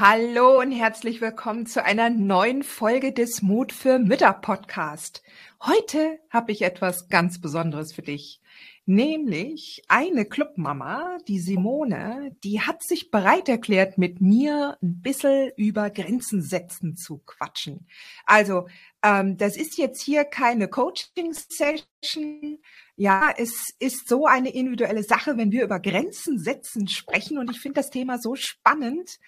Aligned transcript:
Hallo 0.00 0.58
und 0.58 0.72
herzlich 0.72 1.20
willkommen 1.20 1.66
zu 1.66 1.84
einer 1.84 2.08
neuen 2.08 2.62
Folge 2.62 3.12
des 3.12 3.42
Mut 3.42 3.70
für 3.70 3.98
Mütter 3.98 4.32
Podcast. 4.32 5.22
Heute 5.60 6.18
habe 6.30 6.52
ich 6.52 6.62
etwas 6.62 7.10
ganz 7.10 7.38
Besonderes 7.38 7.92
für 7.92 8.00
dich, 8.00 8.40
nämlich 8.86 9.82
eine 9.88 10.24
Clubmama, 10.24 11.18
die 11.28 11.38
Simone, 11.38 12.34
die 12.44 12.62
hat 12.62 12.82
sich 12.82 13.10
bereit 13.10 13.50
erklärt, 13.50 13.98
mit 13.98 14.22
mir 14.22 14.78
ein 14.82 15.02
bisschen 15.02 15.52
über 15.58 15.90
Grenzen 15.90 16.40
setzen 16.40 16.96
zu 16.96 17.18
quatschen. 17.18 17.86
Also, 18.24 18.68
ähm, 19.02 19.36
das 19.36 19.58
ist 19.58 19.76
jetzt 19.76 20.00
hier 20.00 20.24
keine 20.24 20.68
Coaching-Session, 20.68 22.58
ja, 23.00 23.32
es 23.34 23.74
ist 23.78 24.10
so 24.10 24.26
eine 24.26 24.50
individuelle 24.50 25.02
Sache, 25.02 25.38
wenn 25.38 25.52
wir 25.52 25.64
über 25.64 25.80
Grenzen 25.80 26.38
setzen 26.38 26.86
sprechen. 26.86 27.38
Und 27.38 27.50
ich 27.50 27.58
finde 27.58 27.80
das 27.80 27.88
Thema 27.88 28.18
so 28.18 28.36
spannend, 28.36 29.18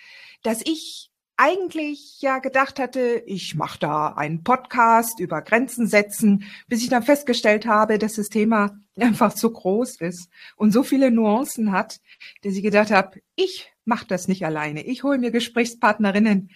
dass 0.43 0.61
ich 0.61 1.11
eigentlich 1.39 2.21
ja 2.21 2.41
gedacht 2.41 2.79
hatte, 2.79 3.23
ich 3.25 3.55
mache 3.55 3.79
da 3.79 4.09
einen 4.09 4.45
Podcast 4.45 5.21
über 5.21 5.41
Grenzen 5.41 5.87
setzen, 5.87 6.45
bis 6.69 6.83
ich 6.83 6.91
dann 6.91 7.03
festgestellt 7.03 7.65
habe, 7.65 7.97
dass 7.97 8.17
das 8.17 8.29
Thema 8.29 8.77
einfach 9.01 9.35
so 9.35 9.51
groß 9.51 10.03
ist 10.03 10.29
und 10.57 10.71
so 10.71 10.83
viele 10.83 11.11
Nuancen 11.11 11.73
hat, 11.73 11.99
dass 12.43 12.53
ich 12.53 12.63
gedacht 12.63 12.91
habe, 12.91 13.23
ich 13.37 13.73
mache 13.87 14.07
das 14.07 14.29
nicht 14.29 14.45
alleine. 14.45 14.85
Ich 14.85 15.03
hole 15.03 15.17
mir 15.17 15.31
Gesprächspartnerinnen 15.31 16.51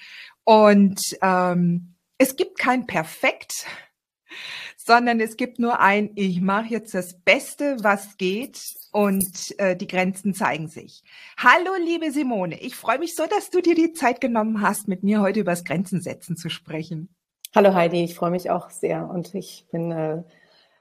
und 0.44 1.00
ähm, 1.22 1.94
es 2.19 2.37
gibt 2.37 2.59
kein 2.59 2.87
Perfekt 2.87 3.64
sondern 4.77 5.20
es 5.20 5.37
gibt 5.37 5.59
nur 5.59 5.81
ein, 5.81 6.11
ich 6.15 6.41
mache 6.41 6.69
jetzt 6.69 6.95
das 6.95 7.19
Beste, 7.20 7.77
was 7.81 8.17
geht 8.17 8.61
und 8.93 9.59
äh, 9.59 9.77
die 9.77 9.87
Grenzen 9.87 10.34
zeigen 10.34 10.69
sich. 10.69 11.03
Hallo, 11.37 11.73
liebe 11.84 12.11
Simone, 12.11 12.61
ich 12.61 12.77
freue 12.77 12.98
mich 12.98 13.15
so, 13.15 13.25
dass 13.27 13.51
du 13.51 13.61
dir 13.61 13.75
die 13.75 13.93
Zeit 13.93 14.20
genommen 14.20 14.61
hast, 14.62 14.89
mit 14.89 15.03
mir 15.03 15.20
heute 15.20 15.41
über 15.41 15.53
das 15.53 15.65
Grenzensetzen 15.65 16.37
zu 16.37 16.48
sprechen. 16.48 17.09
Hallo 17.55 17.75
Heidi, 17.75 18.05
ich 18.05 18.15
freue 18.15 18.31
mich 18.31 18.51
auch 18.51 18.70
sehr 18.70 19.09
und 19.09 19.34
ich 19.34 19.67
bin 19.70 19.91
äh, 19.91 20.23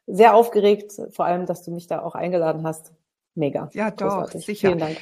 sehr 0.07 0.35
aufgeregt, 0.35 0.93
vor 1.11 1.25
allem, 1.25 1.45
dass 1.45 1.63
du 1.63 1.71
mich 1.71 1.87
da 1.87 2.01
auch 2.01 2.15
eingeladen 2.15 2.65
hast. 2.65 2.93
Mega. 3.33 3.69
Ja, 3.73 3.91
doch, 3.91 4.21
Großartig. 4.21 4.45
sicher. 4.45 4.67
Vielen 4.69 4.79
Dank. 4.79 4.97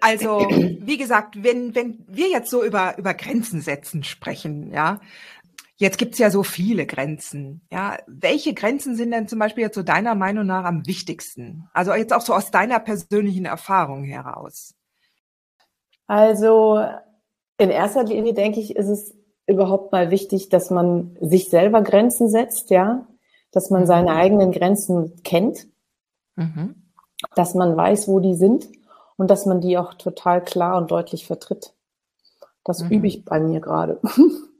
Also, 0.00 0.40
wie 0.48 0.96
gesagt, 0.96 1.42
wenn, 1.42 1.74
wenn 1.74 2.04
wir 2.06 2.28
jetzt 2.28 2.50
so 2.50 2.64
über, 2.64 2.96
über 2.98 3.14
Grenzen 3.14 3.60
setzen 3.60 4.04
sprechen, 4.04 4.72
ja, 4.72 5.00
Jetzt 5.80 5.96
gibt's 5.96 6.18
ja 6.18 6.30
so 6.30 6.42
viele 6.42 6.86
Grenzen. 6.86 7.60
Ja, 7.70 7.98
welche 8.08 8.52
Grenzen 8.52 8.96
sind 8.96 9.12
denn 9.12 9.28
zum 9.28 9.38
Beispiel 9.38 9.62
jetzt 9.62 9.76
so 9.76 9.84
deiner 9.84 10.16
Meinung 10.16 10.44
nach 10.44 10.64
am 10.64 10.86
wichtigsten? 10.86 11.68
Also 11.72 11.94
jetzt 11.94 12.12
auch 12.12 12.20
so 12.20 12.34
aus 12.34 12.50
deiner 12.50 12.80
persönlichen 12.80 13.44
Erfahrung 13.44 14.02
heraus. 14.02 14.74
Also 16.08 16.84
in 17.58 17.70
erster 17.70 18.02
Linie 18.02 18.34
denke 18.34 18.58
ich, 18.58 18.74
ist 18.74 18.88
es 18.88 19.14
überhaupt 19.46 19.92
mal 19.92 20.10
wichtig, 20.10 20.48
dass 20.48 20.70
man 20.70 21.16
sich 21.20 21.48
selber 21.48 21.82
Grenzen 21.82 22.28
setzt, 22.28 22.70
ja, 22.70 23.06
dass 23.52 23.70
man 23.70 23.86
seine 23.86 24.10
mhm. 24.10 24.16
eigenen 24.16 24.52
Grenzen 24.52 25.22
kennt, 25.22 25.68
mhm. 26.34 26.74
dass 27.36 27.54
man 27.54 27.76
weiß, 27.76 28.08
wo 28.08 28.18
die 28.18 28.34
sind 28.34 28.68
und 29.16 29.30
dass 29.30 29.46
man 29.46 29.60
die 29.60 29.78
auch 29.78 29.94
total 29.94 30.42
klar 30.42 30.76
und 30.76 30.90
deutlich 30.90 31.24
vertritt. 31.24 31.72
Das 32.68 32.84
mhm. 32.84 32.90
übe 32.90 33.06
ich 33.06 33.24
bei 33.24 33.40
mir 33.40 33.60
gerade. 33.60 33.98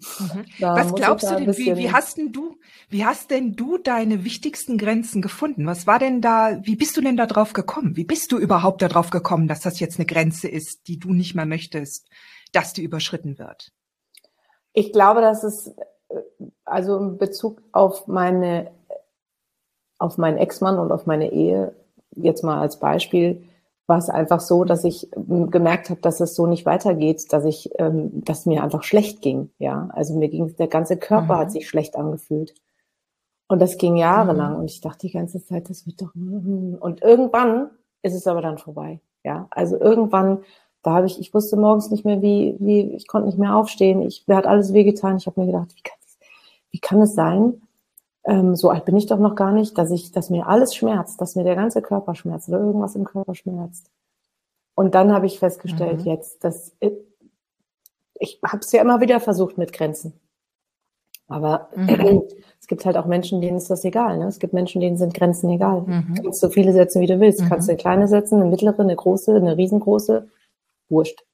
Mhm. 0.00 0.44
Was 0.60 0.94
glaubst 0.94 1.28
du 1.28 1.34
denn, 1.34 1.56
wie, 1.56 1.76
wie 1.76 1.90
hast 1.90 2.18
denn 2.18 2.30
du, 2.30 2.54
wie 2.88 3.04
hast 3.04 3.32
denn 3.32 3.56
du 3.56 3.78
deine 3.78 4.24
wichtigsten 4.24 4.78
Grenzen 4.78 5.22
gefunden? 5.22 5.66
Was 5.66 5.88
war 5.88 5.98
denn 5.98 6.20
da, 6.20 6.60
wie 6.62 6.76
bist 6.76 6.96
du 6.96 7.00
denn 7.00 7.16
da 7.16 7.26
drauf 7.26 7.52
gekommen? 7.52 7.96
Wie 7.96 8.04
bist 8.04 8.30
du 8.30 8.38
überhaupt 8.38 8.80
darauf 8.80 9.10
gekommen, 9.10 9.48
dass 9.48 9.58
das 9.58 9.80
jetzt 9.80 9.98
eine 9.98 10.06
Grenze 10.06 10.46
ist, 10.46 10.86
die 10.86 11.00
du 11.00 11.12
nicht 11.12 11.34
mehr 11.34 11.46
möchtest, 11.46 12.08
dass 12.52 12.72
die 12.72 12.84
überschritten 12.84 13.40
wird? 13.40 13.72
Ich 14.72 14.92
glaube, 14.92 15.20
dass 15.20 15.42
es, 15.42 15.66
äh, 15.66 16.20
also 16.64 16.96
in 16.98 17.18
Bezug 17.18 17.60
auf 17.72 18.06
meine, 18.06 18.70
auf 19.98 20.16
meinen 20.16 20.38
Ex-Mann 20.38 20.78
und 20.78 20.92
auf 20.92 21.06
meine 21.06 21.32
Ehe, 21.32 21.74
jetzt 22.14 22.44
mal 22.44 22.60
als 22.60 22.78
Beispiel, 22.78 23.47
war 23.88 23.98
es 23.98 24.10
einfach 24.10 24.40
so, 24.40 24.64
dass 24.64 24.84
ich 24.84 25.08
ähm, 25.16 25.50
gemerkt 25.50 25.90
habe, 25.90 26.00
dass 26.00 26.20
es 26.20 26.34
so 26.34 26.46
nicht 26.46 26.66
weitergeht, 26.66 27.32
dass 27.32 27.44
ich, 27.44 27.70
ähm, 27.78 28.22
dass 28.24 28.46
mir 28.46 28.62
einfach 28.62 28.82
schlecht 28.82 29.22
ging. 29.22 29.50
Ja, 29.58 29.88
also 29.92 30.16
mir 30.16 30.28
ging 30.28 30.54
der 30.56 30.68
ganze 30.68 30.96
Körper 30.96 31.36
mhm. 31.36 31.38
hat 31.38 31.52
sich 31.52 31.68
schlecht 31.68 31.96
angefühlt 31.96 32.54
und 33.48 33.60
das 33.60 33.78
ging 33.78 33.96
jahrelang 33.96 34.54
mhm. 34.54 34.60
und 34.60 34.70
ich 34.70 34.80
dachte 34.80 35.06
die 35.06 35.12
ganze 35.12 35.44
Zeit, 35.44 35.70
das 35.70 35.86
wird 35.86 36.02
doch 36.02 36.14
und 36.14 37.02
irgendwann 37.02 37.70
ist 38.02 38.14
es 38.14 38.26
aber 38.26 38.42
dann 38.42 38.58
vorbei. 38.58 39.00
Ja, 39.24 39.48
also 39.50 39.80
irgendwann 39.80 40.40
da 40.82 40.92
habe 40.92 41.06
ich, 41.06 41.18
ich 41.18 41.34
wusste 41.34 41.56
morgens 41.56 41.90
nicht 41.90 42.04
mehr, 42.04 42.22
wie, 42.22 42.56
wie, 42.60 42.94
ich 42.94 43.08
konnte 43.08 43.26
nicht 43.26 43.38
mehr 43.38 43.56
aufstehen. 43.56 44.02
Ich, 44.02 44.26
mir 44.26 44.36
hat 44.36 44.46
alles 44.46 44.72
wehgetan. 44.72 45.16
Ich 45.16 45.26
habe 45.26 45.40
mir 45.40 45.46
gedacht, 45.46 45.74
wie 45.74 45.82
kann, 45.82 45.98
wie 46.70 46.78
kann 46.78 47.00
es 47.02 47.14
sein, 47.14 47.60
ähm, 48.28 48.54
so 48.54 48.68
alt 48.68 48.84
bin 48.84 48.96
ich 48.96 49.06
doch 49.06 49.18
noch 49.18 49.34
gar 49.34 49.52
nicht, 49.52 49.78
dass 49.78 49.90
ich, 49.90 50.12
dass 50.12 50.28
mir 50.28 50.46
alles 50.46 50.74
schmerzt, 50.74 51.20
dass 51.20 51.34
mir 51.34 51.44
der 51.44 51.56
ganze 51.56 51.80
Körper 51.80 52.14
schmerzt 52.14 52.48
oder 52.48 52.60
irgendwas 52.60 52.94
im 52.94 53.04
Körper 53.04 53.34
schmerzt. 53.34 53.90
Und 54.74 54.94
dann 54.94 55.12
habe 55.12 55.26
ich 55.26 55.38
festgestellt, 55.38 56.00
mhm. 56.00 56.06
jetzt, 56.06 56.44
dass 56.44 56.72
ich, 56.78 56.92
ich 58.20 58.40
habe 58.44 58.58
es 58.58 58.70
ja 58.70 58.82
immer 58.82 59.00
wieder 59.00 59.18
versucht 59.18 59.56
mit 59.56 59.72
Grenzen. 59.72 60.12
Aber 61.26 61.68
mhm. 61.74 62.22
es 62.60 62.66
gibt 62.66 62.84
halt 62.84 62.96
auch 62.96 63.06
Menschen, 63.06 63.40
denen 63.40 63.56
ist 63.56 63.70
das 63.70 63.84
egal. 63.84 64.18
Ne? 64.18 64.26
Es 64.26 64.38
gibt 64.38 64.52
Menschen, 64.52 64.80
denen 64.80 64.98
sind 64.98 65.14
Grenzen 65.14 65.48
egal. 65.50 65.82
Mhm. 65.82 66.14
Du 66.16 66.22
kannst 66.22 66.40
so 66.40 66.50
viele 66.50 66.72
setzen, 66.72 67.00
wie 67.00 67.06
du 67.06 67.20
willst. 67.20 67.40
Du 67.40 67.48
kannst 67.48 67.68
mhm. 67.68 67.72
eine 67.72 67.78
kleine 67.78 68.08
setzen, 68.08 68.40
eine 68.40 68.50
mittlere, 68.50 68.80
eine 68.80 68.96
große, 68.96 69.34
eine 69.34 69.56
riesengroße. 69.56 70.28
Wurscht. 70.90 71.24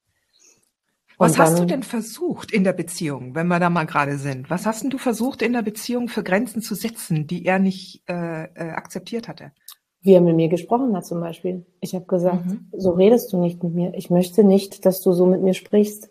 Was 1.19 1.38
hast 1.38 1.58
du 1.58 1.64
denn 1.64 1.82
versucht 1.82 2.52
in 2.52 2.64
der 2.64 2.72
Beziehung, 2.72 3.34
wenn 3.34 3.47
wir 3.47 3.60
da 3.60 3.70
mal 3.70 3.84
gerade 3.84 4.19
sind? 4.19 4.50
Was 4.50 4.66
hast 4.66 4.82
denn 4.82 4.91
du 4.91 4.98
versucht 4.98 5.42
in 5.42 5.52
der 5.52 5.62
Beziehung 5.62 6.08
für 6.08 6.22
Grenzen 6.22 6.60
zu 6.60 6.75
setzen, 6.75 7.26
die 7.26 7.44
er 7.44 7.58
nicht 7.58 8.02
äh, 8.08 8.44
äh, 8.44 8.70
akzeptiert 8.70 9.28
hatte? 9.28 9.52
Wie 10.00 10.12
er 10.12 10.20
mit 10.20 10.36
mir 10.36 10.48
gesprochen 10.48 10.94
hat 10.97 11.06
zum 11.06 11.20
Beispiel. 11.20 11.64
Ich 11.80 11.94
habe 11.94 12.04
gesagt, 12.06 12.47
mhm. 12.47 12.69
so 12.76 12.91
redest 12.91 13.32
du 13.32 13.38
nicht 13.38 13.62
mit 13.62 13.75
mir. 13.75 13.94
Ich 13.94 14.10
möchte 14.10 14.44
nicht, 14.44 14.84
dass 14.84 15.00
du 15.00 15.12
so 15.12 15.26
mit 15.26 15.41
mir 15.41 15.54
sprichst. 15.54 16.10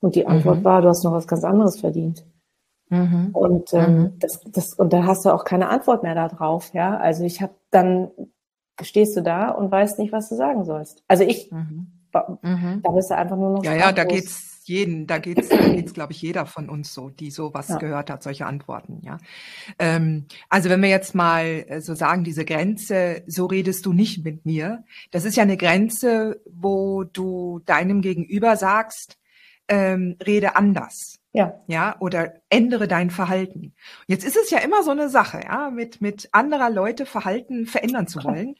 Und 0.00 0.16
die 0.16 0.26
Antwort 0.26 0.58
mhm. 0.58 0.64
war, 0.64 0.82
du 0.82 0.88
hast 0.88 1.04
noch 1.04 1.12
was 1.12 1.26
ganz 1.26 1.44
anderes 1.44 1.80
verdient. 1.80 2.26
Mhm. 2.90 3.30
Und 3.32 3.72
ähm, 3.72 3.98
mhm. 3.98 4.18
das, 4.18 4.40
das, 4.46 4.74
und 4.74 4.92
da 4.92 5.04
hast 5.04 5.24
du 5.24 5.30
auch 5.30 5.44
keine 5.44 5.68
Antwort 5.68 6.02
mehr 6.02 6.14
darauf. 6.14 6.74
Ja, 6.74 6.98
also 6.98 7.24
ich 7.24 7.40
habe 7.40 7.54
dann 7.70 8.10
stehst 8.82 9.16
du 9.16 9.22
da 9.22 9.50
und 9.50 9.70
weißt 9.70 9.98
nicht, 9.98 10.12
was 10.12 10.28
du 10.28 10.34
sagen 10.34 10.64
sollst. 10.64 11.02
Also 11.08 11.24
ich 11.24 11.50
mhm. 12.42 12.80
Da 12.82 12.90
bist 12.92 13.10
du 13.10 13.16
einfach 13.16 13.36
nur 13.36 13.50
noch. 13.50 13.64
Ja, 13.64 13.74
ja, 13.74 13.92
da 13.92 14.04
geht's 14.04 14.54
jeden, 14.64 15.06
da 15.06 15.18
geht's, 15.18 15.48
da 15.48 15.56
geht's, 15.58 15.92
glaube 15.92 16.12
ich, 16.12 16.22
jeder 16.22 16.46
von 16.46 16.68
uns 16.68 16.94
so, 16.94 17.10
die 17.10 17.30
sowas 17.30 17.68
ja. 17.68 17.76
gehört 17.76 18.10
hat, 18.10 18.22
solche 18.22 18.46
Antworten, 18.46 19.00
ja. 19.02 19.18
Ähm, 19.78 20.26
also 20.48 20.70
wenn 20.70 20.82
wir 20.82 20.88
jetzt 20.88 21.14
mal 21.14 21.64
äh, 21.68 21.80
so 21.80 21.94
sagen, 21.94 22.24
diese 22.24 22.44
Grenze, 22.44 23.22
so 23.26 23.46
redest 23.46 23.84
du 23.86 23.92
nicht 23.92 24.24
mit 24.24 24.46
mir, 24.46 24.84
das 25.10 25.24
ist 25.24 25.36
ja 25.36 25.42
eine 25.42 25.56
Grenze, 25.56 26.40
wo 26.50 27.04
du 27.04 27.60
deinem 27.66 28.00
Gegenüber 28.00 28.56
sagst, 28.56 29.18
ähm, 29.68 30.16
rede 30.24 30.56
anders. 30.56 31.20
Ja. 31.32 31.60
Ja, 31.66 31.96
oder 31.98 32.34
ändere 32.48 32.86
dein 32.86 33.10
Verhalten. 33.10 33.74
Jetzt 34.06 34.24
ist 34.24 34.36
es 34.36 34.50
ja 34.50 34.58
immer 34.58 34.84
so 34.84 34.92
eine 34.92 35.08
Sache, 35.08 35.40
ja, 35.44 35.68
mit, 35.70 36.00
mit 36.00 36.28
anderer 36.30 36.70
Leute 36.70 37.06
Verhalten 37.06 37.66
verändern 37.66 38.06
zu 38.06 38.22
wollen. 38.22 38.54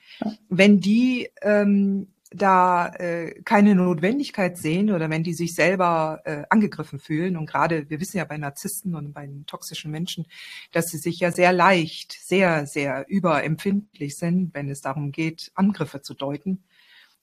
Wenn 0.48 0.80
die 0.80 1.30
ähm, 1.42 2.08
da 2.30 2.88
äh, 2.94 3.42
keine 3.42 3.74
Notwendigkeit 3.74 4.58
sehen 4.58 4.90
oder 4.90 5.08
wenn 5.10 5.22
die 5.22 5.34
sich 5.34 5.54
selber 5.54 6.20
äh, 6.24 6.42
angegriffen 6.50 6.98
fühlen 6.98 7.36
und 7.36 7.46
gerade 7.46 7.88
wir 7.90 8.00
wissen 8.00 8.16
ja 8.16 8.24
bei 8.24 8.38
Narzissten 8.38 8.94
und 8.94 9.12
bei 9.12 9.28
toxischen 9.46 9.90
Menschen, 9.90 10.26
dass 10.72 10.86
sie 10.86 10.98
sich 10.98 11.20
ja 11.20 11.30
sehr 11.30 11.52
leicht, 11.52 12.12
sehr 12.12 12.66
sehr 12.66 13.06
überempfindlich 13.08 14.16
sind, 14.16 14.54
wenn 14.54 14.68
es 14.68 14.80
darum 14.80 15.12
geht, 15.12 15.52
Angriffe 15.54 16.02
zu 16.02 16.14
deuten. 16.14 16.64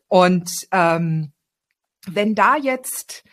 Und 0.08 0.50
ähm, 0.72 1.32
wenn 2.08 2.36
da 2.36 2.56
jetzt 2.58 3.24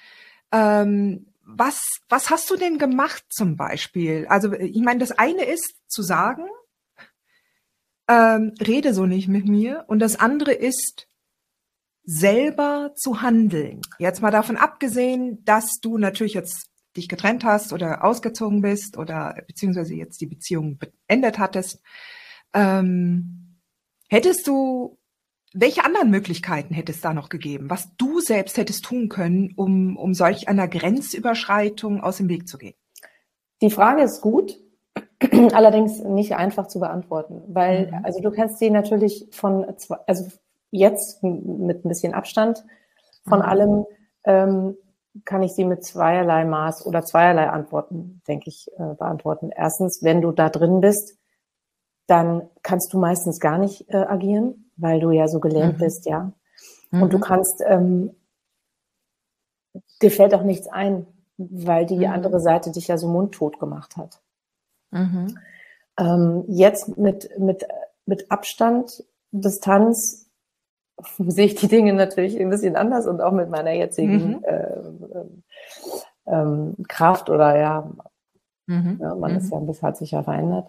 ähm, 0.53 1.27
was, 1.51 1.81
was 2.11 2.29
hast 2.29 2.51
du 2.51 2.57
denn 2.57 2.79
gemacht 2.79 3.25
zum 3.31 3.57
Beispiel? 3.57 4.27
Also 4.29 4.53
ich 4.53 4.83
meine, 4.83 5.01
das 5.01 5.13
eine 5.13 5.45
ist 5.45 5.77
zu 5.87 6.03
sagen, 6.03 6.47
ähm, 8.07 8.55
rede 8.61 8.93
so 8.93 9.07
nicht 9.07 9.29
mit 9.29 9.47
mir. 9.47 9.85
Und 9.89 10.01
das 10.01 10.17
andere 10.17 10.53
ist, 10.53 11.08
selber 12.11 12.93
zu 12.95 13.21
handeln. 13.21 13.83
Jetzt 13.99 14.23
mal 14.23 14.31
davon 14.31 14.57
abgesehen, 14.57 15.45
dass 15.45 15.79
du 15.83 15.99
natürlich 15.99 16.33
jetzt 16.33 16.71
dich 16.97 17.07
getrennt 17.07 17.45
hast 17.45 17.75
oder 17.75 18.03
ausgezogen 18.03 18.63
bist 18.63 18.97
oder 18.97 19.37
beziehungsweise 19.47 19.95
jetzt 19.95 20.19
die 20.23 20.27
Beziehung 20.27 20.79
beendet 20.79 21.39
hattest. 21.39 21.83
Ähm, 22.55 23.59
hättest 24.09 24.47
du, 24.47 24.97
welche 25.53 25.85
anderen 25.85 26.09
Möglichkeiten 26.09 26.73
hätte 26.73 26.93
es 26.93 27.03
da 27.03 27.13
noch 27.13 27.29
gegeben, 27.29 27.69
was 27.69 27.95
du 27.99 28.21
selbst 28.21 28.57
hättest 28.57 28.87
tun 28.87 29.11
können, 29.11 29.53
um, 29.55 29.99
um 29.99 30.15
solch 30.15 30.49
einer 30.49 30.67
Grenzüberschreitung 30.67 32.01
aus 32.01 32.17
dem 32.17 32.31
Weg 32.31 32.49
zu 32.49 32.57
gehen? 32.57 32.75
Die 33.61 33.71
Frage 33.71 34.01
ist 34.01 34.23
gut. 34.23 34.59
Allerdings 35.53 35.99
nicht 35.99 36.37
einfach 36.37 36.69
zu 36.69 36.81
beantworten, 36.81 37.43
weil, 37.49 37.89
mhm. 37.89 38.05
also 38.05 38.23
du 38.23 38.31
kannst 38.31 38.61
sie 38.61 38.71
natürlich 38.71 39.27
von, 39.31 39.67
also 40.07 40.31
jetzt 40.71 41.23
mit 41.23 41.85
ein 41.85 41.89
bisschen 41.89 42.15
Abstand 42.15 42.65
von 43.27 43.39
mhm. 43.39 43.45
allem, 43.45 43.87
ähm, 44.25 44.77
kann 45.25 45.43
ich 45.43 45.53
sie 45.53 45.65
mit 45.65 45.85
zweierlei 45.85 46.45
Maß 46.45 46.87
oder 46.87 47.03
zweierlei 47.03 47.49
Antworten, 47.49 48.23
denke 48.29 48.49
ich, 48.49 48.69
äh, 48.77 48.95
beantworten. 48.95 49.51
Erstens, 49.55 50.01
wenn 50.03 50.21
du 50.21 50.33
da 50.33 50.49
drin 50.49 50.81
bist, 50.81 51.19
dann 52.07 52.49
kannst 52.63 52.93
du 52.93 52.99
meistens 52.99 53.41
gar 53.41 53.59
nicht 53.59 53.89
äh, 53.89 53.97
agieren, 53.97 54.71
weil 54.77 55.01
du 55.01 55.11
ja 55.11 55.29
so 55.29 55.41
gelähmt 55.41 55.79
mhm. 55.79 55.85
bist, 55.85 56.07
ja. 56.07 56.33
Und 56.91 57.13
du 57.13 57.19
mhm. 57.19 57.23
kannst, 57.23 57.63
ähm, 57.67 58.15
dir 60.01 60.11
fällt 60.11 60.35
auch 60.35 60.43
nichts 60.43 60.69
ein, 60.69 61.07
weil 61.37 61.85
die 61.85 61.99
mhm. 61.99 62.13
andere 62.13 62.41
Seite 62.41 62.71
dich 62.71 62.89
ja 62.89 62.97
so 62.97 63.09
mundtot 63.09 63.59
gemacht 63.59 63.97
hat. 63.97 64.21
Mhm. 64.91 65.39
Ähm, 65.99 66.45
jetzt 66.49 66.97
mit, 66.97 67.29
mit, 67.39 67.67
mit 68.07 68.31
Abstand, 68.31 69.05
Distanz 69.33 70.28
sehe 71.19 71.47
ich 71.47 71.55
die 71.55 71.69
Dinge 71.69 71.93
natürlich 71.93 72.39
ein 72.41 72.51
bisschen 72.51 72.77
anders 72.77 73.07
und 73.07 73.21
auch 73.21 73.33
mit 73.33 73.51
meiner 73.51 73.73
jetzigen 73.73 74.29
mhm. 74.29 74.45
äh, 74.45 76.33
ähm, 76.33 76.77
Kraft 76.89 77.31
oder 77.31 77.57
ja, 77.57 77.91
mhm. 78.67 78.99
ja 79.01 79.15
man 79.15 79.37
ist 79.37 79.47
mhm. 79.47 79.51
ja 79.51 79.59
ein 79.59 79.67
bisschen, 79.67 79.89
hat 79.89 79.97
sich 79.97 80.11
ja 80.13 80.23
verändert. 80.23 80.69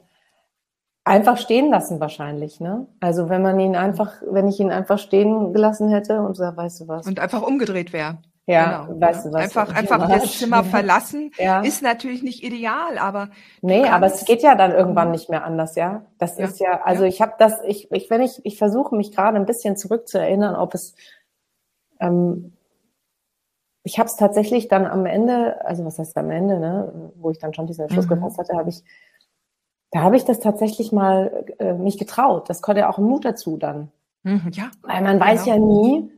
Einfach 1.05 1.37
stehen 1.37 1.71
lassen 1.71 1.99
wahrscheinlich, 1.99 2.59
ne? 2.59 2.85
Also 2.99 3.29
wenn 3.29 3.41
man 3.41 3.59
ihn 3.59 3.75
einfach, 3.75 4.21
wenn 4.29 4.47
ich 4.47 4.59
ihn 4.59 4.69
einfach 4.69 4.99
stehen 4.99 5.53
gelassen 5.53 5.89
hätte 5.89 6.21
und 6.21 6.35
so, 6.35 6.43
weißt 6.43 6.81
du 6.81 6.87
was. 6.87 7.07
Und 7.07 7.19
einfach 7.19 7.41
umgedreht 7.41 7.93
wäre. 7.93 8.19
Ja, 8.49 8.85
genau, 8.85 8.99
weißt 8.99 9.25
du 9.25 9.31
was. 9.31 9.43
Einfach, 9.43 9.75
einfach 9.75 10.09
das 10.09 10.39
Zimmer 10.39 10.63
verlassen 10.75 11.29
ja. 11.37 11.61
ist 11.61 11.83
natürlich 11.83 12.23
nicht 12.23 12.43
ideal, 12.43 12.97
aber. 12.97 13.29
Nee, 13.61 13.85
aber 13.85 14.07
es 14.07 14.25
geht 14.25 14.41
ja 14.41 14.55
dann 14.55 14.71
irgendwann 14.71 15.11
nicht 15.11 15.29
mehr 15.29 15.43
anders, 15.43 15.75
ja. 15.75 16.07
Das 16.17 16.39
ja. 16.39 16.45
ist 16.45 16.59
ja, 16.59 16.81
also 16.81 17.03
ja. 17.03 17.09
ich 17.09 17.21
habe 17.21 17.33
das, 17.37 17.61
ich, 17.67 17.91
ich, 17.91 18.09
wenn 18.09 18.21
ich, 18.21 18.43
ich 18.43 18.57
versuche 18.57 18.95
mich 18.95 19.11
gerade 19.11 19.37
ein 19.37 19.45
bisschen 19.45 19.77
zurückzuerinnern, 19.77 20.55
ob 20.55 20.73
es, 20.73 20.95
ähm, 21.99 22.53
ich 23.83 23.99
habe 23.99 24.09
es 24.09 24.15
tatsächlich 24.15 24.67
dann 24.67 24.87
am 24.87 25.05
Ende, 25.05 25.63
also 25.63 25.85
was 25.85 25.99
heißt 25.99 26.17
am 26.17 26.31
Ende, 26.31 26.59
ne, 26.59 27.11
wo 27.17 27.29
ich 27.29 27.37
dann 27.37 27.53
schon 27.53 27.67
diesen 27.67 27.83
Entschluss 27.83 28.05
mhm. 28.05 28.15
gefasst 28.15 28.39
hatte, 28.39 28.57
habe 28.57 28.69
ich, 28.69 28.83
da 29.91 30.01
habe 30.01 30.17
ich 30.17 30.25
das 30.25 30.39
tatsächlich 30.39 30.91
mal 30.91 31.45
äh, 31.59 31.73
mich 31.73 31.99
getraut. 31.99 32.49
Das 32.49 32.63
konnte 32.63 32.81
ja 32.81 32.89
auch 32.89 32.97
Mut 32.97 33.25
dazu 33.25 33.57
dann. 33.57 33.91
Mhm, 34.23 34.49
ja. 34.53 34.71
Weil 34.81 35.03
man 35.03 35.19
weiß 35.19 35.43
genau. 35.43 35.55
ja 35.55 35.61
nie, 35.61 36.11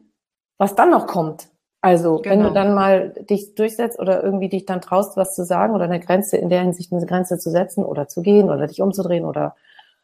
was 0.57 0.75
dann 0.75 0.91
noch 0.91 1.07
kommt. 1.07 1.50
Also, 1.81 2.17
genau. 2.17 2.31
wenn 2.31 2.39
du 2.39 2.47
genau. 2.49 2.53
dann 2.53 2.73
mal 2.75 3.09
dich 3.29 3.55
durchsetzt 3.55 3.99
oder 3.99 4.23
irgendwie 4.23 4.49
dich 4.49 4.65
dann 4.65 4.81
traust, 4.81 5.17
was 5.17 5.33
zu 5.33 5.43
sagen 5.43 5.73
oder 5.73 5.85
eine 5.85 5.99
Grenze 5.99 6.37
in 6.37 6.49
der 6.49 6.61
Hinsicht 6.61 6.93
eine 6.93 7.05
Grenze 7.05 7.39
zu 7.39 7.49
setzen 7.49 7.83
oder 7.83 8.07
zu 8.07 8.21
gehen 8.21 8.49
oder 8.49 8.67
dich 8.67 8.81
umzudrehen 8.81 9.25
oder 9.25 9.55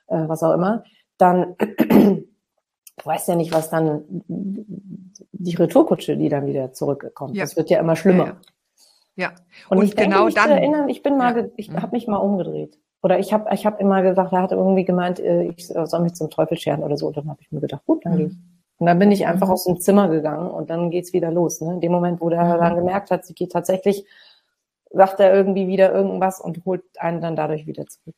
äh, 0.07 0.23
was 0.27 0.41
auch 0.41 0.53
immer, 0.53 0.83
dann 1.17 1.55
du 2.97 3.05
weißt 3.05 3.27
ja 3.27 3.35
nicht, 3.35 3.53
was 3.53 3.69
dann 3.69 4.03
die 4.27 5.55
Retourkutsche, 5.55 6.17
die 6.17 6.29
dann 6.29 6.47
wieder 6.47 6.73
zurückkommt. 6.73 7.35
Ja. 7.35 7.43
Das 7.43 7.55
wird 7.55 7.69
ja 7.69 7.79
immer 7.79 7.95
schlimmer. 7.95 8.25
Ja. 8.25 8.35
ja. 9.15 9.31
Und, 9.69 9.77
und, 9.77 9.85
ich 9.85 9.95
genau 9.95 10.25
denke, 10.25 10.41
dann. 10.41 10.51
Erinnern, 10.51 10.89
ich 10.89 11.03
bin 11.03 11.17
mal, 11.17 11.37
ja. 11.37 11.45
ich 11.57 11.69
mhm. 11.69 11.81
habe 11.81 11.95
mich 11.95 12.07
mal 12.07 12.17
umgedreht. 12.17 12.79
Oder 13.03 13.19
ich 13.19 13.31
habe 13.31 13.53
ich 13.53 13.65
hab 13.65 13.79
immer 13.79 14.01
gesagt, 14.01 14.33
er 14.33 14.41
hat 14.41 14.51
irgendwie 14.51 14.83
gemeint, 14.83 15.19
äh, 15.19 15.43
ich 15.43 15.67
soll 15.67 15.99
mich 15.99 16.15
zum 16.15 16.31
Teufel 16.31 16.57
scheren 16.57 16.83
oder 16.83 16.97
so. 16.97 17.07
Und 17.07 17.17
dann 17.17 17.29
habe 17.29 17.39
ich 17.41 17.51
mir 17.51 17.61
gedacht, 17.61 17.85
gut, 17.85 18.03
dann 18.03 18.13
mhm. 18.13 18.17
gehe 18.17 18.27
ich. 18.27 18.37
Und 18.79 18.85
dann 18.85 18.99
bin 18.99 19.11
ich 19.11 19.25
einfach 19.25 19.47
mhm. 19.47 19.53
aus 19.53 19.63
dem 19.65 19.79
Zimmer 19.79 20.09
gegangen 20.09 20.49
und 20.51 20.69
dann 20.69 20.91
geht's 20.91 21.13
wieder 21.13 21.31
los. 21.31 21.61
Ne? 21.61 21.73
In 21.73 21.81
dem 21.81 21.91
Moment, 21.91 22.21
wo 22.21 22.29
der 22.29 22.43
mhm. 22.43 22.59
dann 22.59 22.75
gemerkt 22.75 23.11
hat, 23.11 23.25
sie 23.25 23.33
geht 23.33 23.51
tatsächlich, 23.51 24.05
sagt 24.91 25.19
er 25.19 25.33
irgendwie 25.33 25.67
wieder 25.67 25.91
irgendwas 25.91 26.39
und 26.39 26.63
holt 26.65 26.83
einen 26.97 27.21
dann 27.21 27.35
dadurch 27.35 27.65
wieder 27.65 27.87
zurück. 27.87 28.15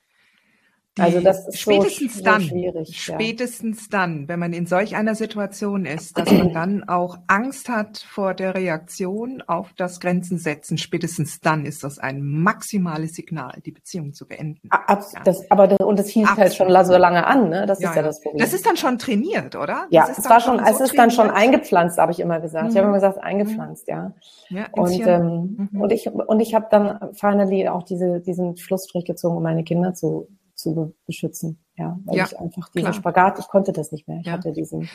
Also 1.00 1.22
das 1.22 1.48
ist 1.48 1.60
spätestens 1.60 2.18
so, 2.18 2.24
dann, 2.24 2.42
so 2.42 2.48
schwierig. 2.50 3.02
Spätestens 3.02 3.82
ja. 3.84 4.00
dann, 4.00 4.28
wenn 4.28 4.40
man 4.40 4.54
in 4.54 4.66
solch 4.66 4.96
einer 4.96 5.16
Situation 5.16 5.86
ist, 5.86 6.18
dass 6.18 6.32
man 6.32 6.54
dann 6.54 6.84
auch 6.88 7.18
Angst 7.28 7.70
hat 7.70 7.98
vor 7.98 8.34
der 8.34 8.56
Reaktion 8.56 9.44
auf 9.48 9.74
das 9.74 10.00
Grenzen 10.00 10.38
setzen, 10.38 10.78
spätestens 10.78 11.40
dann 11.40 11.66
ist 11.66 11.84
das 11.84 12.00
ein 12.00 12.22
maximales 12.22 13.14
Signal, 13.14 13.60
die 13.66 13.72
Beziehung 13.72 14.14
zu 14.14 14.28
beenden. 14.28 14.70
Ab, 14.70 15.06
ja. 15.14 15.22
das, 15.24 15.50
aber 15.52 15.68
das, 15.68 15.80
und 15.80 16.00
das 16.00 16.08
hielt 16.10 16.28
Absolut. 16.28 16.50
halt 16.50 16.56
schon 16.56 16.86
so 16.86 16.98
lange 16.98 17.26
an, 17.26 17.50
ne? 17.50 17.66
Das 17.66 17.82
ja, 17.82 17.90
ist 17.90 17.96
ja, 17.96 18.02
das 18.02 18.22
Problem. 18.22 18.40
Das 18.40 18.54
ist 18.54 18.66
dann 18.66 18.78
schon 18.78 18.98
trainiert, 18.98 19.56
oder? 19.56 19.88
Ja, 19.90 20.08
es 20.10 20.30
war 20.30 20.40
schon, 20.40 20.60
so 20.60 20.66
es 20.66 20.80
ist 20.80 20.98
dann 20.98 21.12
schon 21.12 21.30
eingepflanzt, 21.30 21.98
habe 21.98 22.12
ich 22.12 22.20
immer 22.20 22.40
gesagt. 22.40 22.66
Mhm. 22.66 22.72
Ich 22.72 22.78
habe 22.78 22.88
immer 22.88 22.98
gesagt, 22.98 23.18
eingepflanzt, 23.24 23.88
ja. 23.88 24.14
ja 24.50 24.66
und 24.72 25.08
ähm, 25.08 25.70
mhm. 25.72 25.82
und 25.82 25.92
ich 25.92 26.10
und 26.10 26.40
ich 26.40 26.54
habe 26.54 26.68
dann 26.70 27.14
finally 27.14 27.68
auch 27.68 27.84
diese 27.84 28.20
diesen 28.20 28.58
Schlussstrich 28.58 29.06
gezogen, 29.06 29.38
um 29.38 29.44
meine 29.44 29.64
Kinder 29.64 29.94
zu 29.94 30.28
zu 30.60 30.96
beschützen. 31.06 31.64
Ja, 31.76 31.98
weil 32.06 32.18
ja, 32.18 32.26
ich 32.26 32.38
einfach 32.38 32.70
diesen 32.70 32.82
klar. 32.82 32.94
Spagat, 32.94 33.40
ich 33.40 33.48
konnte 33.48 33.72
das 33.72 33.92
nicht 33.92 34.08
mehr. 34.08 34.20
Ich 34.20 34.28
ja. 34.28 34.34
hatte 34.34 34.52
diesen, 34.52 34.90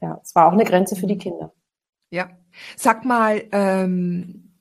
ja, 0.00 0.20
es 0.22 0.34
war 0.34 0.46
auch 0.46 0.52
eine 0.52 0.64
Grenze 0.64 0.96
für 0.96 1.06
die 1.06 1.18
Kinder. 1.18 1.52
Ja. 2.10 2.30
Sag 2.76 3.04
mal, 3.04 3.44
ähm, 3.52 4.52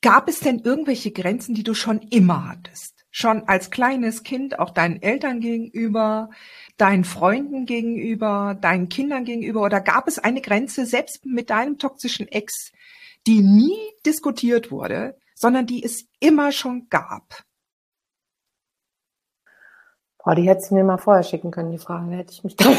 gab 0.00 0.28
es 0.28 0.40
denn 0.40 0.60
irgendwelche 0.60 1.10
Grenzen, 1.10 1.54
die 1.54 1.64
du 1.64 1.74
schon 1.74 2.00
immer 2.00 2.48
hattest? 2.48 3.04
Schon 3.10 3.48
als 3.48 3.70
kleines 3.70 4.22
Kind, 4.22 4.58
auch 4.58 4.70
deinen 4.70 5.02
Eltern 5.02 5.40
gegenüber, 5.40 6.30
deinen 6.76 7.04
Freunden 7.04 7.66
gegenüber, 7.66 8.56
deinen 8.60 8.88
Kindern 8.88 9.24
gegenüber? 9.24 9.62
Oder 9.62 9.80
gab 9.80 10.06
es 10.06 10.18
eine 10.18 10.40
Grenze, 10.40 10.86
selbst 10.86 11.26
mit 11.26 11.50
deinem 11.50 11.78
toxischen 11.78 12.28
Ex, 12.28 12.72
die 13.26 13.42
nie 13.42 13.76
diskutiert 14.06 14.70
wurde, 14.70 15.18
sondern 15.34 15.66
die 15.66 15.82
es 15.82 16.06
immer 16.20 16.52
schon 16.52 16.88
gab? 16.88 17.44
Boah, 20.24 20.34
die 20.34 20.42
hättest 20.42 20.70
du 20.70 20.74
mir 20.74 20.84
mal 20.84 20.98
vorher 20.98 21.22
schicken 21.22 21.50
können, 21.50 21.70
die 21.70 21.78
Fragen, 21.78 22.10
hätte 22.12 22.32
ich 22.32 22.44
mich 22.44 22.56
dann. 22.56 22.74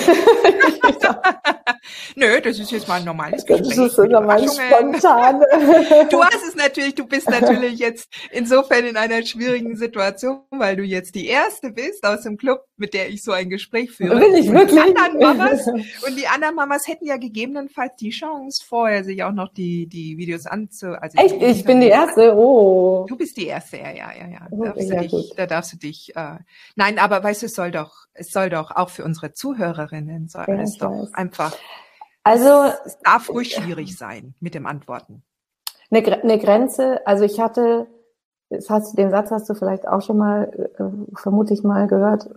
Nö, 2.15 2.39
das 2.41 2.59
ist 2.59 2.71
jetzt 2.71 2.87
mal 2.87 2.99
ein 2.99 3.05
normales 3.05 3.45
Gespräch. 3.45 3.75
Das 3.75 3.77
ist 3.77 3.97
normal 3.97 4.47
spontan. 4.47 5.41
Du 6.09 6.23
hast 6.23 6.43
es 6.47 6.55
natürlich, 6.55 6.95
du 6.95 7.07
bist 7.07 7.29
natürlich 7.29 7.79
jetzt 7.79 8.09
insofern 8.31 8.85
in 8.85 8.97
einer 8.97 9.23
schwierigen 9.23 9.75
Situation, 9.75 10.41
weil 10.51 10.75
du 10.75 10.83
jetzt 10.83 11.15
die 11.15 11.27
erste 11.27 11.71
bist 11.71 12.05
aus 12.05 12.23
dem 12.23 12.37
Club, 12.37 12.63
mit 12.81 12.93
der 12.93 13.09
ich 13.09 13.23
so 13.23 13.31
ein 13.31 13.49
Gespräch 13.49 13.91
führe. 13.91 14.19
Will 14.19 14.35
ich 14.35 14.51
wirklich? 14.51 14.77
Und 14.81 14.89
die 14.89 14.99
anderen 14.99 15.37
Mamas, 15.37 15.67
und 16.07 16.17
die 16.17 16.27
anderen 16.27 16.55
Mamas 16.55 16.85
hätten 16.87 17.05
ja 17.05 17.15
gegebenenfalls 17.15 17.95
die 17.95 18.09
Chance, 18.09 18.61
vorher 18.67 19.05
sich 19.05 19.23
auch 19.23 19.31
noch 19.31 19.53
die, 19.53 19.87
die 19.87 20.17
Videos 20.17 20.45
anzu, 20.45 20.87
also 20.87 21.17
Echt? 21.17 21.41
Ich 21.41 21.63
bin 21.63 21.79
die 21.79 21.87
erste? 21.87 22.35
Oh. 22.35 23.05
Du 23.07 23.15
bist 23.15 23.37
die 23.37 23.47
erste, 23.47 23.77
ja, 23.77 23.91
ja, 23.91 24.11
ja, 24.11 24.27
ja. 24.27 24.47
Da 24.49 24.65
darfst, 24.65 24.89
ja, 24.89 25.01
du 25.01 25.07
dich, 25.07 25.33
da 25.37 25.45
darfst 25.45 25.73
du 25.73 25.77
dich, 25.77 26.13
äh, 26.17 26.35
nein, 26.75 26.99
aber 26.99 27.23
weißt 27.23 27.43
du, 27.43 27.45
es 27.45 27.53
soll 27.53 27.71
doch, 27.71 28.07
es 28.13 28.31
soll 28.31 28.49
doch 28.49 28.71
auch 28.71 28.89
für 28.89 29.05
unsere 29.05 29.31
Zuhörerinnen, 29.31 30.27
soll 30.27 30.45
ja, 30.47 30.61
es 30.61 30.77
doch 30.77 30.91
weiß. 30.91 31.13
einfach 31.13 31.55
also 32.23 32.71
es 32.85 32.99
darf 32.99 33.29
ruhig 33.29 33.53
schwierig 33.53 33.97
sein 33.97 34.35
mit 34.39 34.53
dem 34.53 34.67
Antworten. 34.67 35.23
Eine, 35.89 36.21
eine 36.21 36.39
Grenze, 36.39 37.05
also 37.05 37.23
ich 37.25 37.39
hatte, 37.39 37.87
hast, 38.69 38.97
den 38.97 39.11
Satz 39.11 39.31
hast 39.31 39.49
du 39.49 39.53
vielleicht 39.53 39.87
auch 39.87 40.01
schon 40.01 40.17
mal, 40.17 40.71
äh, 40.77 41.15
vermutlich 41.15 41.63
mal 41.63 41.87
gehört. 41.87 42.29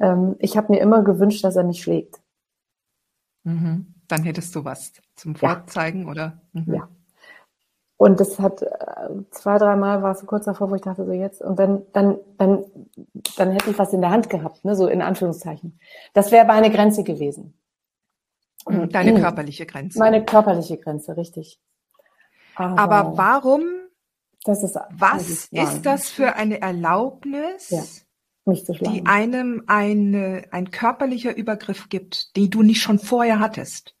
Ähm, 0.00 0.36
ich 0.38 0.56
habe 0.56 0.72
mir 0.72 0.80
immer 0.80 1.02
gewünscht, 1.02 1.44
dass 1.44 1.56
er 1.56 1.64
mich 1.64 1.82
schlägt. 1.82 2.20
Mhm. 3.44 3.94
Dann 4.08 4.22
hättest 4.22 4.54
du 4.54 4.64
was 4.64 4.92
zum 5.16 5.34
Vorzeigen, 5.34 6.02
ja. 6.02 6.10
oder? 6.10 6.40
Mhm. 6.52 6.74
Ja. 6.74 6.88
Und 7.96 8.18
das 8.18 8.40
hat 8.40 8.62
äh, 8.62 8.68
zwei, 9.30 9.58
dreimal 9.58 10.02
war 10.02 10.12
es 10.12 10.20
so 10.20 10.26
kurz 10.26 10.44
davor, 10.44 10.70
wo 10.70 10.74
ich 10.74 10.82
dachte, 10.82 11.04
so 11.06 11.12
jetzt, 11.12 11.40
und 11.40 11.58
dann, 11.58 11.82
dann, 11.92 12.18
dann, 12.36 12.64
dann 13.36 13.52
hätte 13.52 13.70
ich 13.70 13.78
was 13.78 13.92
in 13.92 14.00
der 14.00 14.10
Hand 14.10 14.28
gehabt, 14.28 14.64
ne, 14.64 14.74
so 14.74 14.88
in 14.88 15.02
Anführungszeichen. 15.02 15.78
Das 16.12 16.32
wäre 16.32 16.44
aber 16.44 16.54
eine 16.54 16.70
Grenze 16.70 17.04
gewesen. 17.04 17.54
Mhm. 18.68 18.88
Deine 18.90 19.20
körperliche 19.20 19.66
Grenze. 19.66 19.98
Meine 19.98 20.24
körperliche 20.24 20.78
Grenze, 20.78 21.16
richtig. 21.16 21.60
Aber, 22.56 22.78
Aber 22.78 23.16
warum? 23.16 23.62
Das 24.44 24.62
ist, 24.62 24.76
was 24.90 25.48
ist 25.50 25.86
das 25.86 26.08
für 26.08 26.34
eine 26.34 26.60
Erlaubnis, 26.60 27.70
ja, 27.70 27.82
mich 28.44 28.64
zu 28.64 28.74
schlagen. 28.74 28.94
die 28.94 29.06
einem 29.06 29.62
eine, 29.68 30.44
ein 30.50 30.70
körperlicher 30.70 31.36
Übergriff 31.36 31.88
gibt, 31.88 32.34
die 32.36 32.50
du 32.50 32.62
nicht 32.62 32.82
schon 32.82 32.98
vorher 32.98 33.38
hattest? 33.38 33.94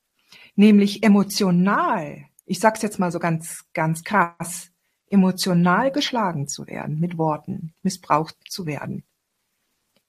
Nämlich 0.56 1.04
emotional. 1.04 2.24
Ich 2.44 2.58
sag's 2.58 2.82
jetzt 2.82 2.98
mal 2.98 3.12
so 3.12 3.18
ganz, 3.18 3.64
ganz 3.72 4.02
krass. 4.02 4.70
emotional 5.08 5.90
geschlagen 5.92 6.48
zu 6.48 6.66
werden, 6.66 6.98
mit 6.98 7.18
Worten, 7.18 7.74
missbraucht 7.82 8.36
zu 8.48 8.66
werden. 8.66 9.04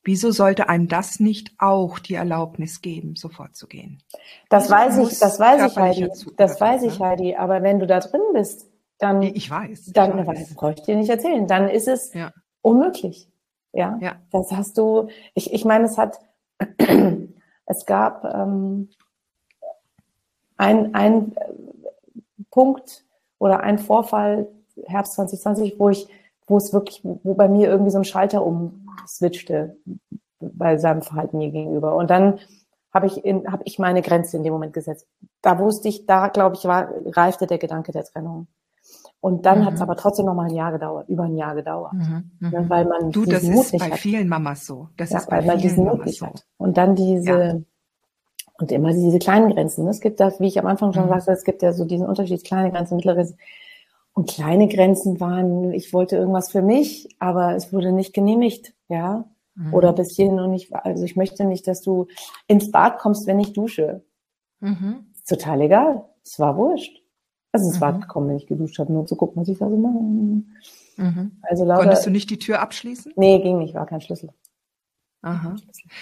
Wieso 0.05 0.31
sollte 0.31 0.67
einem 0.67 0.87
das 0.87 1.19
nicht 1.19 1.53
auch 1.59 1.99
die 1.99 2.15
Erlaubnis 2.15 2.81
geben, 2.81 3.15
sofort 3.15 3.55
zu 3.55 3.67
gehen? 3.67 4.01
Das 4.49 4.65
Wieso 4.65 4.73
weiß 4.73 4.97
ich, 4.97 5.19
das 5.19 5.39
weiß 5.39 5.71
ich, 5.71 5.77
Heidi. 5.77 6.09
Das 6.35 6.59
weiß 6.59 6.83
ich, 6.83 6.99
ne? 6.99 7.05
Heidi. 7.05 7.35
Aber 7.35 7.63
wenn 7.63 7.79
du 7.79 7.87
da 7.87 7.99
drin 7.99 8.21
bist, 8.33 8.69
dann, 9.03 9.22
ich 9.22 9.50
weiß, 9.50 9.91
dann 9.93 10.17
ich 10.17 10.27
weiß. 10.27 10.55
brauche 10.55 10.74
ich 10.74 10.83
dir 10.83 10.95
nicht 10.95 11.10
erzählen. 11.10 11.45
Dann 11.45 11.67
ist 11.67 11.89
es 11.89 12.13
ja. 12.13 12.31
unmöglich. 12.62 13.29
Ja? 13.74 13.98
ja, 14.00 14.15
das 14.31 14.51
hast 14.51 14.77
du. 14.77 15.10
Ich, 15.33 15.53
ich 15.53 15.65
meine, 15.65 15.86
es 15.86 15.98
hat, 15.98 16.19
es 17.65 17.86
gab 17.86 18.24
ähm, 18.24 18.89
ein, 20.55 20.95
ein 20.95 21.36
Punkt 22.50 23.03
oder 23.39 23.60
ein 23.60 23.77
Vorfall 23.77 24.48
Herbst 24.86 25.15
2020, 25.15 25.79
wo 25.79 25.89
ich, 25.89 26.07
wo 26.48 26.55
es 26.55 26.72
wirklich, 26.72 27.01
wo 27.03 27.33
bei 27.33 27.50
mir 27.50 27.67
irgendwie 27.67 27.91
so 27.91 27.98
ein 27.98 28.05
Schalter 28.05 28.45
umswitchte 28.45 29.75
bei 30.39 30.77
seinem 30.77 31.01
Verhalten 31.01 31.39
mir 31.39 31.51
gegenüber. 31.51 31.95
Und 31.95 32.10
dann 32.10 32.39
habe 32.93 33.07
ich 33.07 33.25
in, 33.25 33.51
habe 33.51 33.63
ich 33.65 33.79
meine 33.79 34.01
Grenze 34.01 34.38
in 34.38 34.43
dem 34.43 34.53
Moment 34.53 34.74
gesetzt. 34.74 35.07
Da 35.41 35.60
wusste 35.60 35.89
ich, 35.89 36.05
da 36.05 36.29
glaube 36.29 36.55
ich, 36.55 36.63
war, 36.63 36.89
reifte 37.05 37.48
der 37.48 37.57
Gedanke 37.57 37.91
der 37.91 38.05
Trennung. 38.05 38.48
Und 39.24 39.46
dann 39.46 39.62
mhm. 39.62 39.65
hat 39.68 39.75
es 39.75 39.82
aber 39.82 39.96
trotzdem 39.96 40.25
noch 40.25 40.34
mal 40.34 40.50
ein 40.50 40.53
Jahr 40.53 40.74
gedauert, 40.74 41.08
über 41.08 41.24
ein 41.24 41.38
Jahr 41.38 41.56
gedauert. 41.56 41.94
Mhm. 41.94 42.51
Ja, 42.51 42.70
weil 42.70 42.84
man 42.84 43.10
du, 43.10 43.24
das 43.24 43.44
ist 43.44 43.72
Mut 43.72 43.80
bei 43.80 43.92
hat. 43.92 44.00
vielen 44.00 44.27
Mamas 44.27 44.65
so. 44.65 44.89
Das 44.98 45.12
ja, 45.12 45.20
ist 45.20 45.30
bei 45.30 45.38
weil 45.38 45.46
man 45.46 45.60
diesen 45.60 45.86
Mut 45.86 46.06
nicht 46.06 46.20
so. 46.20 46.25
hat. 46.25 46.46
Und 46.58 46.75
dann 46.75 46.94
diese, 46.94 47.32
ja. 47.32 47.56
und 48.60 48.72
immer 48.74 48.92
diese 48.92 49.20
kleinen 49.20 49.53
Grenzen. 49.53 49.88
Es 49.88 50.01
gibt 50.01 50.20
das, 50.20 50.42
wie 50.42 50.48
ich 50.48 50.60
am 50.60 50.65
Anfang 50.65 50.92
schon 50.92 51.06
mhm. 51.06 51.10
sagte, 51.10 51.32
es 51.32 51.46
gibt 51.46 51.62
ja 51.62 51.72
so 51.72 51.86
diesen 51.86 52.06
Unterschied, 52.06 52.44
kleine 52.44 52.70
Grenzen, 52.70 52.98
mittlere 52.98 53.15
Grenzen. 53.15 53.38
Und 54.12 54.30
kleine 54.30 54.68
Grenzen 54.68 55.22
waren, 55.22 55.72
ich 55.72 55.94
wollte 55.94 56.18
irgendwas 56.18 56.51
für 56.51 56.62
mich, 56.62 57.08
aber 57.20 57.56
es 57.56 57.72
wurde 57.72 57.94
nicht 57.94 58.13
genehmigt, 58.13 58.74
ja. 58.89 59.24
Mhm. 59.56 59.74
Oder 59.74 59.94
bis 59.94 60.18
hierhin 60.18 60.42
und 60.42 60.50
nicht, 60.50 60.75
also 60.75 61.06
ich 61.06 61.15
möchte 61.15 61.46
nicht, 61.46 61.65
dass 61.65 61.82
du 61.82 62.08
ins 62.48 62.72
Bad 62.72 63.00
kommst, 63.00 63.25
wenn 63.25 63.39
ich 63.39 63.53
dusche. 63.53 64.03
Mhm. 64.60 65.06
Ist 65.13 65.30
total 65.30 65.62
egal. 65.62 66.03
Es 66.25 66.39
war 66.39 66.58
wurscht. 66.58 67.02
Also 67.53 67.67
ins 67.67 67.77
mhm. 67.77 67.79
Bad 67.79 68.01
gekommen, 68.01 68.29
wenn 68.29 68.38
ich 68.38 68.48
geduscht 68.48 68.79
habe, 68.79 68.91
nur 68.91 69.05
zu 69.05 69.15
gucken, 69.15 69.41
was 69.41 69.48
ich 69.48 69.57
da 69.57 69.69
so 69.69 69.77
mache. 69.77 70.00
Mhm. 70.98 71.39
Also 71.43 71.65
lauter, 71.65 71.83
Konntest 71.83 72.05
du 72.05 72.10
nicht 72.10 72.29
die 72.29 72.39
Tür 72.39 72.60
abschließen? 72.60 73.13
Nee, 73.15 73.39
ging 73.39 73.60
nicht, 73.60 73.74
war 73.74 73.86
kein 73.86 74.01
Schlüssel. 74.01 74.29
Aha. 75.22 75.55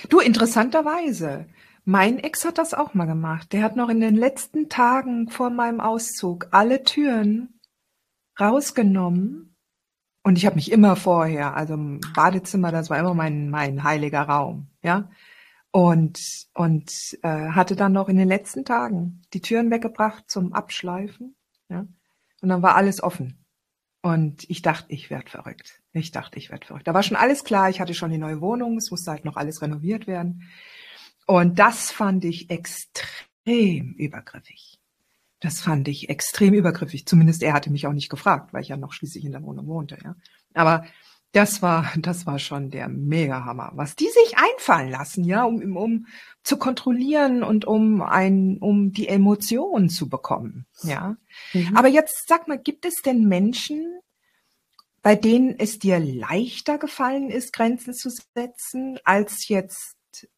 Du, 0.09 0.19
interessanterweise, 0.19 1.45
mein 1.85 2.17
Ex 2.17 2.43
hat 2.45 2.57
das 2.57 2.73
auch 2.73 2.93
mal 2.95 3.05
gemacht. 3.05 3.53
Der 3.53 3.61
hat 3.61 3.75
noch 3.75 3.89
in 3.89 4.01
den 4.01 4.15
letzten 4.15 4.67
Tagen 4.67 5.29
vor 5.29 5.51
meinem 5.51 5.79
Auszug 5.79 6.47
alle 6.51 6.83
Türen 6.83 7.59
rausgenommen 8.39 9.51
und 10.23 10.37
ich 10.37 10.45
habe 10.45 10.55
mich 10.55 10.71
immer 10.71 10.95
vorher, 10.95 11.55
also 11.55 11.73
im 11.73 11.99
Badezimmer, 12.15 12.71
das 12.71 12.89
war 12.89 12.99
immer 12.99 13.13
mein 13.13 13.49
mein 13.49 13.83
heiliger 13.83 14.21
Raum, 14.21 14.67
ja. 14.83 15.09
Und 15.71 16.47
und 16.53 17.17
äh, 17.23 17.49
hatte 17.49 17.75
dann 17.75 17.93
noch 17.93 18.09
in 18.09 18.17
den 18.17 18.27
letzten 18.27 18.65
Tagen 18.65 19.21
die 19.33 19.41
Türen 19.41 19.71
weggebracht 19.71 20.29
zum 20.29 20.53
Abschleifen, 20.53 21.35
ja. 21.71 21.87
Und 22.41 22.49
dann 22.49 22.61
war 22.61 22.75
alles 22.75 23.01
offen. 23.01 23.45
Und 24.01 24.49
ich 24.49 24.61
dachte, 24.61 24.91
ich 24.91 25.09
werd 25.09 25.29
verrückt. 25.29 25.81
Ich 25.93 26.11
dachte, 26.11 26.39
ich 26.39 26.49
werd 26.49 26.65
verrückt. 26.65 26.87
Da 26.87 26.93
war 26.93 27.03
schon 27.03 27.17
alles 27.17 27.43
klar. 27.43 27.69
Ich 27.69 27.79
hatte 27.79 27.93
schon 27.93 28.11
die 28.11 28.17
neue 28.17 28.41
Wohnung. 28.41 28.77
Es 28.77 28.89
musste 28.89 29.11
halt 29.11 29.25
noch 29.25 29.37
alles 29.37 29.61
renoviert 29.61 30.07
werden. 30.07 30.49
Und 31.27 31.59
das 31.59 31.91
fand 31.91 32.25
ich 32.25 32.49
extrem 32.49 33.93
übergriffig. 33.93 34.79
Das 35.39 35.61
fand 35.61 35.87
ich 35.87 36.09
extrem 36.09 36.53
übergriffig. 36.53 37.05
Zumindest 37.05 37.43
er 37.43 37.53
hatte 37.53 37.71
mich 37.71 37.85
auch 37.85 37.93
nicht 37.93 38.09
gefragt, 38.09 38.53
weil 38.53 38.63
ich 38.63 38.69
ja 38.69 38.77
noch 38.77 38.93
schließlich 38.93 39.23
in 39.23 39.31
der 39.31 39.43
Wohnung 39.43 39.67
wohnte, 39.67 39.97
ja. 40.03 40.15
Aber 40.53 40.85
das 41.31 41.61
war, 41.61 41.91
das 41.97 42.25
war 42.25 42.39
schon 42.39 42.71
der 42.71 42.89
Mega-Hammer. 42.89 43.71
Was 43.75 43.95
die 43.95 44.07
sich 44.07 44.37
einfallen 44.37 44.89
lassen, 44.89 45.23
ja, 45.23 45.43
um, 45.43 45.77
um 45.77 46.07
zu 46.43 46.57
kontrollieren 46.57 47.43
und 47.43 47.65
um 47.65 48.01
ein, 48.01 48.57
um 48.59 48.91
die 48.91 49.07
Emotionen 49.07 49.89
zu 49.89 50.09
bekommen, 50.09 50.65
ja. 50.83 51.15
Mhm. 51.53 51.77
Aber 51.77 51.87
jetzt 51.87 52.27
sag 52.27 52.47
mal, 52.47 52.59
gibt 52.59 52.85
es 52.85 53.01
denn 53.01 53.27
Menschen, 53.27 53.99
bei 55.01 55.15
denen 55.15 55.55
es 55.57 55.79
dir 55.79 55.99
leichter 55.99 56.77
gefallen 56.77 57.29
ist, 57.29 57.53
Grenzen 57.53 57.93
zu 57.93 58.09
setzen, 58.35 58.99
als 59.03 59.47
jetzt 59.47 59.95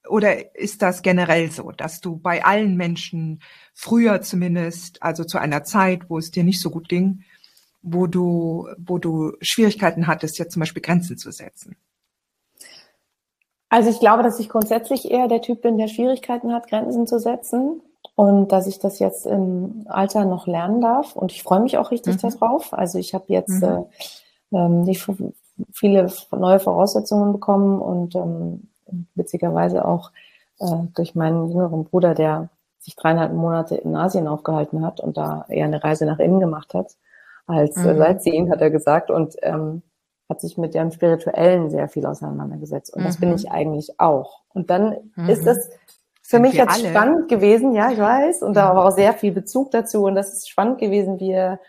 oder 0.08 0.56
ist 0.56 0.84
das 0.84 1.02
generell 1.02 1.52
so, 1.52 1.72
dass 1.72 2.00
du 2.00 2.18
bei 2.18 2.46
allen 2.46 2.78
Menschen 2.78 3.42
früher 3.74 4.22
zumindest, 4.22 5.02
also 5.02 5.24
zu 5.24 5.40
einer 5.40 5.64
Zeit, 5.64 6.10
wo 6.10 6.20
es 6.20 6.30
dir 6.30 6.44
nicht 6.44 6.62
so 6.62 6.70
gut 6.70 6.88
ging, 6.88 7.24
wo 7.84 8.08
du, 8.08 8.68
wo 8.78 8.98
du 8.98 9.34
Schwierigkeiten 9.42 10.08
hattest, 10.08 10.40
jetzt 10.40 10.54
zum 10.54 10.62
Beispiel 10.62 10.82
Grenzen 10.82 11.18
zu 11.18 11.32
setzen? 11.32 11.76
Also 13.70 13.90
ich 13.90 14.00
glaube, 14.00 14.24
dass 14.24 14.40
ich 14.40 14.50
grundsätzlich 14.50 15.12
eher 15.12 15.28
der 15.28 15.42
Typ 15.42 15.62
bin, 15.62 15.78
der 15.78 15.88
Schwierigkeiten 15.88 16.54
hat, 16.54 16.70
Grenzen 16.70 17.06
zu 17.06 17.20
setzen 17.20 17.82
und 18.16 18.52
dass 18.52 18.68
ich 18.68 18.80
das 18.80 19.00
jetzt 19.00 19.26
im 19.26 19.86
Alter 19.88 20.26
noch 20.26 20.48
lernen 20.48 20.80
darf. 20.80 21.16
Und 21.16 21.32
ich 21.32 21.44
freue 21.44 21.60
mich 21.60 21.78
auch 21.78 21.92
richtig 21.92 22.22
mhm. 22.22 22.30
darauf. 22.30 22.74
Also 22.74 23.00
ich 23.00 23.14
habe 23.14 23.26
jetzt 23.28 23.62
mhm. 23.62 23.86
äh, 24.52 24.58
ähm, 24.58 24.82
nicht 24.82 25.06
viele 25.74 26.12
neue 26.32 26.60
Voraussetzungen 26.60 27.34
bekommen 27.34 27.82
und 27.82 28.16
ähm, 28.16 28.68
witzigerweise 29.16 29.86
auch 29.86 30.12
äh, 30.60 30.66
durch 30.96 31.16
meinen 31.16 31.50
jüngeren 31.50 31.84
Bruder, 31.84 32.14
der 32.14 32.50
sich 32.80 32.96
dreieinhalb 32.96 33.34
Monate 33.34 33.76
in 33.76 33.96
Asien 33.96 34.28
aufgehalten 34.28 34.86
hat 34.86 35.00
und 35.00 35.18
da 35.18 35.46
eher 35.48 35.66
eine 35.66 35.84
Reise 35.84 36.06
nach 36.06 36.20
innen 36.20 36.40
gemacht 36.40 36.74
hat, 36.74 36.96
als 37.46 37.78
äh, 37.78 37.94
mhm. 37.94 37.98
Sightseeing, 37.98 38.52
hat 38.52 38.62
er 38.62 38.70
gesagt, 38.70 39.12
und 39.12 39.36
ähm, 39.42 39.82
hat 40.30 40.42
sich 40.42 40.58
mit 40.58 40.74
dem 40.74 40.92
Spirituellen 40.92 41.70
sehr 41.70 41.88
viel 41.90 42.06
auseinandergesetzt. 42.06 42.94
Und 42.94 43.02
mhm. 43.02 43.06
das 43.06 43.20
bin 43.20 43.30
mhm. 43.30 43.36
ich 43.36 43.52
eigentlich 43.52 44.00
auch. 44.00 44.42
Und 44.54 44.70
dann 44.70 44.98
mhm. 45.16 45.30
ist 45.30 45.46
es 45.46 45.70
für 46.22 46.40
mich 46.40 46.54
jetzt 46.54 46.80
alle? 46.80 46.90
spannend 46.90 47.28
gewesen, 47.28 47.74
ja, 47.74 47.92
ich 47.92 48.00
weiß, 48.00 48.44
und 48.44 48.56
da 48.56 48.72
mhm. 48.72 48.78
war 48.78 48.86
auch 48.86 48.96
sehr 48.96 49.14
viel 49.14 49.32
Bezug 49.32 49.72
dazu. 49.72 50.06
Und 50.06 50.16
das 50.16 50.34
ist 50.34 50.50
spannend 50.50 50.80
gewesen, 50.80 51.20
wie 51.20 51.32
er 51.32 51.60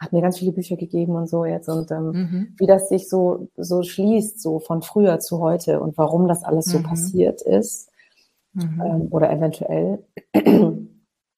hat 0.00 0.12
mir 0.12 0.22
ganz 0.22 0.38
viele 0.38 0.52
Bücher 0.52 0.76
gegeben 0.76 1.14
und 1.14 1.28
so 1.28 1.44
jetzt 1.44 1.68
und 1.68 1.90
ähm, 1.90 2.04
mhm. 2.12 2.54
wie 2.58 2.66
das 2.66 2.88
sich 2.88 3.08
so 3.08 3.48
so 3.56 3.82
schließt 3.82 4.40
so 4.40 4.58
von 4.58 4.80
früher 4.80 5.20
zu 5.20 5.40
heute 5.40 5.78
und 5.80 5.98
warum 5.98 6.26
das 6.26 6.42
alles 6.42 6.64
so 6.64 6.78
mhm. 6.78 6.84
passiert 6.84 7.42
ist 7.42 7.90
mhm. 8.54 8.82
ähm, 8.82 9.08
oder 9.10 9.30
eventuell 9.30 10.02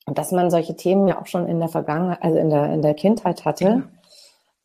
und 0.06 0.18
dass 0.18 0.32
man 0.32 0.50
solche 0.50 0.76
Themen 0.76 1.06
ja 1.08 1.20
auch 1.20 1.26
schon 1.26 1.48
in 1.48 1.58
der 1.58 1.68
Vergangenheit 1.68 2.22
also 2.22 2.38
in 2.38 2.50
der 2.50 2.72
in 2.72 2.82
der 2.82 2.94
Kindheit 2.94 3.44
hatte 3.44 3.84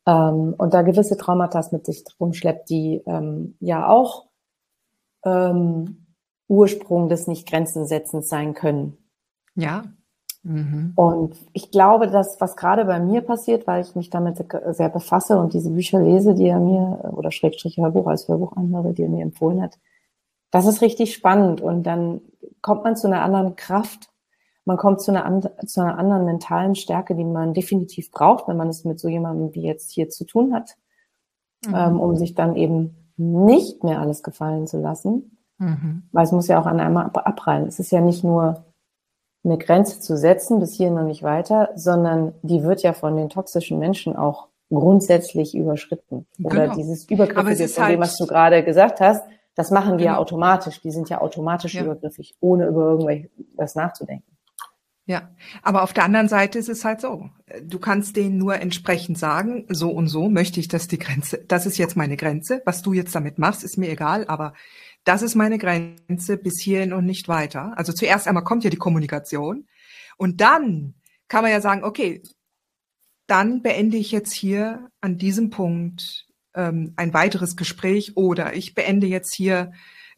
ja. 0.06 0.30
ähm, 0.30 0.54
und 0.56 0.74
da 0.74 0.82
gewisse 0.82 1.16
Traumata 1.16 1.62
mit 1.70 1.86
sich 1.86 2.04
rumschleppt 2.20 2.68
die 2.70 3.02
ähm, 3.06 3.56
ja 3.60 3.88
auch 3.88 4.26
ähm, 5.24 6.14
Ursprung 6.48 7.08
des 7.08 7.26
nicht 7.26 7.48
Grenzen 7.48 7.86
setzens 7.86 8.28
sein 8.28 8.54
können 8.54 8.98
ja 9.54 9.84
Mhm. 10.42 10.92
Und 10.94 11.36
ich 11.52 11.70
glaube, 11.70 12.08
dass 12.08 12.40
was 12.40 12.56
gerade 12.56 12.84
bei 12.84 13.00
mir 13.00 13.22
passiert, 13.22 13.66
weil 13.66 13.82
ich 13.82 13.94
mich 13.94 14.10
damit 14.10 14.38
sehr 14.70 14.88
befasse 14.88 15.36
und 15.38 15.52
diese 15.52 15.70
Bücher 15.70 16.00
lese, 16.00 16.34
die 16.34 16.46
er 16.46 16.60
mir, 16.60 17.12
oder 17.12 17.30
Schrägstrich 17.30 17.76
Hörbuch 17.76 18.06
als 18.06 18.28
Hörbuch 18.28 18.56
anhöre, 18.56 18.92
die 18.92 19.02
er 19.02 19.08
mir 19.08 19.22
empfohlen 19.22 19.62
hat, 19.62 19.78
das 20.50 20.66
ist 20.66 20.80
richtig 20.80 21.14
spannend. 21.14 21.60
Und 21.60 21.82
dann 21.82 22.20
kommt 22.62 22.84
man 22.84 22.96
zu 22.96 23.06
einer 23.06 23.22
anderen 23.22 23.56
Kraft. 23.56 24.08
Man 24.68 24.76
kommt 24.76 25.00
zu 25.00 25.12
einer, 25.12 25.40
zu 25.66 25.80
einer 25.80 25.96
anderen 25.96 26.26
mentalen 26.26 26.74
Stärke, 26.74 27.14
die 27.14 27.24
man 27.24 27.54
definitiv 27.54 28.10
braucht, 28.10 28.48
wenn 28.48 28.58
man 28.58 28.68
es 28.68 28.84
mit 28.84 29.00
so 29.00 29.08
jemandem 29.08 29.54
wie 29.54 29.62
jetzt 29.62 29.90
hier 29.90 30.10
zu 30.10 30.26
tun 30.26 30.52
hat, 30.52 30.76
mhm. 31.66 31.74
ähm, 31.74 32.00
um 32.00 32.16
sich 32.16 32.34
dann 32.34 32.54
eben 32.54 33.10
nicht 33.16 33.82
mehr 33.82 33.98
alles 33.98 34.22
gefallen 34.22 34.66
zu 34.66 34.78
lassen. 34.78 35.38
Mhm. 35.56 36.02
Weil 36.12 36.24
es 36.24 36.32
muss 36.32 36.48
ja 36.48 36.60
auch 36.60 36.66
an 36.66 36.80
einmal 36.80 37.06
abprallen. 37.06 37.66
Es 37.66 37.78
ist 37.78 37.90
ja 37.92 38.02
nicht 38.02 38.24
nur 38.24 38.66
eine 39.42 39.56
Grenze 39.56 40.00
zu 40.00 40.18
setzen, 40.18 40.60
bis 40.60 40.74
hier 40.74 40.90
noch 40.90 41.04
nicht 41.04 41.22
weiter, 41.22 41.70
sondern 41.74 42.34
die 42.42 42.62
wird 42.62 42.82
ja 42.82 42.92
von 42.92 43.16
den 43.16 43.30
toxischen 43.30 43.78
Menschen 43.78 44.16
auch 44.16 44.48
grundsätzlich 44.68 45.56
überschritten. 45.56 46.26
Oder 46.44 46.64
genau. 46.64 46.74
dieses 46.74 47.08
Übergriffige, 47.08 47.68
von 47.68 47.84
halt 47.84 47.94
dem, 47.94 48.00
was 48.02 48.18
du 48.18 48.26
gerade 48.26 48.62
gesagt 48.62 49.00
hast, 49.00 49.24
das 49.54 49.70
machen 49.70 49.96
die 49.96 50.04
genau. 50.04 50.16
ja 50.16 50.20
automatisch. 50.20 50.82
Die 50.82 50.90
sind 50.90 51.08
ja 51.08 51.22
automatisch 51.22 51.72
ja. 51.72 51.84
übergriffig, 51.84 52.36
ohne 52.40 52.66
über 52.66 52.90
irgendwas 52.90 53.74
nachzudenken. 53.74 54.37
Ja, 55.08 55.34
aber 55.62 55.84
auf 55.84 55.94
der 55.94 56.04
anderen 56.04 56.28
Seite 56.28 56.58
ist 56.58 56.68
es 56.68 56.84
halt 56.84 57.00
so. 57.00 57.30
Du 57.62 57.78
kannst 57.78 58.14
denen 58.14 58.36
nur 58.36 58.56
entsprechend 58.56 59.16
sagen, 59.16 59.64
so 59.70 59.90
und 59.90 60.06
so 60.08 60.28
möchte 60.28 60.60
ich, 60.60 60.68
dass 60.68 60.86
die 60.86 60.98
Grenze, 60.98 61.42
das 61.48 61.64
ist 61.64 61.78
jetzt 61.78 61.96
meine 61.96 62.18
Grenze. 62.18 62.60
Was 62.66 62.82
du 62.82 62.92
jetzt 62.92 63.14
damit 63.14 63.38
machst, 63.38 63.64
ist 63.64 63.78
mir 63.78 63.90
egal, 63.90 64.26
aber 64.28 64.52
das 65.04 65.22
ist 65.22 65.34
meine 65.34 65.56
Grenze 65.56 66.36
bis 66.36 66.60
hierhin 66.60 66.92
und 66.92 67.06
nicht 67.06 67.26
weiter. 67.26 67.72
Also 67.78 67.94
zuerst 67.94 68.28
einmal 68.28 68.44
kommt 68.44 68.64
ja 68.64 68.70
die 68.70 68.76
Kommunikation 68.76 69.66
und 70.18 70.42
dann 70.42 70.92
kann 71.28 71.40
man 71.40 71.52
ja 71.52 71.62
sagen, 71.62 71.84
okay, 71.84 72.22
dann 73.26 73.62
beende 73.62 73.96
ich 73.96 74.12
jetzt 74.12 74.34
hier 74.34 74.90
an 75.00 75.16
diesem 75.16 75.48
Punkt 75.48 76.26
ähm, 76.52 76.92
ein 76.96 77.14
weiteres 77.14 77.56
Gespräch 77.56 78.14
oder 78.18 78.54
ich 78.54 78.74
beende 78.74 79.06
jetzt 79.06 79.34
hier 79.34 79.72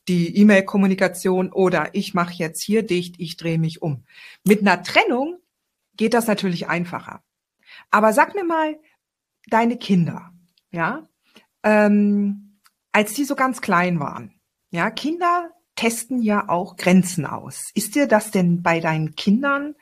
die 0.09 0.37
E-Mail-Kommunikation 0.37 1.53
oder 1.53 1.95
ich 1.95 2.15
mache 2.15 2.35
jetzt 2.35 2.63
hier 2.63 2.83
dicht, 2.83 3.17
ich 3.19 3.37
drehe 3.37 3.59
mich 3.59 3.83
um. 3.83 4.05
Mit 4.45 4.61
einer 4.61 4.83
Trennung 4.83 5.39
geht 5.97 6.15
das 6.15 6.27
natürlich 6.27 6.69
einfacher. 6.69 7.23
Aber 7.91 8.13
sag 8.13 8.35
mir 8.35 8.45
mal, 8.45 8.79
deine 9.49 9.77
Kinder, 9.77 10.33
ja, 10.71 11.09
ähm, 11.63 12.59
als 12.93 13.15
die 13.15 13.25
so 13.25 13.37
ganz 13.37 13.61
klein 13.61 14.01
waren, 14.01 14.35
ja, 14.71 14.91
Kinder 14.91 15.51
testen 15.77 16.23
ja 16.23 16.49
auch 16.49 16.77
Grenzen 16.77 17.27
aus. 17.27 17.71
Ist 17.75 17.95
dir 17.95 18.07
das 18.07 18.31
denn 18.31 18.63
bei 18.63 18.81
deinen 18.81 19.15
Kindern 19.15 19.75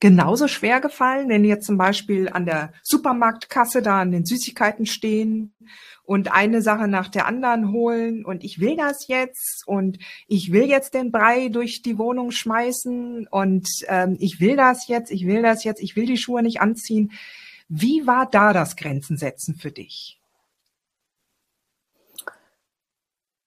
genauso 0.00 0.48
schwer 0.48 0.80
gefallen, 0.80 1.28
wenn 1.28 1.44
jetzt 1.44 1.66
zum 1.66 1.78
Beispiel 1.78 2.28
an 2.28 2.44
der 2.44 2.72
Supermarktkasse 2.82 3.80
da 3.80 4.00
an 4.00 4.10
den 4.10 4.24
Süßigkeiten 4.24 4.86
stehen 4.86 5.54
und 6.04 6.32
eine 6.32 6.62
Sache 6.62 6.86
nach 6.86 7.08
der 7.08 7.26
anderen 7.26 7.72
holen 7.72 8.24
und 8.24 8.44
ich 8.44 8.60
will 8.60 8.76
das 8.76 9.08
jetzt 9.08 9.66
und 9.66 9.98
ich 10.26 10.52
will 10.52 10.64
jetzt 10.64 10.94
den 10.94 11.10
Brei 11.10 11.48
durch 11.48 11.82
die 11.82 11.98
Wohnung 11.98 12.30
schmeißen 12.30 13.26
und 13.28 13.68
ähm, 13.88 14.16
ich 14.20 14.40
will 14.40 14.56
das 14.56 14.86
jetzt, 14.86 15.10
ich 15.10 15.26
will 15.26 15.42
das 15.42 15.64
jetzt, 15.64 15.82
ich 15.82 15.96
will 15.96 16.06
die 16.06 16.18
Schuhe 16.18 16.42
nicht 16.42 16.60
anziehen. 16.60 17.12
Wie 17.68 18.06
war 18.06 18.28
da 18.30 18.52
das 18.52 18.76
Grenzen 18.76 19.16
setzen 19.16 19.54
für 19.54 19.70
dich? 19.70 20.20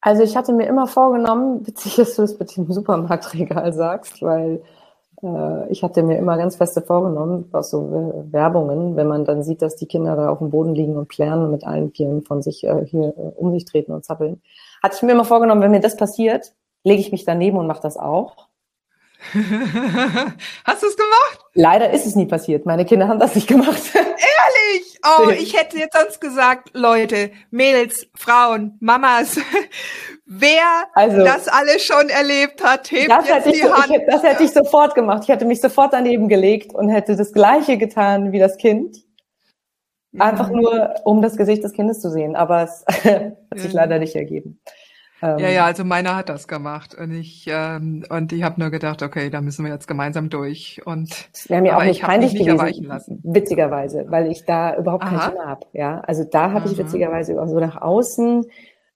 Also 0.02 0.24
ich 0.24 0.36
hatte 0.36 0.54
mir 0.54 0.68
immer 0.68 0.88
vorgenommen, 0.88 1.66
witzig, 1.68 1.96
dass 1.96 2.16
du 2.16 2.24
es 2.24 2.40
mit 2.40 2.56
dem 2.56 2.72
Supermarktregal 2.72 3.74
sagst, 3.74 4.22
weil 4.22 4.64
ich 5.70 5.82
hatte 5.84 6.04
mir 6.04 6.18
immer 6.18 6.38
ganz 6.38 6.58
feste 6.58 6.82
vorgenommen, 6.82 7.50
aus 7.52 7.72
so 7.72 8.24
Werbungen, 8.32 8.96
wenn 8.96 9.08
man 9.08 9.26
dann 9.26 9.42
sieht, 9.42 9.64
dass 9.64 9.76
die 9.76 9.88
Kinder 9.88 10.16
da 10.16 10.30
auf 10.30 10.38
dem 10.38 10.52
Boden 10.52 10.76
liegen 10.76 10.96
und 10.96 11.08
plären 11.08 11.44
und 11.44 11.52
mit 11.52 11.66
allen 11.66 11.92
Vieren 11.92 12.22
von 12.22 12.44
sich 12.44 12.64
äh, 12.64 12.86
hier 12.86 13.16
äh, 13.18 13.32
um 13.36 13.52
sich 13.52 13.66
treten 13.66 13.94
und 13.94 14.06
zappeln, 14.06 14.42
hatte 14.84 14.96
ich 14.96 15.02
mir 15.02 15.14
immer 15.14 15.26
vorgenommen, 15.26 15.62
wenn 15.62 15.72
mir 15.72 15.80
das 15.80 15.98
passiert, 15.98 16.54
lege 16.84 17.02
ich 17.02 17.12
mich 17.12 17.26
daneben 17.26 17.58
und 17.58 17.66
mache 17.66 17.82
das 17.82 17.98
auch. 17.98 18.48
Hast 19.34 20.84
du 20.84 20.88
es 20.88 20.96
gemacht? 20.96 21.40
Leider 21.56 21.90
ist 21.90 22.06
es 22.06 22.16
nie 22.16 22.28
passiert. 22.28 22.68
Meine 22.68 22.86
Kinder 22.86 23.08
haben 23.08 23.20
das 23.20 23.34
nicht 23.34 23.48
gemacht. 23.48 23.82
Oh, 25.06 25.30
ich 25.30 25.58
hätte 25.58 25.78
jetzt 25.78 25.98
sonst 25.98 26.22
gesagt, 26.22 26.72
Leute, 26.74 27.32
Mädels, 27.52 28.08
Frauen, 28.16 28.78
Mamas, 28.80 29.38
wer 30.26 30.64
also, 30.94 31.24
das 31.24 31.48
alles 31.48 31.84
schon 31.84 32.10
erlebt 32.10 32.64
hat, 32.64 32.92
hebt 32.92 33.10
das 33.10 33.28
jetzt 33.28 33.48
die 33.48 33.62
so, 33.62 33.74
Hand. 33.74 33.92
Ich, 33.92 34.02
das 34.08 34.24
hätte 34.24 34.44
ich 34.44 34.52
sofort 34.52 34.96
gemacht. 34.96 35.24
Ich 35.24 35.30
hätte 35.30 35.46
mich 35.46 35.62
sofort 35.62 35.94
daneben 35.94 36.28
gelegt 36.28 36.74
und 36.74 36.90
hätte 36.90 37.16
das 37.16 37.34
Gleiche 37.34 37.78
getan 37.78 38.32
wie 38.32 38.40
das 38.40 38.58
Kind. 38.58 38.98
Einfach 40.18 40.50
nur, 40.50 40.96
um 41.04 41.22
das 41.22 41.38
Gesicht 41.38 41.64
des 41.64 41.74
Kindes 41.74 42.02
zu 42.02 42.10
sehen. 42.10 42.36
Aber 42.36 42.64
es 42.64 42.86
hat 43.04 43.60
sich 43.60 43.74
leider 43.74 44.00
nicht 44.00 44.16
ergeben. 44.16 44.60
Ähm, 45.22 45.40
ja, 45.40 45.50
ja, 45.50 45.66
also 45.66 45.84
meiner 45.84 46.16
hat 46.16 46.30
das 46.30 46.48
gemacht 46.48 46.94
und 46.94 47.12
ich 47.12 47.48
ähm, 47.50 48.06
und 48.10 48.32
ich 48.32 48.44
habe 48.44 48.60
nur 48.60 48.70
gedacht, 48.70 49.02
okay, 49.02 49.30
da 49.30 49.42
müssen 49.42 49.66
wir 49.66 49.72
jetzt 49.72 49.88
gemeinsam 49.88 50.30
durch 50.30 50.82
und 50.86 51.30
wäre 51.50 51.62
mir 51.62 51.78
auch 51.78 51.84
nicht 51.84 52.04
peinlich 52.04 52.34
nicht 52.34 52.46
gewesen, 52.46 52.86
lassen. 52.86 53.22
witzigerweise, 53.24 54.06
weil 54.10 54.32
ich 54.32 54.46
da 54.46 54.78
überhaupt 54.78 55.06
kein 55.06 55.32
Thema 55.32 55.46
habe. 55.48 55.66
Ja, 55.74 56.02
also 56.02 56.24
da 56.24 56.52
habe 56.52 56.70
ich 56.70 56.78
witzigerweise 56.78 57.42
auch 57.42 57.48
so 57.48 57.60
nach 57.60 57.82
außen. 57.82 58.46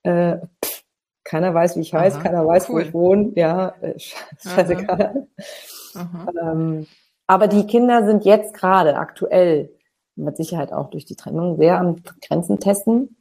Äh, 0.03 0.37
pff, 0.63 0.83
keiner 1.23 1.53
weiß, 1.53 1.75
wie 1.77 1.81
ich 1.81 1.93
heiße, 1.93 2.19
keiner 2.19 2.45
weiß, 2.45 2.69
cool. 2.69 2.75
wo 2.75 2.79
ich 2.79 2.93
wohne. 2.93 3.31
Ja, 3.35 3.73
äh, 3.81 3.97
scheißegal. 4.43 5.27
Ähm, 6.41 6.87
aber 7.25 7.47
die 7.47 7.65
Kinder 7.65 8.05
sind 8.05 8.25
jetzt 8.25 8.53
gerade 8.53 8.95
aktuell 8.97 9.71
mit 10.15 10.37
Sicherheit 10.37 10.73
auch 10.73 10.89
durch 10.89 11.05
die 11.05 11.15
Trennung 11.15 11.57
sehr 11.57 11.79
am 11.79 11.97
Grenzen 12.27 12.59
testen. 12.59 13.17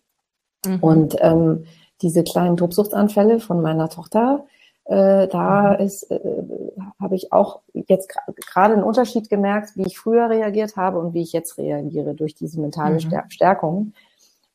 Mhm. 0.66 0.78
Und 0.80 1.16
ähm, 1.20 1.64
diese 2.02 2.24
kleinen 2.24 2.56
Tobsuchtsanfälle 2.56 3.40
von 3.40 3.60
meiner 3.60 3.88
Tochter, 3.88 4.44
äh, 4.84 5.28
da 5.28 5.76
mhm. 5.78 5.84
ist, 5.84 6.10
äh, 6.10 6.18
habe 7.00 7.14
ich 7.14 7.32
auch 7.32 7.60
jetzt 7.72 8.12
gerade 8.52 8.74
einen 8.74 8.82
Unterschied 8.82 9.30
gemerkt, 9.30 9.76
wie 9.76 9.86
ich 9.86 9.98
früher 9.98 10.28
reagiert 10.28 10.76
habe 10.76 10.98
und 10.98 11.14
wie 11.14 11.22
ich 11.22 11.32
jetzt 11.32 11.58
reagiere 11.58 12.14
durch 12.14 12.34
diese 12.34 12.60
mentale 12.60 12.96
mhm. 12.96 13.30
Stärkung. 13.30 13.92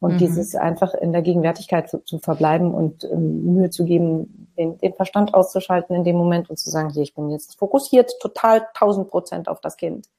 Und 0.01 0.15
mhm. 0.15 0.17
dieses 0.17 0.55
einfach 0.55 0.93
in 0.93 1.13
der 1.13 1.21
Gegenwärtigkeit 1.21 1.89
zu, 1.89 1.99
zu 1.99 2.19
verbleiben 2.19 2.73
und 2.73 3.05
ähm, 3.05 3.55
Mühe 3.55 3.69
zu 3.69 3.85
geben, 3.85 4.49
den, 4.57 4.77
den 4.77 4.93
Verstand 4.93 5.33
auszuschalten 5.33 5.95
in 5.95 6.03
dem 6.03 6.17
Moment 6.17 6.49
und 6.49 6.59
zu 6.59 6.69
sagen, 6.69 6.89
hier, 6.89 7.03
ich 7.03 7.15
bin 7.15 7.29
jetzt 7.29 7.57
fokussiert 7.57 8.11
total 8.19 8.67
tausend 8.73 9.07
Prozent 9.07 9.47
auf 9.47 9.61
das 9.61 9.77
Kind. 9.77 10.09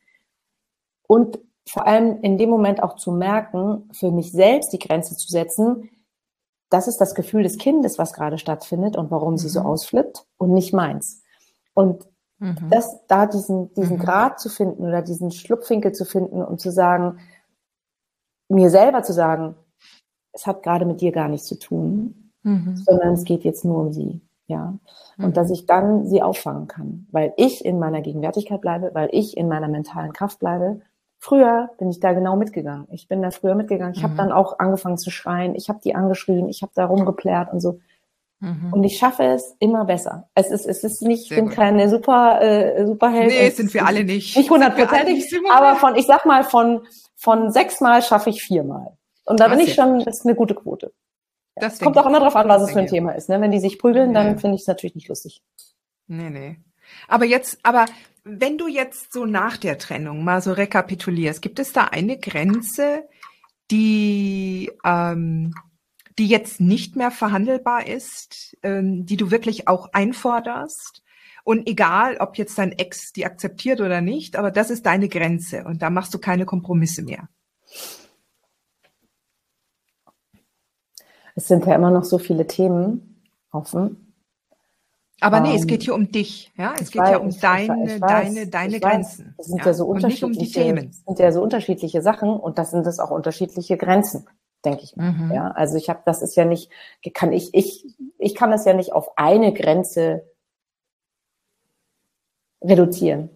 Und 1.06 1.38
vor 1.68 1.86
allem 1.86 2.20
in 2.22 2.38
dem 2.38 2.48
Moment 2.48 2.82
auch 2.82 2.96
zu 2.96 3.12
merken, 3.12 3.88
für 3.92 4.10
mich 4.10 4.32
selbst 4.32 4.72
die 4.72 4.78
Grenze 4.78 5.14
zu 5.16 5.28
setzen, 5.28 5.90
das 6.70 6.88
ist 6.88 7.00
das 7.00 7.14
Gefühl 7.14 7.42
des 7.42 7.58
Kindes, 7.58 7.98
was 7.98 8.12
gerade 8.12 8.38
stattfindet 8.38 8.96
und 8.96 9.10
warum 9.10 9.32
mhm. 9.32 9.38
sie 9.38 9.48
so 9.48 9.60
mhm. 9.60 9.66
ausflippt 9.66 10.26
und 10.36 10.52
nicht 10.52 10.72
meins. 10.72 11.22
Und 11.74 12.06
mhm. 12.38 12.56
das, 12.70 13.06
da 13.06 13.26
diesen, 13.26 13.72
diesen 13.74 13.98
mhm. 13.98 14.00
Grad 14.00 14.40
zu 14.40 14.48
finden 14.48 14.84
oder 14.84 15.02
diesen 15.02 15.30
Schlupfwinkel 15.30 15.92
zu 15.92 16.04
finden 16.04 16.42
und 16.42 16.60
zu 16.60 16.70
sagen, 16.70 17.18
mir 18.48 18.70
selber 18.70 19.02
zu 19.02 19.12
sagen, 19.12 19.56
es 20.32 20.46
hat 20.46 20.62
gerade 20.62 20.84
mit 20.84 21.00
dir 21.00 21.12
gar 21.12 21.28
nichts 21.28 21.46
zu 21.46 21.58
tun, 21.58 22.32
mhm. 22.42 22.76
sondern 22.76 23.14
es 23.14 23.24
geht 23.24 23.44
jetzt 23.44 23.64
nur 23.64 23.78
um 23.78 23.92
sie. 23.92 24.20
Ja. 24.48 24.78
Und 25.18 25.36
dass 25.36 25.48
mhm. 25.48 25.54
ich 25.54 25.66
dann 25.66 26.06
sie 26.06 26.22
auffangen 26.22 26.68
kann, 26.68 27.08
weil 27.10 27.32
ich 27.36 27.64
in 27.64 27.78
meiner 27.80 28.00
Gegenwärtigkeit 28.00 28.60
bleibe, 28.60 28.90
weil 28.94 29.08
ich 29.10 29.36
in 29.36 29.48
meiner 29.48 29.66
mentalen 29.66 30.12
Kraft 30.12 30.38
bleibe 30.38 30.80
Früher 31.18 31.70
bin 31.78 31.90
ich 31.90 32.00
da 32.00 32.12
genau 32.12 32.36
mitgegangen. 32.36 32.86
Ich 32.90 33.08
bin 33.08 33.22
da 33.22 33.30
früher 33.30 33.54
mitgegangen. 33.54 33.94
Ich 33.94 34.00
mhm. 34.00 34.04
habe 34.04 34.16
dann 34.16 34.32
auch 34.32 34.58
angefangen 34.58 34.98
zu 34.98 35.10
schreien. 35.10 35.54
Ich 35.54 35.68
habe 35.68 35.80
die 35.82 35.94
angeschrien. 35.94 36.48
Ich 36.48 36.62
habe 36.62 36.72
da 36.74 36.84
rumgeplärt 36.84 37.52
und 37.52 37.60
so. 37.60 37.80
Mhm. 38.40 38.72
Und 38.72 38.84
ich 38.84 38.98
schaffe 38.98 39.24
es 39.24 39.56
immer 39.60 39.86
besser. 39.86 40.28
Es 40.34 40.50
ist, 40.50 40.66
es 40.66 40.84
ist 40.84 41.02
nicht, 41.02 41.30
ich 41.30 41.36
bin 41.36 41.48
keine 41.48 41.88
super, 41.88 42.42
äh, 42.42 42.86
Superheld. 42.86 43.28
Nee, 43.28 43.48
sind 43.50 43.72
wir 43.72 43.86
alle 43.86 44.04
nicht. 44.04 44.36
Nicht 44.36 44.50
hundertprozentig, 44.50 45.32
aber 45.52 45.76
von, 45.76 45.96
ich 45.96 46.06
sag 46.06 46.26
mal, 46.26 46.44
von, 46.44 46.86
von 47.14 47.50
sechsmal 47.50 48.02
schaffe 48.02 48.30
ich 48.30 48.42
viermal. 48.42 48.96
Und 49.24 49.40
da 49.40 49.48
bin 49.48 49.60
ich 49.60 49.74
schon, 49.74 50.00
das 50.00 50.18
ist 50.18 50.26
eine 50.26 50.34
gute 50.34 50.54
Quote. 50.54 50.92
Das 51.56 51.80
kommt 51.80 51.96
auch 51.96 52.06
immer 52.06 52.20
drauf 52.20 52.36
an, 52.36 52.48
was 52.48 52.62
es 52.62 52.72
für 52.72 52.80
ein 52.80 52.86
Thema 52.86 53.12
ist. 53.12 53.30
Ne? 53.30 53.40
Wenn 53.40 53.50
die 53.50 53.60
sich 53.60 53.78
prügeln, 53.78 54.12
dann 54.12 54.32
nee. 54.32 54.38
finde 54.38 54.56
ich 54.56 54.62
es 54.62 54.66
natürlich 54.66 54.94
nicht 54.94 55.08
lustig. 55.08 55.42
Nee, 56.06 56.28
nee. 56.28 56.58
Aber 57.08 57.24
jetzt, 57.24 57.58
aber 57.62 57.86
wenn 58.28 58.58
du 58.58 58.66
jetzt 58.66 59.12
so 59.12 59.24
nach 59.24 59.56
der 59.56 59.78
Trennung 59.78 60.24
mal 60.24 60.42
so 60.42 60.52
rekapitulierst, 60.52 61.40
gibt 61.40 61.60
es 61.60 61.72
da 61.72 61.84
eine 61.84 62.18
Grenze, 62.18 63.08
die, 63.70 64.72
ähm, 64.84 65.54
die 66.18 66.26
jetzt 66.26 66.60
nicht 66.60 66.96
mehr 66.96 67.12
verhandelbar 67.12 67.86
ist, 67.86 68.56
ähm, 68.64 69.06
die 69.06 69.16
du 69.16 69.30
wirklich 69.30 69.68
auch 69.68 69.92
einforderst? 69.92 71.04
Und 71.44 71.68
egal, 71.68 72.16
ob 72.16 72.36
jetzt 72.36 72.58
dein 72.58 72.72
Ex 72.72 73.12
die 73.12 73.24
akzeptiert 73.24 73.80
oder 73.80 74.00
nicht, 74.00 74.34
aber 74.34 74.50
das 74.50 74.70
ist 74.70 74.86
deine 74.86 75.08
Grenze 75.08 75.62
und 75.62 75.80
da 75.80 75.88
machst 75.90 76.12
du 76.12 76.18
keine 76.18 76.46
Kompromisse 76.46 77.02
mehr. 77.02 77.28
Es 81.36 81.46
sind 81.46 81.64
ja 81.64 81.76
immer 81.76 81.92
noch 81.92 82.04
so 82.04 82.18
viele 82.18 82.48
Themen 82.48 83.22
offen. 83.52 84.05
Aber 85.20 85.40
nee, 85.40 85.50
um, 85.50 85.56
es 85.56 85.66
geht 85.66 85.82
hier 85.82 85.94
um 85.94 86.10
dich, 86.12 86.52
ja. 86.56 86.74
Es 86.78 86.90
geht 86.90 87.00
weiß, 87.00 87.10
ja 87.10 87.16
um 87.18 87.40
deine, 87.40 87.68
weiß, 87.68 88.00
deine, 88.00 88.46
deine 88.48 88.80
Grenzen. 88.80 89.34
Es 89.38 89.46
sind 89.46 89.60
ja, 89.60 89.66
ja 89.66 89.74
so 89.74 89.86
unterschiedliche, 89.86 90.26
und 90.26 90.32
nicht 90.32 90.40
um 90.40 90.46
die 90.46 90.52
Themen. 90.52 90.92
sind 90.92 91.18
ja 91.18 91.32
so 91.32 91.42
unterschiedliche 91.42 92.02
Sachen 92.02 92.28
und 92.28 92.58
das 92.58 92.70
sind 92.70 92.84
das 92.84 92.98
auch 92.98 93.10
unterschiedliche 93.10 93.78
Grenzen, 93.78 94.28
denke 94.64 94.82
ich. 94.82 94.94
Mhm. 94.94 95.32
Ja, 95.32 95.52
also 95.52 95.76
ich 95.76 95.88
habe, 95.88 96.02
das 96.04 96.20
ist 96.20 96.36
ja 96.36 96.44
nicht, 96.44 96.70
kann 97.14 97.32
ich, 97.32 97.54
ich, 97.54 97.96
ich 98.18 98.34
kann 98.34 98.50
das 98.50 98.66
ja 98.66 98.74
nicht 98.74 98.92
auf 98.92 99.16
eine 99.16 99.54
Grenze 99.54 100.30
reduzieren. 102.62 103.30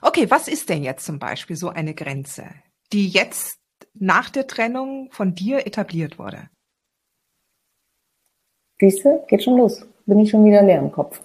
Okay, 0.00 0.30
was 0.30 0.48
ist 0.48 0.70
denn 0.70 0.82
jetzt 0.82 1.04
zum 1.04 1.18
Beispiel 1.18 1.56
so 1.56 1.68
eine 1.68 1.94
Grenze, 1.94 2.44
die 2.92 3.08
jetzt 3.08 3.58
nach 3.92 4.30
der 4.30 4.46
Trennung 4.46 5.10
von 5.12 5.34
dir 5.34 5.66
etabliert 5.66 6.18
wurde? 6.18 6.48
Siehste, 8.80 9.22
geht 9.28 9.44
schon 9.44 9.58
los 9.58 9.86
bin 10.06 10.18
ich 10.18 10.30
schon 10.30 10.44
wieder 10.44 10.62
leer 10.62 10.78
im 10.78 10.92
Kopf. 10.92 11.20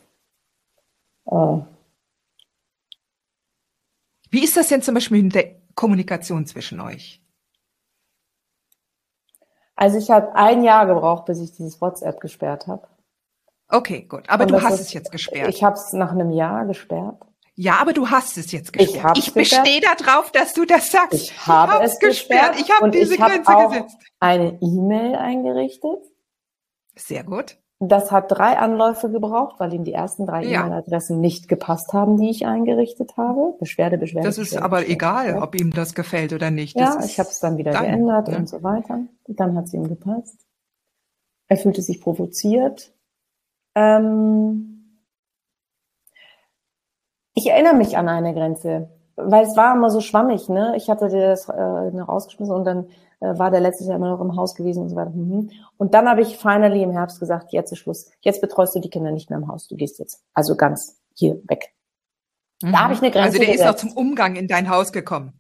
Äh. 1.26 1.58
Wie 4.30 4.44
ist 4.44 4.58
das 4.58 4.68
denn 4.68 4.82
zum 4.82 4.96
Beispiel 4.96 5.24
mit 5.24 5.36
der 5.36 5.56
Kommunikation 5.76 6.46
zwischen 6.46 6.80
euch? 6.82 7.22
Also 9.76 9.98
ich 9.98 10.10
habe 10.10 10.34
ein 10.36 10.64
Jahr 10.64 10.88
gebraucht, 10.88 11.26
bis 11.26 11.40
ich 11.40 11.52
dieses 11.52 11.80
WhatsApp 11.80 12.20
gesperrt 12.20 12.68
habe. 12.68 12.88
Okay, 13.70 14.02
gut. 14.04 14.28
Aber 14.30 14.46
Und 14.46 14.52
du 14.52 14.62
hast 14.62 14.76
ist, 14.76 14.82
es 14.82 14.94
jetzt 14.94 15.12
gesperrt. 15.12 15.50
Ich 15.50 15.64
habe 15.64 15.76
es 15.76 15.94
nach 15.94 16.12
einem 16.12 16.32
Jahr 16.32 16.66
gesperrt. 16.66 17.22
Ja, 17.56 17.78
aber 17.80 17.94
du 17.94 18.10
hast 18.10 18.38
es 18.38 18.52
jetzt 18.52 18.72
gesperrt. 18.72 19.18
Ich, 19.18 19.28
ich 19.28 19.34
bestehe 19.34 19.82
darauf, 19.82 20.32
dass 20.32 20.54
du 20.54 20.66
das 20.66 20.92
sagst. 20.92 21.14
Ich 21.14 21.48
habe 21.48 21.84
ich 21.84 21.92
es 21.92 22.00
gesperrt. 22.00 22.56
Ich 22.60 22.72
habe 22.72 22.90
diese 22.92 23.16
ich 23.16 23.20
Grenze 23.20 23.52
hab 23.52 23.66
auch 23.66 23.72
gesetzt. 23.72 23.98
Eine 24.20 24.58
E-Mail 24.62 25.16
eingerichtet. 25.16 26.00
Sehr 26.96 27.24
gut. 27.24 27.58
Das 27.80 28.12
hat 28.12 28.32
drei 28.32 28.58
Anläufe 28.58 29.12
gebraucht, 29.12 29.60
weil 29.60 29.72
ihm 29.72 29.84
die 29.84 29.94
ersten 29.94 30.26
drei 30.26 30.44
ja. 30.44 30.66
E-Mail-Adressen 30.66 31.20
nicht 31.20 31.48
gepasst 31.48 31.94
haben, 31.94 32.18
die 32.18 32.32
ich 32.32 32.48
eingerichtet 32.48 33.18
habe. 33.18 33.56
Beschwerde, 33.60 34.00
Beschwerde. 34.00 34.28
Das 34.28 34.40
ist 34.40 34.50
Beschwerde, 34.50 34.66
aber 34.66 34.90
egal, 34.90 35.38
ob 35.38 35.54
ihm 35.54 35.72
das 35.72 35.94
gefällt 35.94 36.34
oder 36.34 36.50
nicht. 36.50 36.80
Das 36.80 36.96
ja, 36.96 37.04
ich 37.06 37.20
habe 37.20 37.30
es 37.30 37.40
dann 37.40 37.58
wieder 37.58 37.74
dann, 37.74 37.84
geändert 37.84 38.30
ja. 38.30 38.38
und 38.38 38.50
so 38.50 38.64
weiter. 38.64 39.02
Und 39.28 39.40
dann 39.40 39.56
hat 39.56 39.66
es 39.66 39.74
ihm 39.76 39.88
gepasst. 39.88 40.40
Er 41.50 41.58
fühlte 41.58 41.84
sich 41.84 42.02
provoziert. 42.02 42.92
Ähm 43.76 44.74
ich 47.36 47.48
erinnere 47.52 47.76
mich 47.76 47.96
an 47.96 48.10
eine 48.10 48.34
Grenze. 48.34 48.90
weil 49.18 49.46
es 49.46 49.56
war 49.56 49.76
immer 49.76 49.92
so 49.92 50.02
schwammig, 50.02 50.50
ne? 50.50 50.74
Ich 50.78 50.90
hatte 50.90 51.10
das 51.10 51.48
äh, 51.48 51.92
noch 51.92 52.08
rausgeschmissen 52.08 52.56
und 52.56 52.66
dann 52.66 52.88
äh, 53.20 53.38
war 53.38 53.52
der 53.52 53.62
letztes 53.62 53.88
Jahr 53.88 53.98
immer 53.98 54.10
noch 54.10 54.22
im 54.22 54.36
Haus 54.36 54.56
gewesen 54.56 54.84
und 54.84 54.90
so 54.90 54.96
weiter. 54.96 55.12
Mhm. 55.12 55.50
Und 55.78 55.94
dann 55.94 56.08
habe 56.08 56.22
ich 56.22 56.38
finally 56.38 56.84
im 56.84 56.92
Herbst 56.92 57.20
gesagt, 57.20 57.52
jetzt 57.52 57.72
ist 57.72 57.80
Schluss. 57.80 58.12
Jetzt 58.22 58.42
betreust 58.42 58.76
du 58.76 58.80
die 58.80 58.90
Kinder 58.90 59.12
nicht 59.12 59.30
mehr 59.30 59.40
im 59.40 59.48
Haus. 59.48 59.68
Du 59.68 59.76
gehst 59.76 60.00
jetzt. 60.00 60.24
Also 60.34 60.56
ganz 60.56 61.00
hier 61.16 61.42
weg. 61.48 61.74
Mhm. 62.62 62.72
Da 62.72 62.80
habe 62.84 62.94
ich 62.94 63.02
eine 63.02 63.12
Grenze. 63.12 63.28
Also 63.28 63.38
der 63.40 63.48
gesetzt. 63.48 63.62
ist 63.62 63.84
noch 63.84 63.92
zum 63.92 63.92
Umgang 63.98 64.36
in 64.36 64.48
dein 64.48 64.70
Haus 64.70 64.92
gekommen. 64.92 65.40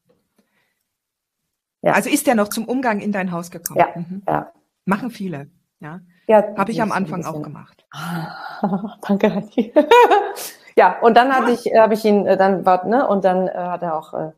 Ja. 1.81 1.93
Also 1.93 2.09
ist 2.09 2.27
der 2.27 2.35
noch 2.35 2.49
zum 2.49 2.65
Umgang 2.65 2.99
in 2.99 3.11
dein 3.11 3.31
Haus 3.31 3.51
gekommen? 3.51 3.79
Ja. 3.79 3.87
Mhm. 3.95 4.23
ja. 4.27 4.51
Machen 4.85 5.11
viele. 5.11 5.49
Ja. 5.79 5.99
ja 6.27 6.43
habe 6.57 6.71
ich 6.71 6.81
am 6.81 6.91
Anfang 6.91 7.25
auch 7.25 7.41
gemacht. 7.41 7.85
Danke, 9.07 9.33
Heidi. 9.33 9.73
ja, 10.77 10.99
und 11.01 11.15
dann 11.15 11.31
hatte 11.31 11.51
ich, 11.51 11.65
habe 11.77 11.93
ich 11.93 12.03
ihn, 12.05 12.25
äh, 12.25 12.37
dann 12.37 12.65
war, 12.65 12.85
ne, 12.85 13.07
und 13.07 13.23
dann 13.23 13.47
äh, 13.47 13.53
hat 13.53 13.83
er 13.83 13.97
auch, 13.97 14.13
äh, 14.13 14.31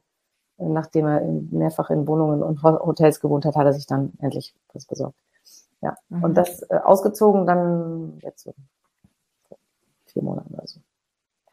nachdem 0.59 1.07
er 1.07 1.21
mehrfach 1.21 1.89
in 1.89 2.07
Wohnungen 2.07 2.43
und 2.43 2.61
Hotels 2.63 3.19
gewohnt 3.19 3.45
hat, 3.45 3.55
hat 3.55 3.65
er 3.65 3.73
sich 3.73 3.87
dann 3.87 4.13
endlich 4.19 4.53
was 4.73 4.85
besorgt. 4.85 5.17
Ja. 5.81 5.95
Mhm. 6.09 6.23
Und 6.23 6.33
das 6.35 6.61
äh, 6.63 6.79
ausgezogen 6.83 7.45
dann 7.45 8.19
jetzt 8.21 8.43
so 8.43 8.53
vier 10.05 10.23
Monate 10.23 10.49
oder 10.49 10.67
so. 10.67 10.79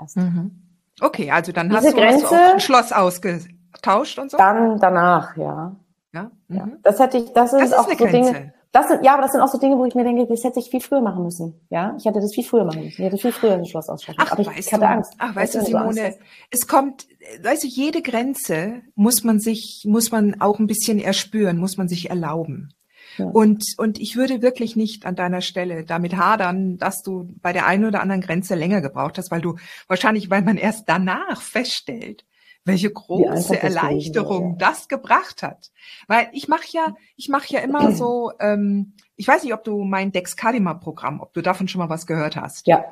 Erst. 0.01 0.17
Mhm. 0.17 0.63
Okay, 1.01 1.31
also 1.31 1.53
dann 1.53 1.69
Diese 1.69 1.79
hast, 1.79 1.93
du, 1.93 1.97
Grenze, 1.97 2.25
hast 2.25 2.33
du 2.33 2.37
auch 2.37 2.53
ein 2.55 2.61
Schloss 2.61 2.93
ausgetauscht 2.93 4.19
und 4.19 4.31
so? 4.31 4.37
Dann 4.39 4.79
danach, 4.79 5.37
ja. 5.37 5.77
Ja? 6.13 6.31
Mhm. 6.49 6.57
ja. 6.57 6.69
Das 6.83 6.99
hätte 6.99 7.19
ich, 7.19 7.33
das, 7.33 7.53
das 7.53 7.63
ist 7.63 7.79
auch 7.79 7.89
so 7.89 7.97
Grenze. 7.97 8.33
Dinge. 8.33 8.55
Das 8.77 8.89
sind, 8.89 9.03
ja, 9.03 9.15
aber 9.15 9.23
das 9.23 9.33
sind 9.33 9.41
auch 9.41 9.49
so 9.49 9.57
Dinge, 9.57 9.79
wo 9.79 9.87
ich 9.87 9.95
mir 9.95 10.05
denke, 10.05 10.27
das 10.27 10.45
hätte 10.45 10.61
ich 10.61 10.69
viel 10.69 10.83
früher 10.83 11.01
machen 11.01 11.23
müssen. 11.23 11.59
Ja, 11.71 11.97
ich 11.99 12.05
hätte 12.05 12.21
das 12.21 12.35
viel 12.35 12.45
früher 12.45 12.67
machen 12.67 12.85
müssen. 12.85 13.01
Ich 13.01 13.07
hätte 13.07 13.17
viel 13.17 13.33
früher 13.33 13.55
ein 13.55 13.65
Schloss 13.65 13.89
ausschaffen. 13.89 14.23
Ach, 14.23 14.33
aber 14.33 14.43
ich, 14.43 14.49
ich 14.49 14.71
hatte 14.71 14.85
du, 14.85 14.89
Angst. 14.89 15.15
Ach, 15.17 15.35
weißt 15.35 15.55
du, 15.55 15.65
Simone, 15.65 16.13
so 16.13 16.19
es 16.51 16.67
kommt, 16.69 17.07
weißt 17.43 17.65
du, 17.65 17.69
jede 17.69 18.03
Grenze 18.03 18.83
muss 18.95 19.25
man 19.25 19.41
sich, 19.41 19.87
muss 19.89 20.11
man 20.11 20.43
auch 20.43 20.59
ein 20.59 20.67
bisschen 20.67 20.99
erspüren, 20.99 21.57
muss 21.57 21.79
man 21.79 21.89
sich 21.89 22.11
erlauben. 22.11 22.75
Ja. 23.17 23.25
Und, 23.25 23.65
und 23.79 23.99
ich 23.99 24.15
würde 24.15 24.43
wirklich 24.43 24.77
nicht 24.77 25.07
an 25.07 25.17
deiner 25.17 25.41
Stelle 25.41 25.85
damit 25.85 26.19
hadern, 26.19 26.77
dass 26.77 27.01
du 27.01 27.31
bei 27.41 27.55
der 27.55 27.65
einen 27.65 27.87
oder 27.87 28.03
anderen 28.03 28.21
Grenze 28.21 28.57
länger 28.57 28.83
gebraucht 28.83 29.17
hast, 29.17 29.31
weil 29.31 29.41
du 29.41 29.57
wahrscheinlich, 29.89 30.29
weil 30.29 30.43
man 30.43 30.59
erst 30.59 30.87
danach 30.87 31.41
feststellt, 31.41 32.27
welche 32.67 32.91
große 32.91 33.61
Erleichterung 33.61 34.59
das, 34.59 34.81
das 34.81 34.89
gebracht 34.89 35.43
hat. 35.43 35.71
Weil 36.09 36.29
ich 36.33 36.49
mache 36.49 36.67
ja, 36.71 36.95
ich 37.17 37.29
mache 37.29 37.53
ja 37.53 37.61
immer 37.61 37.93
so, 37.93 38.33
ähm, 38.41 38.95
ich 39.17 39.27
weiß 39.27 39.45
nicht, 39.45 39.55
ob 39.55 39.65
du 39.65 39.85
mein 39.85 40.13
Dexcadima-Programm, 40.13 41.21
ob 41.21 41.33
du 41.33 41.43
davon 41.43 41.69
schon 41.69 41.79
mal 41.79 41.89
was 41.89 42.07
gehört 42.07 42.37
hast. 42.37 42.67
Ja. 42.67 42.85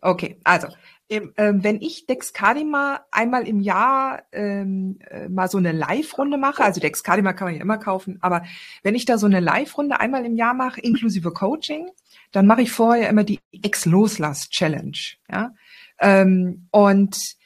Okay, 0.00 0.38
also 0.44 0.68
ähm, 1.10 1.64
wenn 1.64 1.80
ich 1.80 2.06
Dexcadima 2.06 3.00
einmal 3.10 3.46
im 3.46 3.60
Jahr 3.60 4.22
ähm, 4.32 4.98
äh, 5.10 5.28
mal 5.28 5.48
so 5.48 5.58
eine 5.58 5.72
Live-Runde 5.72 6.38
mache, 6.38 6.62
also 6.62 6.80
Dexcadima 6.80 7.32
kann 7.32 7.48
man 7.48 7.54
ja 7.56 7.60
immer 7.60 7.78
kaufen, 7.78 8.18
aber 8.20 8.44
wenn 8.82 8.94
ich 8.94 9.04
da 9.04 9.18
so 9.18 9.26
eine 9.26 9.40
Live-Runde 9.40 9.98
einmal 9.98 10.24
im 10.24 10.36
Jahr 10.36 10.54
mache, 10.54 10.80
inklusive 10.80 11.32
Coaching, 11.32 11.90
dann 12.30 12.46
mache 12.46 12.62
ich 12.62 12.70
vorher 12.70 13.08
immer 13.08 13.24
die 13.24 13.40
Ex-Loslass-Challenge. 13.52 14.98
Ja? 15.30 15.52
Ähm, 15.98 16.68
und 16.70 17.39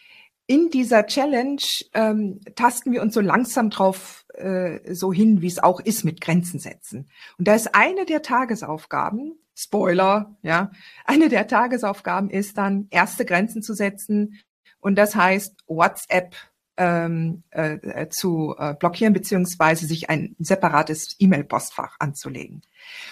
in 0.46 0.70
dieser 0.70 1.06
Challenge 1.06 1.62
ähm, 1.94 2.40
tasten 2.54 2.92
wir 2.92 3.02
uns 3.02 3.14
so 3.14 3.20
langsam 3.20 3.70
drauf 3.70 4.26
äh, 4.34 4.94
so 4.94 5.12
hin, 5.12 5.40
wie 5.40 5.46
es 5.46 5.62
auch 5.62 5.80
ist 5.80 6.04
mit 6.04 6.20
Grenzen 6.20 6.60
setzen. 6.60 7.08
Und 7.38 7.48
da 7.48 7.54
ist 7.54 7.74
eine 7.74 8.04
der 8.04 8.22
Tagesaufgaben, 8.22 9.38
Spoiler, 9.56 10.36
ja, 10.42 10.72
eine 11.04 11.28
der 11.28 11.46
Tagesaufgaben 11.46 12.28
ist 12.28 12.58
dann, 12.58 12.88
erste 12.90 13.24
Grenzen 13.24 13.62
zu 13.62 13.72
setzen. 13.72 14.40
Und 14.80 14.96
das 14.96 15.14
heißt, 15.14 15.62
WhatsApp 15.66 16.34
ähm, 16.76 17.42
äh, 17.50 18.08
zu 18.08 18.54
äh, 18.58 18.74
blockieren 18.74 19.12
beziehungsweise 19.12 19.86
sich 19.86 20.10
ein 20.10 20.34
separates 20.38 21.16
E-Mail-Postfach 21.18 21.96
anzulegen. 21.98 22.62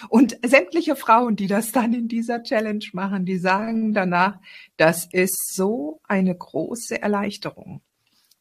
Und 0.09 0.37
sämtliche 0.45 0.95
Frauen, 0.95 1.35
die 1.35 1.47
das 1.47 1.71
dann 1.71 1.93
in 1.93 2.07
dieser 2.07 2.43
Challenge 2.43 2.85
machen, 2.93 3.25
die 3.25 3.37
sagen 3.37 3.93
danach, 3.93 4.39
das 4.77 5.07
ist 5.11 5.55
so 5.55 6.01
eine 6.07 6.35
große 6.35 7.01
Erleichterung, 7.01 7.81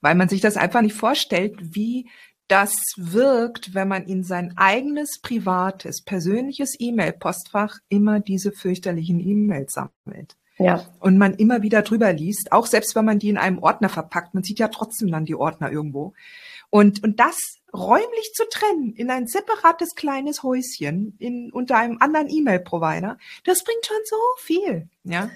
weil 0.00 0.14
man 0.14 0.28
sich 0.28 0.40
das 0.40 0.56
einfach 0.56 0.82
nicht 0.82 0.96
vorstellt, 0.96 1.54
wie 1.74 2.08
das 2.48 2.74
wirkt, 2.96 3.74
wenn 3.74 3.88
man 3.88 4.04
in 4.04 4.24
sein 4.24 4.52
eigenes 4.56 5.20
privates, 5.22 6.02
persönliches 6.02 6.74
E-Mail-Postfach 6.78 7.78
immer 7.88 8.20
diese 8.20 8.52
fürchterlichen 8.52 9.20
E-Mails 9.20 9.72
sammelt. 9.72 10.36
Ja. 10.64 10.84
Und 11.00 11.18
man 11.18 11.34
immer 11.34 11.62
wieder 11.62 11.82
drüber 11.82 12.12
liest, 12.12 12.52
auch 12.52 12.66
selbst 12.66 12.94
wenn 12.94 13.04
man 13.04 13.18
die 13.18 13.28
in 13.28 13.38
einem 13.38 13.58
Ordner 13.58 13.88
verpackt, 13.88 14.34
man 14.34 14.42
sieht 14.42 14.58
ja 14.58 14.68
trotzdem 14.68 15.10
dann 15.10 15.24
die 15.24 15.34
Ordner 15.34 15.70
irgendwo. 15.70 16.14
Und, 16.70 17.02
und 17.04 17.20
das 17.20 17.36
räumlich 17.74 18.32
zu 18.34 18.44
trennen 18.50 18.94
in 18.94 19.10
ein 19.10 19.26
separates 19.26 19.94
kleines 19.94 20.42
Häuschen 20.42 21.16
in, 21.18 21.50
unter 21.52 21.76
einem 21.76 21.98
anderen 22.00 22.28
E-Mail-Provider, 22.28 23.18
das 23.44 23.62
bringt 23.64 23.86
schon 23.86 23.96
so 24.04 24.16
viel. 24.38 24.88
Ja. 25.04 25.28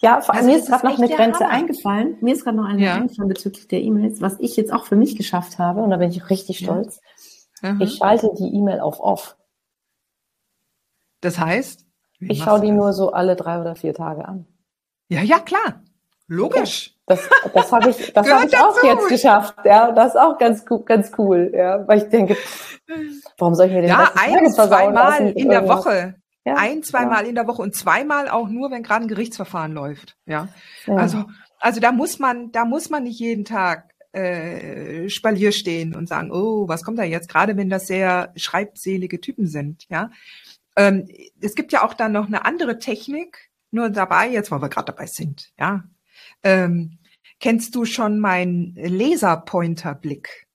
Ja, 0.00 0.20
vor 0.20 0.34
allem 0.34 0.46
also 0.46 0.50
mir 0.50 0.58
ist 0.58 0.66
gerade 0.66 0.86
noch 0.86 0.98
eine 0.98 1.08
Grenze 1.08 1.44
Hammer. 1.44 1.50
eingefallen. 1.50 2.16
Mir 2.20 2.34
ist 2.34 2.42
gerade 2.42 2.56
noch 2.56 2.64
eine 2.64 2.82
ja. 2.82 2.94
eingefallen 2.94 3.28
bezüglich 3.28 3.68
der 3.68 3.80
E-Mails, 3.82 4.20
was 4.20 4.36
ich 4.40 4.56
jetzt 4.56 4.72
auch 4.72 4.84
für 4.84 4.96
mich 4.96 5.16
geschafft 5.16 5.58
habe, 5.58 5.80
und 5.80 5.90
da 5.90 5.96
bin 5.96 6.10
ich 6.10 6.28
richtig 6.28 6.58
stolz. 6.58 7.00
Ja. 7.62 7.76
Ich 7.80 7.94
schalte 7.94 8.30
die 8.36 8.52
E-Mail 8.52 8.80
auf 8.80 8.98
off. 8.98 9.36
Das 11.20 11.38
heißt? 11.38 11.86
Ich 12.18 12.42
schaue 12.42 12.60
die 12.60 12.72
nur 12.72 12.92
so 12.92 13.12
alle 13.12 13.36
drei 13.36 13.60
oder 13.60 13.76
vier 13.76 13.94
Tage 13.94 14.26
an. 14.26 14.46
Ja, 15.12 15.22
ja, 15.22 15.40
klar. 15.40 15.82
Logisch. 16.26 16.94
Ja, 17.08 17.16
das, 17.16 17.28
das 17.52 17.72
habe 17.72 17.90
ich, 17.90 18.12
das 18.14 18.30
hab 18.30 18.46
ich 18.46 18.56
auch 18.56 18.82
jetzt 18.82 19.08
geschafft. 19.08 19.56
Ja, 19.64 19.92
das 19.92 20.14
ist 20.14 20.20
auch 20.20 20.38
ganz, 20.38 20.64
ganz 20.86 21.12
cool. 21.18 21.52
Ja, 21.54 21.86
weil 21.86 21.98
ich 21.98 22.08
denke, 22.08 22.36
warum 23.36 23.54
soll 23.54 23.66
ich 23.66 23.72
mir 23.72 23.82
den 23.82 23.90
Ja, 23.90 24.12
ein, 24.14 24.50
zweimal 24.50 25.28
in 25.32 25.50
der 25.50 25.68
Woche. 25.68 26.14
Ja, 26.44 26.54
ein, 26.56 26.82
zweimal 26.82 27.24
ja. 27.24 27.28
in 27.28 27.34
der 27.34 27.46
Woche 27.46 27.60
und 27.60 27.76
zweimal 27.76 28.28
auch 28.28 28.48
nur, 28.48 28.70
wenn 28.70 28.82
gerade 28.82 29.04
ein 29.04 29.08
Gerichtsverfahren 29.08 29.72
läuft. 29.72 30.16
Ja. 30.24 30.48
ja. 30.86 30.96
Also, 30.96 31.24
also 31.60 31.80
da 31.80 31.92
muss 31.92 32.18
man, 32.18 32.50
da 32.50 32.64
muss 32.64 32.88
man 32.88 33.04
nicht 33.04 33.20
jeden 33.20 33.44
Tag 33.44 33.92
äh, 34.12 35.08
Spalier 35.10 35.52
stehen 35.52 35.94
und 35.94 36.08
sagen, 36.08 36.32
oh, 36.32 36.66
was 36.66 36.82
kommt 36.82 36.98
da 36.98 37.04
jetzt? 37.04 37.28
Gerade 37.28 37.56
wenn 37.56 37.68
das 37.68 37.86
sehr 37.86 38.32
schreibselige 38.36 39.20
Typen 39.20 39.46
sind. 39.46 39.84
Ja. 39.90 40.10
Ähm, 40.76 41.06
es 41.40 41.54
gibt 41.54 41.72
ja 41.72 41.84
auch 41.84 41.94
dann 41.94 42.12
noch 42.12 42.26
eine 42.26 42.44
andere 42.46 42.78
Technik, 42.78 43.51
nur 43.72 43.90
dabei, 43.90 44.28
jetzt 44.28 44.50
weil 44.50 44.62
wir 44.62 44.68
gerade 44.68 44.92
dabei 44.92 45.06
sind. 45.06 45.50
Ja. 45.58 45.84
Ähm, 46.42 46.98
kennst 47.40 47.74
du 47.74 47.84
schon 47.84 48.20
meinen 48.20 48.74
Laserpointer-Blick? 48.76 50.46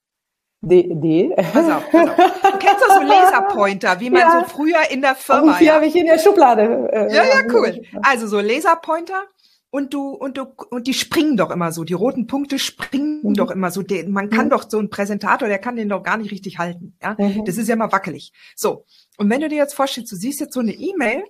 D, 0.61 0.89
D. 0.89 1.33
Pass 1.35 1.69
auf, 1.69 1.89
pass 1.91 2.09
auf. 2.09 2.15
Du 2.15 2.57
kennst 2.57 2.81
doch 2.81 2.95
so 2.95 3.01
Laserpointer, 3.07 3.99
wie 3.99 4.09
man 4.09 4.21
ja. 4.21 4.39
so 4.39 4.47
früher 4.47 4.89
in 4.89 5.01
der 5.01 5.15
Firma. 5.15 5.53
Oh, 5.53 5.57
hier 5.57 5.67
ja. 5.67 5.73
habe 5.75 5.85
ich 5.85 5.95
in 5.95 6.05
der 6.05 6.17
Schublade. 6.17 6.89
Äh, 6.91 7.13
ja, 7.13 7.23
ja, 7.23 7.53
cool. 7.53 7.81
Also 8.01 8.27
so 8.27 8.39
Laserpointer 8.39 9.23
und 9.69 9.93
du 9.93 10.09
und 10.09 10.37
du 10.37 10.47
und 10.71 10.87
die 10.87 10.93
springen 10.93 11.37
doch 11.37 11.51
immer 11.51 11.71
so. 11.71 11.83
Die 11.83 11.93
roten 11.93 12.25
Punkte 12.25 12.57
springen 12.57 13.21
mhm. 13.21 13.33
doch 13.35 13.51
immer 13.51 13.69
so. 13.69 13.83
man 14.07 14.29
kann 14.29 14.45
mhm. 14.45 14.49
doch 14.49 14.67
so 14.67 14.79
ein 14.79 14.89
Präsentator, 14.89 15.47
der 15.47 15.59
kann 15.59 15.75
den 15.75 15.89
doch 15.89 16.01
gar 16.01 16.17
nicht 16.17 16.31
richtig 16.31 16.57
halten. 16.57 16.97
Ja, 17.01 17.15
mhm. 17.19 17.45
das 17.45 17.57
ist 17.57 17.67
ja 17.67 17.75
immer 17.75 17.91
wackelig. 17.91 18.33
So 18.55 18.85
und 19.17 19.29
wenn 19.29 19.41
du 19.41 19.49
dir 19.49 19.57
jetzt 19.57 19.75
vorstellst, 19.75 20.11
du 20.11 20.15
siehst 20.15 20.39
jetzt 20.39 20.53
so 20.53 20.59
eine 20.59 20.73
E-Mail 20.73 21.23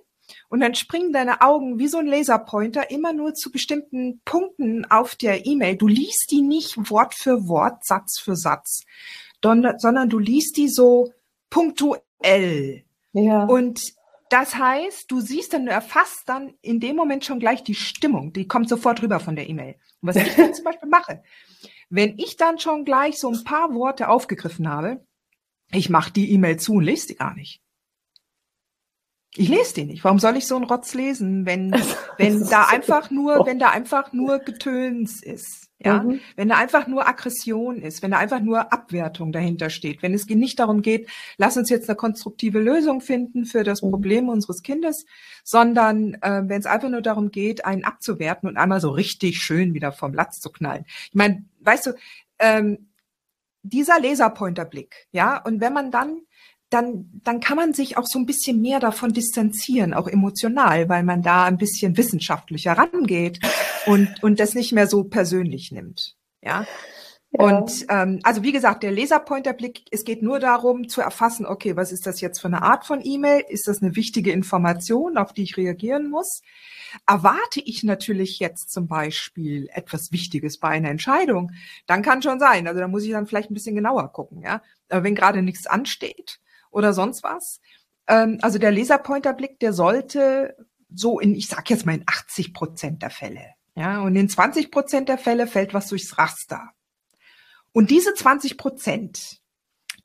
und 0.48 0.60
dann 0.60 0.74
springen 0.74 1.12
deine 1.12 1.40
Augen 1.40 1.78
wie 1.78 1.88
so 1.88 1.98
ein 1.98 2.06
Laserpointer 2.06 2.90
immer 2.90 3.12
nur 3.12 3.34
zu 3.34 3.50
bestimmten 3.50 4.20
Punkten 4.24 4.84
auf 4.84 5.16
der 5.16 5.46
E-Mail. 5.46 5.76
Du 5.76 5.88
liest 5.88 6.30
die 6.30 6.42
nicht 6.42 6.90
Wort 6.90 7.14
für 7.14 7.48
Wort, 7.48 7.84
Satz 7.84 8.18
für 8.18 8.36
Satz, 8.36 8.84
sondern 9.42 10.08
du 10.08 10.18
liest 10.18 10.56
die 10.56 10.68
so 10.68 11.12
punktuell. 11.50 12.84
Ja. 13.12 13.44
Und 13.44 13.94
das 14.30 14.56
heißt, 14.56 15.10
du 15.10 15.20
siehst 15.20 15.54
dann, 15.54 15.64
du 15.64 15.72
erfasst 15.72 16.24
dann 16.26 16.52
in 16.60 16.80
dem 16.80 16.96
Moment 16.96 17.24
schon 17.24 17.40
gleich 17.40 17.64
die 17.64 17.74
Stimmung. 17.74 18.34
Die 18.34 18.46
kommt 18.46 18.68
sofort 18.68 19.00
rüber 19.02 19.20
von 19.20 19.36
der 19.36 19.48
E-Mail. 19.48 19.76
Und 20.02 20.08
was 20.08 20.16
ich 20.16 20.34
dann 20.34 20.52
zum 20.52 20.64
Beispiel 20.64 20.88
mache, 20.88 21.22
wenn 21.88 22.18
ich 22.18 22.36
dann 22.36 22.58
schon 22.58 22.84
gleich 22.84 23.18
so 23.18 23.30
ein 23.30 23.44
paar 23.44 23.72
Worte 23.74 24.08
aufgegriffen 24.08 24.68
habe, 24.68 25.02
ich 25.70 25.88
mache 25.88 26.12
die 26.12 26.30
E-Mail 26.32 26.58
zu 26.58 26.74
und 26.74 26.84
lese 26.84 27.08
die 27.08 27.16
gar 27.16 27.34
nicht. 27.34 27.62
Ich 29.36 29.48
lese 29.48 29.74
die 29.74 29.84
nicht. 29.84 30.04
Warum 30.04 30.18
soll 30.18 30.36
ich 30.36 30.46
so 30.46 30.56
einen 30.56 30.64
Rotz 30.64 30.94
lesen, 30.94 31.46
wenn, 31.46 31.72
wenn 32.18 32.48
da 32.48 32.64
einfach 32.64 33.10
nur, 33.10 33.46
wenn 33.46 33.58
da 33.58 33.70
einfach 33.70 34.12
nur 34.12 34.38
Getöns 34.38 35.22
ist? 35.22 35.68
Ja, 35.80 36.02
mhm. 36.02 36.18
wenn 36.34 36.48
da 36.48 36.56
einfach 36.56 36.88
nur 36.88 37.06
Aggression 37.06 37.80
ist, 37.80 38.02
wenn 38.02 38.10
da 38.10 38.18
einfach 38.18 38.40
nur 38.40 38.72
Abwertung 38.72 39.30
dahinter 39.30 39.70
steht, 39.70 40.02
wenn 40.02 40.12
es 40.12 40.26
nicht 40.26 40.58
darum 40.58 40.82
geht, 40.82 41.08
lass 41.36 41.56
uns 41.56 41.70
jetzt 41.70 41.88
eine 41.88 41.94
konstruktive 41.94 42.58
Lösung 42.58 43.00
finden 43.00 43.44
für 43.44 43.62
das 43.62 43.80
mhm. 43.82 43.90
Problem 43.90 44.28
unseres 44.28 44.64
Kindes, 44.64 45.06
sondern 45.44 46.14
äh, 46.14 46.42
wenn 46.46 46.58
es 46.58 46.66
einfach 46.66 46.88
nur 46.88 47.00
darum 47.00 47.30
geht, 47.30 47.64
einen 47.64 47.84
abzuwerten 47.84 48.48
und 48.48 48.56
einmal 48.56 48.80
so 48.80 48.90
richtig 48.90 49.40
schön 49.40 49.72
wieder 49.72 49.92
vom 49.92 50.14
Latz 50.14 50.40
zu 50.40 50.50
knallen. 50.50 50.84
Ich 51.10 51.14
meine, 51.14 51.44
weißt 51.60 51.86
du, 51.86 51.92
ähm, 52.40 52.88
dieser 53.62 54.00
Laserpointerblick, 54.00 55.06
ja, 55.12 55.40
und 55.44 55.60
wenn 55.60 55.72
man 55.72 55.92
dann 55.92 56.22
dann, 56.70 57.20
dann 57.24 57.40
kann 57.40 57.56
man 57.56 57.72
sich 57.72 57.96
auch 57.96 58.06
so 58.06 58.18
ein 58.18 58.26
bisschen 58.26 58.60
mehr 58.60 58.78
davon 58.80 59.12
distanzieren, 59.12 59.94
auch 59.94 60.06
emotional, 60.06 60.88
weil 60.88 61.02
man 61.02 61.22
da 61.22 61.44
ein 61.44 61.56
bisschen 61.56 61.96
wissenschaftlicher 61.96 62.72
rangeht 62.72 63.40
und, 63.86 64.22
und 64.22 64.38
das 64.38 64.54
nicht 64.54 64.72
mehr 64.72 64.86
so 64.86 65.04
persönlich 65.04 65.72
nimmt. 65.72 66.16
Ja. 66.42 66.66
Ja. 67.30 67.44
Und 67.44 67.84
ähm, 67.90 68.20
also 68.22 68.42
wie 68.42 68.52
gesagt, 68.52 68.82
der 68.82 68.90
Laserpointerblick, 68.90 69.84
es 69.90 70.04
geht 70.04 70.22
nur 70.22 70.40
darum 70.40 70.88
zu 70.88 71.02
erfassen, 71.02 71.44
okay, 71.44 71.76
was 71.76 71.92
ist 71.92 72.06
das 72.06 72.22
jetzt 72.22 72.40
für 72.40 72.48
eine 72.48 72.62
Art 72.62 72.86
von 72.86 73.04
E-Mail? 73.04 73.44
Ist 73.48 73.68
das 73.68 73.82
eine 73.82 73.96
wichtige 73.96 74.32
Information, 74.32 75.18
auf 75.18 75.34
die 75.34 75.42
ich 75.42 75.58
reagieren 75.58 76.08
muss? 76.08 76.40
Erwarte 77.06 77.60
ich 77.60 77.82
natürlich 77.84 78.38
jetzt 78.38 78.72
zum 78.72 78.88
Beispiel 78.88 79.68
etwas 79.72 80.10
Wichtiges 80.10 80.56
bei 80.58 80.68
einer 80.68 80.88
Entscheidung, 80.88 81.52
dann 81.86 82.00
kann 82.00 82.22
schon 82.22 82.40
sein. 82.40 82.66
Also 82.66 82.80
da 82.80 82.88
muss 82.88 83.04
ich 83.04 83.10
dann 83.10 83.26
vielleicht 83.26 83.50
ein 83.50 83.54
bisschen 83.54 83.74
genauer 83.74 84.10
gucken, 84.10 84.40
ja. 84.40 84.62
Aber 84.88 85.04
wenn 85.04 85.14
gerade 85.14 85.42
nichts 85.42 85.66
ansteht 85.66 86.40
oder 86.78 86.94
sonst 86.94 87.22
was, 87.22 87.60
ähm, 88.06 88.38
also 88.40 88.58
der 88.58 88.72
Laserpointerblick, 88.72 89.60
der 89.60 89.72
sollte 89.72 90.56
so 90.94 91.20
in, 91.20 91.34
ich 91.34 91.48
sag 91.48 91.68
jetzt 91.68 91.84
mal 91.84 91.96
in 91.96 92.04
80 92.06 92.54
Prozent 92.54 93.02
der 93.02 93.10
Fälle, 93.10 93.54
ja, 93.74 94.00
und 94.00 94.16
in 94.16 94.28
20 94.28 94.70
Prozent 94.70 95.08
der 95.08 95.18
Fälle 95.18 95.46
fällt 95.46 95.74
was 95.74 95.88
durchs 95.88 96.16
Raster. 96.18 96.70
Und 97.72 97.90
diese 97.90 98.14
20 98.14 98.56
Prozent, 98.56 99.40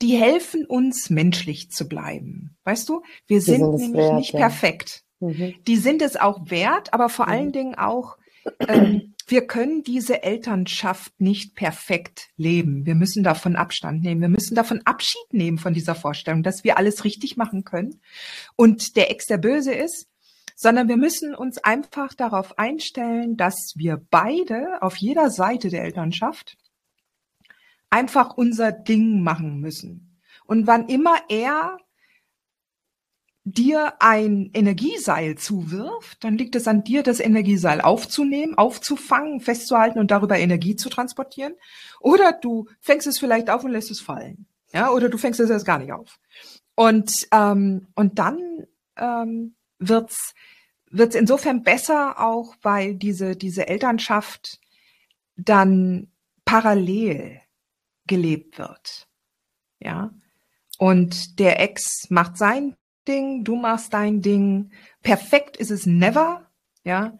die 0.02 0.16
helfen 0.16 0.66
uns, 0.66 1.10
menschlich 1.10 1.70
zu 1.70 1.88
bleiben. 1.88 2.56
Weißt 2.64 2.88
du, 2.88 3.02
wir 3.26 3.40
sind, 3.40 3.60
sind 3.60 3.76
nämlich 3.76 3.94
wert, 3.94 4.14
nicht 4.14 4.32
ja. 4.34 4.40
perfekt. 4.40 5.02
Mhm. 5.20 5.54
Die 5.66 5.76
sind 5.76 6.02
es 6.02 6.16
auch 6.16 6.50
wert, 6.50 6.92
aber 6.92 7.08
vor 7.08 7.26
mhm. 7.26 7.32
allen 7.32 7.52
Dingen 7.52 7.74
auch, 7.76 8.18
ähm, 8.68 9.13
wir 9.26 9.46
können 9.46 9.82
diese 9.82 10.22
Elternschaft 10.22 11.20
nicht 11.20 11.54
perfekt 11.54 12.28
leben. 12.36 12.86
Wir 12.86 12.94
müssen 12.94 13.22
davon 13.22 13.56
Abstand 13.56 14.02
nehmen. 14.02 14.20
Wir 14.20 14.28
müssen 14.28 14.54
davon 14.54 14.82
Abschied 14.84 15.32
nehmen 15.32 15.58
von 15.58 15.74
dieser 15.74 15.94
Vorstellung, 15.94 16.42
dass 16.42 16.64
wir 16.64 16.78
alles 16.78 17.04
richtig 17.04 17.36
machen 17.36 17.64
können 17.64 18.00
und 18.56 18.96
der 18.96 19.10
Ex 19.10 19.26
der 19.26 19.38
Böse 19.38 19.72
ist, 19.72 20.08
sondern 20.56 20.88
wir 20.88 20.96
müssen 20.96 21.34
uns 21.34 21.58
einfach 21.58 22.14
darauf 22.14 22.58
einstellen, 22.58 23.36
dass 23.36 23.74
wir 23.76 24.00
beide 24.10 24.82
auf 24.82 24.96
jeder 24.96 25.30
Seite 25.30 25.68
der 25.68 25.84
Elternschaft 25.84 26.56
einfach 27.90 28.36
unser 28.36 28.72
Ding 28.72 29.22
machen 29.22 29.60
müssen. 29.60 30.20
Und 30.46 30.66
wann 30.66 30.88
immer 30.88 31.16
er 31.28 31.78
dir 33.44 33.94
ein 34.00 34.50
Energieseil 34.54 35.36
zuwirft, 35.36 36.24
dann 36.24 36.38
liegt 36.38 36.56
es 36.56 36.66
an 36.66 36.82
dir, 36.82 37.02
das 37.02 37.20
Energieseil 37.20 37.82
aufzunehmen, 37.82 38.56
aufzufangen, 38.56 39.40
festzuhalten 39.40 39.98
und 39.98 40.10
darüber 40.10 40.38
Energie 40.38 40.76
zu 40.76 40.88
transportieren. 40.88 41.54
Oder 42.00 42.32
du 42.32 42.68
fängst 42.80 43.06
es 43.06 43.18
vielleicht 43.18 43.50
auf 43.50 43.62
und 43.62 43.72
lässt 43.72 43.90
es 43.90 44.00
fallen. 44.00 44.46
Ja, 44.72 44.90
oder 44.90 45.08
du 45.08 45.18
fängst 45.18 45.40
es 45.40 45.50
erst 45.50 45.66
gar 45.66 45.78
nicht 45.78 45.92
auf. 45.92 46.18
Und, 46.74 47.12
ähm, 47.32 47.86
und 47.94 48.18
dann 48.18 48.66
ähm, 48.96 49.54
wird's 49.78 50.34
wird's 50.90 51.16
insofern 51.16 51.62
besser 51.62 52.20
auch, 52.20 52.54
weil 52.62 52.94
diese, 52.94 53.36
diese 53.36 53.66
Elternschaft 53.66 54.60
dann 55.36 56.08
parallel 56.44 57.40
gelebt 58.06 58.58
wird. 58.58 59.08
Ja. 59.80 60.14
Und 60.78 61.38
der 61.38 61.60
Ex 61.60 62.06
macht 62.10 62.38
sein 62.38 62.76
Ding, 63.06 63.44
du 63.44 63.56
machst 63.56 63.92
dein 63.92 64.22
Ding. 64.22 64.70
Perfekt 65.02 65.56
ist 65.56 65.70
es 65.70 65.86
never, 65.86 66.42
ja. 66.84 67.18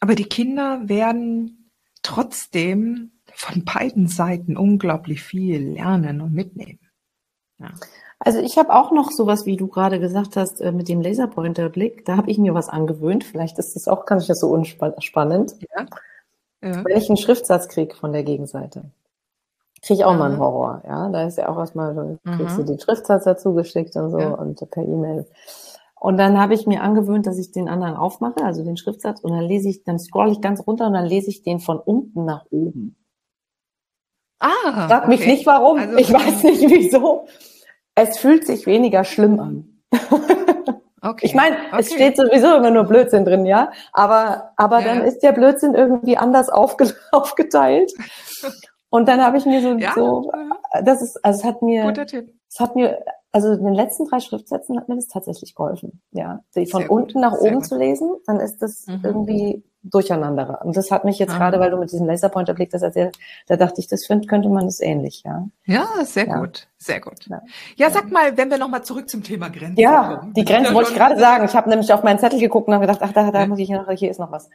Aber 0.00 0.14
die 0.14 0.24
Kinder 0.24 0.88
werden 0.88 1.70
trotzdem 2.02 3.12
von 3.34 3.64
beiden 3.64 4.08
Seiten 4.08 4.56
unglaublich 4.56 5.22
viel 5.22 5.72
lernen 5.72 6.20
und 6.20 6.32
mitnehmen. 6.32 6.80
Ja. 7.58 7.72
Also 8.20 8.40
ich 8.40 8.58
habe 8.58 8.74
auch 8.74 8.90
noch 8.90 9.10
sowas, 9.12 9.46
wie 9.46 9.56
du 9.56 9.68
gerade 9.68 10.00
gesagt 10.00 10.36
hast, 10.36 10.60
äh, 10.60 10.72
mit 10.72 10.88
dem 10.88 11.00
Laserpointer-Blick. 11.00 12.04
Da 12.04 12.16
habe 12.16 12.30
ich 12.30 12.38
mir 12.38 12.54
was 12.54 12.68
angewöhnt. 12.68 13.24
Vielleicht 13.24 13.58
ist 13.58 13.76
das 13.76 13.86
auch, 13.86 14.06
kann 14.06 14.18
ich 14.18 14.26
das 14.26 14.40
so 14.40 14.48
unspannend. 14.48 15.54
Ja. 15.76 15.86
Ja. 16.60 16.84
Wenn 16.84 16.96
ich 16.96 17.08
einen 17.08 17.16
Schriftsatz 17.16 17.68
kriege 17.68 17.94
von 17.94 18.12
der 18.12 18.24
Gegenseite, 18.24 18.90
kriege 19.88 20.00
ich 20.00 20.04
auch 20.04 20.12
mhm. 20.12 20.18
mal 20.18 20.30
einen 20.30 20.38
Horror. 20.38 20.82
Ja, 20.86 21.08
da 21.08 21.24
ist 21.24 21.38
ja 21.38 21.48
auch 21.48 21.58
erstmal, 21.58 21.94
so, 21.94 22.18
kriegst 22.36 22.58
mhm. 22.58 22.66
du 22.66 22.72
den 22.72 22.78
Schriftsatz 22.78 23.24
dazu 23.24 23.54
geschickt 23.54 23.96
und 23.96 24.10
so 24.10 24.18
ja. 24.18 24.28
und 24.28 24.58
per 24.70 24.82
E-Mail. 24.82 25.26
Und 25.94 26.18
dann 26.18 26.38
habe 26.38 26.54
ich 26.54 26.66
mir 26.66 26.82
angewöhnt, 26.82 27.26
dass 27.26 27.38
ich 27.38 27.50
den 27.52 27.68
anderen 27.68 27.96
aufmache, 27.96 28.44
also 28.44 28.62
den 28.62 28.76
Schriftsatz, 28.76 29.20
und 29.20 29.32
dann 29.32 29.42
lese 29.42 29.68
ich, 29.68 29.84
dann 29.84 29.98
scroll 29.98 30.30
ich 30.30 30.40
ganz 30.40 30.64
runter 30.64 30.86
und 30.86 30.92
dann 30.92 31.06
lese 31.06 31.30
ich 31.30 31.42
den 31.42 31.58
von 31.58 31.80
unten 31.80 32.24
nach 32.24 32.44
oben. 32.50 32.96
Ah. 34.40 34.88
Sag 34.88 35.04
okay. 35.04 35.08
mich 35.08 35.26
nicht 35.26 35.46
warum. 35.46 35.78
Also, 35.78 35.96
ich 35.96 36.12
weiß 36.12 36.44
nicht 36.44 36.60
wieso. 36.68 37.26
Es 37.94 38.18
fühlt 38.18 38.46
sich 38.46 38.66
weniger 38.66 39.02
schlimm 39.04 39.40
an. 39.40 39.80
Okay. 41.00 41.26
Ich 41.26 41.34
meine, 41.34 41.56
okay. 41.56 41.80
es 41.80 41.92
steht 41.92 42.16
sowieso 42.16 42.56
immer 42.56 42.70
nur 42.70 42.84
Blödsinn 42.84 43.24
drin, 43.24 43.46
ja. 43.46 43.70
Aber, 43.92 44.52
aber 44.56 44.80
ja. 44.80 44.86
dann 44.86 45.04
ist 45.04 45.20
der 45.20 45.32
Blödsinn 45.32 45.74
irgendwie 45.74 46.16
anders 46.16 46.48
aufge 46.48 46.92
aufgeteilt. 47.12 47.92
Und 48.90 49.08
dann 49.08 49.22
habe 49.22 49.36
ich 49.36 49.46
mir 49.46 49.60
so, 49.60 49.76
ja. 49.76 49.92
so, 49.94 50.30
das 50.82 51.02
ist, 51.02 51.24
also 51.24 51.40
es 51.40 51.44
hat 51.44 51.62
mir, 51.62 51.84
Guter 51.84 52.06
Tipp. 52.06 52.32
es 52.48 52.58
hat 52.58 52.74
mir, 52.74 52.98
also 53.32 53.52
in 53.52 53.64
den 53.64 53.74
letzten 53.74 54.06
drei 54.06 54.20
Schriftsätzen 54.20 54.78
hat 54.78 54.88
mir 54.88 54.96
das 54.96 55.08
tatsächlich 55.08 55.54
geholfen. 55.54 56.00
Ja, 56.12 56.40
die 56.54 56.66
von 56.66 56.82
Sehr 56.82 56.90
unten 56.90 57.14
gut. 57.14 57.22
nach 57.22 57.34
Sehr 57.34 57.50
oben 57.50 57.60
gut. 57.60 57.66
zu 57.66 57.76
lesen, 57.76 58.16
dann 58.26 58.40
ist 58.40 58.62
das 58.62 58.86
mhm. 58.86 59.00
irgendwie 59.02 59.62
durcheinanderer. 59.82 60.64
Und 60.64 60.76
das 60.76 60.90
hat 60.90 61.04
mich 61.04 61.18
jetzt 61.18 61.34
mhm. 61.34 61.38
gerade, 61.38 61.60
weil 61.60 61.70
du 61.70 61.76
mit 61.76 61.92
diesem 61.92 62.06
Laserpointer-Blick 62.06 62.70
das 62.70 62.82
erzählt, 62.82 63.16
da 63.46 63.56
dachte 63.56 63.80
ich, 63.80 63.86
das 63.86 64.06
find, 64.06 64.28
könnte 64.28 64.48
man 64.48 64.66
das 64.66 64.80
ähnlich, 64.80 65.22
ja. 65.24 65.46
Ja, 65.66 65.86
sehr 66.04 66.26
ja. 66.26 66.38
gut, 66.38 66.66
sehr 66.78 67.00
gut. 67.00 67.26
Ja. 67.28 67.42
ja, 67.76 67.90
sag 67.90 68.10
mal, 68.10 68.36
wenn 68.36 68.50
wir 68.50 68.58
nochmal 68.58 68.82
zurück 68.82 69.08
zum 69.08 69.22
Thema 69.22 69.48
Grenzen 69.50 69.78
Ja, 69.78 70.16
kommen. 70.16 70.32
die 70.34 70.44
Grenze 70.44 70.74
wollte 70.74 70.90
ich 70.90 70.96
gerade 70.96 71.18
sagen. 71.18 71.44
Ich 71.44 71.54
habe 71.54 71.68
nämlich 71.68 71.92
auf 71.92 72.02
meinen 72.02 72.18
Zettel 72.18 72.40
geguckt 72.40 72.68
und 72.68 72.74
habe 72.74 72.86
gedacht, 72.86 73.00
ach, 73.02 73.12
da, 73.12 73.30
da 73.30 73.46
muss 73.46 73.58
ich 73.58 73.68
noch, 73.68 73.88
hier 73.92 74.10
ist 74.10 74.18
noch 74.18 74.32
was. 74.32 74.48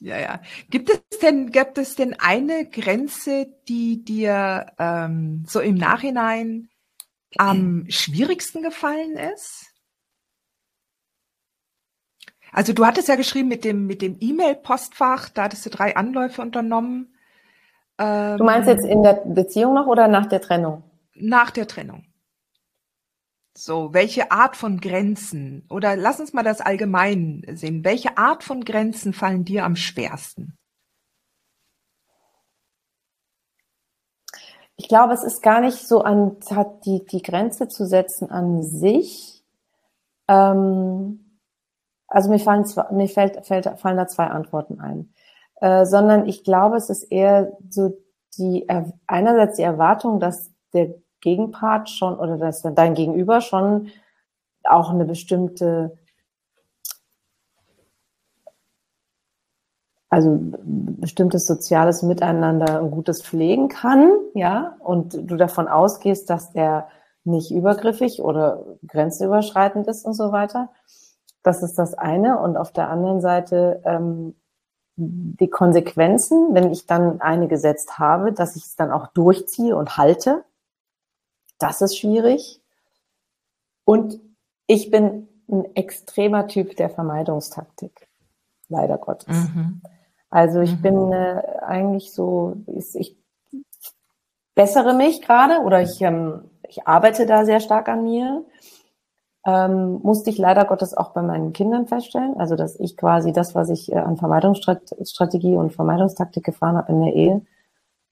Ja, 0.00 0.18
ja. 0.18 0.40
Gibt 0.70 0.90
es 0.90 1.18
denn, 1.18 1.50
gibt 1.50 1.76
es 1.78 1.96
denn 1.96 2.14
eine 2.20 2.68
Grenze, 2.68 3.48
die 3.68 4.04
dir 4.04 4.66
ähm, 4.78 5.44
so 5.46 5.60
im 5.60 5.74
Nachhinein 5.74 6.68
am 7.36 7.84
schwierigsten 7.88 8.62
gefallen 8.62 9.16
ist? 9.16 9.66
Also 12.52 12.72
du 12.72 12.86
hattest 12.86 13.08
ja 13.08 13.16
geschrieben 13.16 13.48
mit 13.48 13.64
dem 13.64 13.86
mit 13.86 14.00
dem 14.00 14.16
E-Mail-Postfach, 14.20 15.28
da 15.28 15.44
hattest 15.44 15.66
du 15.66 15.70
drei 15.70 15.96
Anläufe 15.96 16.40
unternommen. 16.40 17.14
Ähm, 17.98 18.38
du 18.38 18.44
meinst 18.44 18.68
jetzt 18.68 18.86
in 18.86 19.02
der 19.02 19.22
Beziehung 19.26 19.74
noch 19.74 19.86
oder 19.86 20.08
nach 20.08 20.26
der 20.26 20.40
Trennung? 20.40 20.84
Nach 21.14 21.50
der 21.50 21.66
Trennung. 21.66 22.07
So, 23.60 23.92
welche 23.92 24.30
Art 24.30 24.56
von 24.56 24.78
Grenzen 24.78 25.66
oder 25.68 25.96
lass 25.96 26.20
uns 26.20 26.32
mal 26.32 26.44
das 26.44 26.60
allgemein 26.60 27.42
sehen. 27.54 27.84
Welche 27.84 28.16
Art 28.16 28.44
von 28.44 28.64
Grenzen 28.64 29.12
fallen 29.12 29.44
dir 29.44 29.64
am 29.64 29.74
schwersten? 29.74 30.56
Ich 34.76 34.86
glaube, 34.86 35.12
es 35.12 35.24
ist 35.24 35.42
gar 35.42 35.60
nicht 35.60 35.88
so 35.88 36.02
an 36.02 36.36
die, 36.84 37.04
die 37.04 37.20
Grenze 37.20 37.66
zu 37.66 37.84
setzen 37.84 38.30
an 38.30 38.62
sich. 38.62 39.44
Ähm, 40.28 41.40
also 42.06 42.30
mir 42.30 42.38
fallen 42.38 42.64
zwei, 42.64 42.92
mir 42.92 43.08
fällt, 43.08 43.44
fällt, 43.44 43.66
fallen 43.80 43.96
da 43.96 44.06
zwei 44.06 44.28
Antworten 44.28 44.78
ein. 44.80 45.12
Äh, 45.56 45.84
sondern 45.84 46.28
ich 46.28 46.44
glaube, 46.44 46.76
es 46.76 46.90
ist 46.90 47.10
eher 47.10 47.58
so 47.68 47.98
die 48.36 48.68
einerseits 49.08 49.56
die 49.56 49.62
Erwartung, 49.62 50.20
dass 50.20 50.52
der 50.72 50.94
Gegenpart 51.20 51.90
schon 51.90 52.18
oder 52.18 52.38
dass 52.38 52.62
dein 52.62 52.94
Gegenüber 52.94 53.40
schon 53.40 53.88
auch 54.64 54.90
eine 54.90 55.04
bestimmte, 55.04 55.96
also 60.08 60.38
bestimmtes 60.40 61.46
soziales 61.46 62.02
Miteinander 62.02 62.80
ein 62.80 62.90
gutes 62.90 63.22
pflegen 63.22 63.68
kann, 63.68 64.10
ja, 64.34 64.76
und 64.80 65.14
du 65.14 65.36
davon 65.36 65.68
ausgehst, 65.68 66.30
dass 66.30 66.52
der 66.52 66.88
nicht 67.24 67.50
übergriffig 67.50 68.22
oder 68.22 68.64
grenzüberschreitend 68.86 69.86
ist 69.86 70.04
und 70.04 70.14
so 70.14 70.32
weiter. 70.32 70.70
Das 71.42 71.62
ist 71.62 71.78
das 71.78 71.94
eine. 71.94 72.38
Und 72.38 72.56
auf 72.56 72.72
der 72.72 72.88
anderen 72.88 73.20
Seite 73.20 73.82
ähm, 73.84 74.34
die 74.96 75.48
Konsequenzen, 75.48 76.54
wenn 76.54 76.72
ich 76.72 76.86
dann 76.86 77.20
eine 77.20 77.46
gesetzt 77.46 77.98
habe, 77.98 78.32
dass 78.32 78.56
ich 78.56 78.64
es 78.64 78.76
dann 78.76 78.90
auch 78.90 79.08
durchziehe 79.08 79.76
und 79.76 79.96
halte, 79.96 80.44
das 81.58 81.80
ist 81.80 81.98
schwierig. 81.98 82.60
Und 83.84 84.20
ich 84.66 84.90
bin 84.90 85.28
ein 85.50 85.64
extremer 85.74 86.46
Typ 86.46 86.76
der 86.76 86.90
Vermeidungstaktik. 86.90 88.08
Leider 88.68 88.98
Gottes. 88.98 89.34
Mhm. 89.34 89.80
Also 90.30 90.60
ich 90.60 90.76
mhm. 90.76 90.82
bin 90.82 91.12
äh, 91.12 91.42
eigentlich 91.62 92.12
so, 92.12 92.56
ich, 92.66 93.16
bessere 94.54 94.92
mich 94.92 95.22
gerade 95.22 95.60
oder 95.60 95.80
ich, 95.82 96.02
ähm, 96.02 96.50
ich 96.68 96.86
arbeite 96.86 97.26
da 97.26 97.44
sehr 97.44 97.60
stark 97.60 97.88
an 97.88 98.02
mir. 98.02 98.44
Ähm, 99.46 100.00
musste 100.02 100.30
ich 100.30 100.36
leider 100.36 100.64
Gottes 100.64 100.94
auch 100.94 101.10
bei 101.10 101.22
meinen 101.22 101.52
Kindern 101.52 101.86
feststellen. 101.86 102.38
Also 102.38 102.56
dass 102.56 102.78
ich 102.78 102.96
quasi 102.96 103.32
das, 103.32 103.54
was 103.54 103.70
ich 103.70 103.92
äh, 103.92 103.98
an 103.98 104.16
Vermeidungsstrategie 104.16 105.54
und 105.56 105.72
Vermeidungstaktik 105.72 106.44
gefahren 106.44 106.76
habe 106.76 106.92
in 106.92 107.00
der 107.00 107.14
Ehe, 107.14 107.42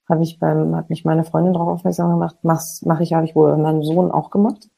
habe 0.08 0.22
ich 0.22 0.38
beim, 0.38 0.76
hat 0.76 0.90
mich 0.90 1.04
meine 1.04 1.24
Freundin 1.24 1.54
darauf 1.54 1.68
aufmerksam 1.68 2.10
gemacht, 2.10 2.36
mach's, 2.42 2.82
mache 2.82 3.02
ich, 3.02 3.12
habe 3.12 3.24
ich 3.24 3.34
wohl 3.34 3.50
bei 3.50 3.56
meinem 3.56 3.82
Sohn 3.82 4.10
auch 4.10 4.30
gemacht. 4.30 4.68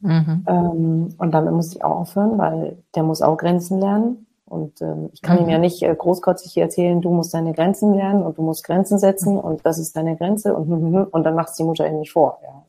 Mhm. 0.00 0.44
Ähm, 0.46 1.14
und 1.18 1.30
damit 1.32 1.52
muss 1.52 1.74
ich 1.74 1.84
auch 1.84 2.00
aufhören, 2.00 2.38
weil 2.38 2.82
der 2.94 3.02
muss 3.02 3.22
auch 3.22 3.36
Grenzen 3.36 3.80
lernen. 3.80 4.26
Und 4.44 4.80
ähm, 4.82 5.10
ich 5.12 5.22
kann 5.22 5.36
mhm. 5.36 5.44
ihm 5.44 5.50
ja 5.50 5.58
nicht 5.58 5.82
äh, 5.82 5.94
großkotzig 5.94 6.56
erzählen, 6.56 7.00
du 7.00 7.10
musst 7.10 7.32
deine 7.32 7.52
Grenzen 7.52 7.94
lernen 7.94 8.24
und 8.24 8.36
du 8.36 8.42
musst 8.42 8.64
Grenzen 8.64 8.98
setzen 8.98 9.38
und 9.38 9.64
das 9.64 9.78
ist 9.78 9.96
deine 9.96 10.16
Grenze 10.16 10.56
und, 10.56 10.72
und 10.72 11.22
dann 11.22 11.34
macht 11.36 11.56
die 11.56 11.62
Mutter 11.62 11.86
eben 11.86 12.00
nicht 12.00 12.12
vor. 12.12 12.40
Ja. 12.42 12.60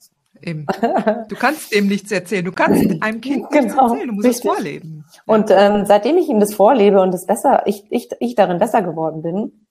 Eben. 0.44 0.66
Du 1.28 1.36
kannst 1.36 1.74
dem 1.74 1.88
nichts 1.88 2.12
erzählen. 2.12 2.46
Du 2.46 2.52
kannst 2.52 2.82
einem 3.02 3.22
Kind 3.22 3.50
genau. 3.50 3.64
nichts 3.64 3.76
erzählen. 3.76 4.08
Du 4.08 4.14
musst 4.14 4.28
Richtig. 4.28 4.46
es 4.46 4.56
vorleben. 4.56 5.06
Und 5.26 5.50
ähm, 5.50 5.86
seitdem 5.86 6.18
ich 6.18 6.30
ihm 6.30 6.40
das 6.40 6.54
vorlebe 6.54 7.02
und 7.02 7.14
es 7.14 7.26
besser, 7.26 7.64
ich, 7.66 7.86
ich, 7.90 8.10
ich 8.20 8.36
darin 8.36 8.58
besser 8.58 8.82
geworden 8.82 9.22
bin, 9.22 9.68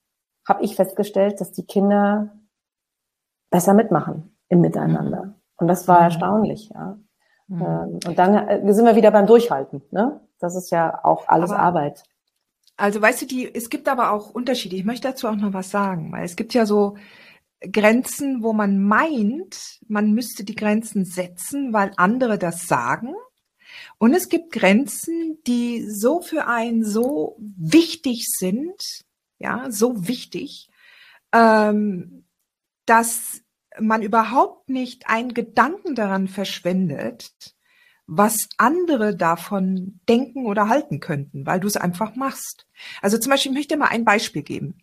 habe 0.46 0.62
ich 0.64 0.76
festgestellt, 0.76 1.40
dass 1.40 1.52
die 1.52 1.66
Kinder 1.66 2.32
besser 3.50 3.74
mitmachen 3.74 4.36
im 4.48 4.60
Miteinander. 4.60 5.24
Mhm. 5.24 5.34
Und 5.56 5.68
das 5.68 5.88
war 5.88 5.98
mhm. 5.98 6.04
erstaunlich, 6.04 6.70
ja. 6.70 6.98
Mhm. 7.48 7.62
Ähm, 7.62 8.00
und 8.06 8.18
dann 8.18 8.48
äh, 8.48 8.72
sind 8.72 8.86
wir 8.86 8.96
wieder 8.96 9.10
beim 9.10 9.26
Durchhalten, 9.26 9.82
ne? 9.90 10.20
Das 10.38 10.56
ist 10.56 10.70
ja 10.70 11.04
auch 11.04 11.28
alles 11.28 11.50
aber, 11.50 11.60
Arbeit. 11.60 12.04
Also 12.76 13.02
weißt 13.02 13.22
du, 13.22 13.26
die, 13.26 13.54
es 13.54 13.68
gibt 13.68 13.88
aber 13.88 14.12
auch 14.12 14.30
Unterschiede. 14.30 14.76
Ich 14.76 14.84
möchte 14.84 15.08
dazu 15.08 15.28
auch 15.28 15.36
noch 15.36 15.52
was 15.52 15.70
sagen, 15.70 16.12
weil 16.12 16.24
es 16.24 16.36
gibt 16.36 16.54
ja 16.54 16.64
so 16.64 16.96
Grenzen, 17.60 18.42
wo 18.42 18.54
man 18.54 18.82
meint, 18.82 19.80
man 19.86 20.12
müsste 20.12 20.44
die 20.44 20.54
Grenzen 20.54 21.04
setzen, 21.04 21.74
weil 21.74 21.92
andere 21.96 22.38
das 22.38 22.66
sagen. 22.66 23.14
Und 23.98 24.14
es 24.14 24.30
gibt 24.30 24.52
Grenzen, 24.52 25.38
die 25.46 25.86
so 25.88 26.22
für 26.22 26.46
einen 26.46 26.84
so 26.84 27.36
wichtig 27.38 28.26
sind, 28.28 29.04
ja, 29.40 29.70
so 29.70 30.06
wichtig, 30.06 30.70
ähm, 31.32 32.24
dass 32.86 33.42
man 33.80 34.02
überhaupt 34.02 34.68
nicht 34.68 35.08
einen 35.08 35.34
Gedanken 35.34 35.94
daran 35.94 36.28
verschwendet, 36.28 37.32
was 38.06 38.48
andere 38.58 39.16
davon 39.16 40.00
denken 40.08 40.46
oder 40.46 40.68
halten 40.68 41.00
könnten, 41.00 41.46
weil 41.46 41.60
du 41.60 41.68
es 41.68 41.76
einfach 41.76 42.16
machst. 42.16 42.66
Also 43.00 43.18
zum 43.18 43.30
Beispiel, 43.30 43.52
ich 43.52 43.58
möchte 43.58 43.76
mal 43.76 43.86
ein 43.86 44.04
Beispiel 44.04 44.42
geben. 44.42 44.78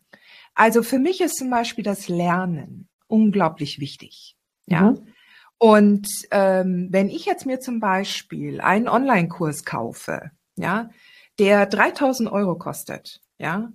Also 0.56 0.82
für 0.82 0.98
mich 0.98 1.22
ist 1.22 1.38
zum 1.38 1.50
Beispiel 1.50 1.84
das 1.84 2.08
Lernen 2.08 2.88
unglaublich 3.08 3.80
wichtig. 3.80 4.38
Ja. 4.66 4.92
Mhm. 4.92 5.08
Und 5.60 6.08
ähm, 6.32 6.88
wenn 6.92 7.10
ich 7.10 7.26
jetzt 7.26 7.46
mir 7.46 7.60
zum 7.60 7.80
Beispiel 7.80 8.62
einen 8.62 8.88
Online-Kurs 8.88 9.66
kaufe, 9.66 10.32
ja, 10.56 10.90
der 11.40 11.66
3000 11.66 12.32
Euro 12.32 12.58
kostet, 12.58 13.22
ja, 13.38 13.72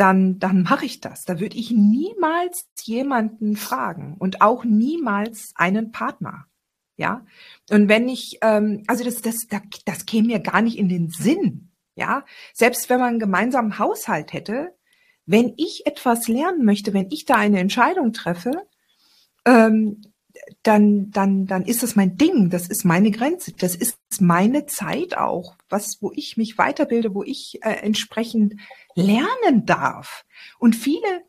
dann, 0.00 0.38
dann 0.38 0.62
mache 0.62 0.86
ich 0.86 1.00
das. 1.00 1.24
Da 1.24 1.40
würde 1.40 1.56
ich 1.58 1.70
niemals 1.70 2.66
jemanden 2.82 3.54
fragen 3.56 4.16
und 4.18 4.40
auch 4.40 4.64
niemals 4.64 5.52
einen 5.54 5.92
Partner. 5.92 6.46
Ja. 6.96 7.26
Und 7.70 7.88
wenn 7.88 8.08
ich, 8.08 8.38
ähm, 8.40 8.82
also 8.86 9.04
das, 9.04 9.20
das, 9.20 9.46
das, 9.48 9.62
das 9.84 10.06
käme 10.06 10.28
mir 10.28 10.40
gar 10.40 10.62
nicht 10.62 10.78
in 10.78 10.88
den 10.88 11.10
Sinn. 11.10 11.70
Ja. 11.96 12.24
Selbst 12.54 12.88
wenn 12.88 12.98
man 12.98 13.10
einen 13.10 13.18
gemeinsamen 13.18 13.78
Haushalt 13.78 14.32
hätte, 14.32 14.74
wenn 15.26 15.52
ich 15.58 15.86
etwas 15.86 16.28
lernen 16.28 16.64
möchte, 16.64 16.94
wenn 16.94 17.10
ich 17.10 17.26
da 17.26 17.34
eine 17.34 17.60
Entscheidung 17.60 18.12
treffe, 18.12 18.52
ähm, 19.44 20.00
dann, 20.62 21.10
dann, 21.10 21.46
dann 21.46 21.64
ist 21.64 21.82
das 21.82 21.96
mein 21.96 22.16
Ding, 22.16 22.50
das 22.50 22.68
ist 22.68 22.84
meine 22.84 23.10
Grenze, 23.10 23.52
das 23.52 23.74
ist 23.74 23.98
meine 24.20 24.66
Zeit 24.66 25.16
auch, 25.16 25.56
was, 25.68 25.98
wo 26.00 26.12
ich 26.14 26.36
mich 26.36 26.58
weiterbilde, 26.58 27.14
wo 27.14 27.22
ich 27.22 27.60
äh, 27.62 27.70
entsprechend 27.82 28.54
lernen 28.94 29.64
darf. 29.66 30.24
Und 30.58 30.76
viele 30.76 31.22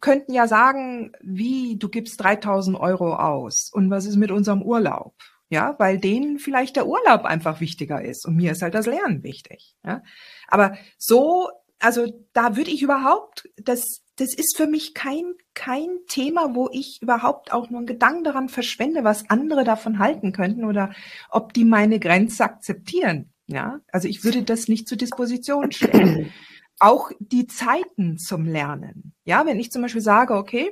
könnten 0.00 0.32
ja 0.32 0.48
sagen, 0.48 1.12
wie, 1.20 1.76
du 1.76 1.88
gibst 1.88 2.20
3000 2.20 2.78
Euro 2.78 3.14
aus 3.14 3.70
und 3.72 3.90
was 3.90 4.06
ist 4.06 4.16
mit 4.16 4.30
unserem 4.30 4.62
Urlaub? 4.62 5.14
Ja, 5.48 5.76
weil 5.78 5.98
denen 5.98 6.38
vielleicht 6.38 6.76
der 6.76 6.86
Urlaub 6.86 7.24
einfach 7.24 7.60
wichtiger 7.60 8.02
ist 8.02 8.24
und 8.24 8.36
mir 8.36 8.52
ist 8.52 8.62
halt 8.62 8.74
das 8.74 8.86
Lernen 8.86 9.22
wichtig. 9.22 9.76
Ja, 9.84 10.02
aber 10.48 10.78
so, 10.96 11.50
also 11.78 12.06
da 12.32 12.56
würde 12.56 12.70
ich 12.70 12.82
überhaupt, 12.82 13.50
das, 13.56 14.01
das 14.22 14.34
ist 14.34 14.56
für 14.56 14.68
mich 14.68 14.94
kein, 14.94 15.34
kein 15.52 15.88
Thema, 16.06 16.54
wo 16.54 16.68
ich 16.70 17.02
überhaupt 17.02 17.52
auch 17.52 17.70
nur 17.70 17.78
einen 17.80 17.88
Gedanken 17.88 18.22
daran 18.22 18.48
verschwende, 18.48 19.02
was 19.02 19.28
andere 19.28 19.64
davon 19.64 19.98
halten 19.98 20.32
könnten 20.32 20.64
oder 20.64 20.94
ob 21.28 21.52
die 21.52 21.64
meine 21.64 21.98
Grenze 21.98 22.44
akzeptieren. 22.44 23.32
Ja, 23.48 23.80
also 23.90 24.06
ich 24.06 24.22
würde 24.22 24.44
das 24.44 24.68
nicht 24.68 24.86
zur 24.86 24.96
Disposition 24.96 25.72
stellen. 25.72 26.32
Auch 26.78 27.10
die 27.18 27.48
Zeiten 27.48 28.16
zum 28.16 28.46
Lernen. 28.46 29.12
Ja, 29.24 29.44
wenn 29.44 29.58
ich 29.58 29.72
zum 29.72 29.82
Beispiel 29.82 30.00
sage, 30.00 30.34
okay, 30.34 30.70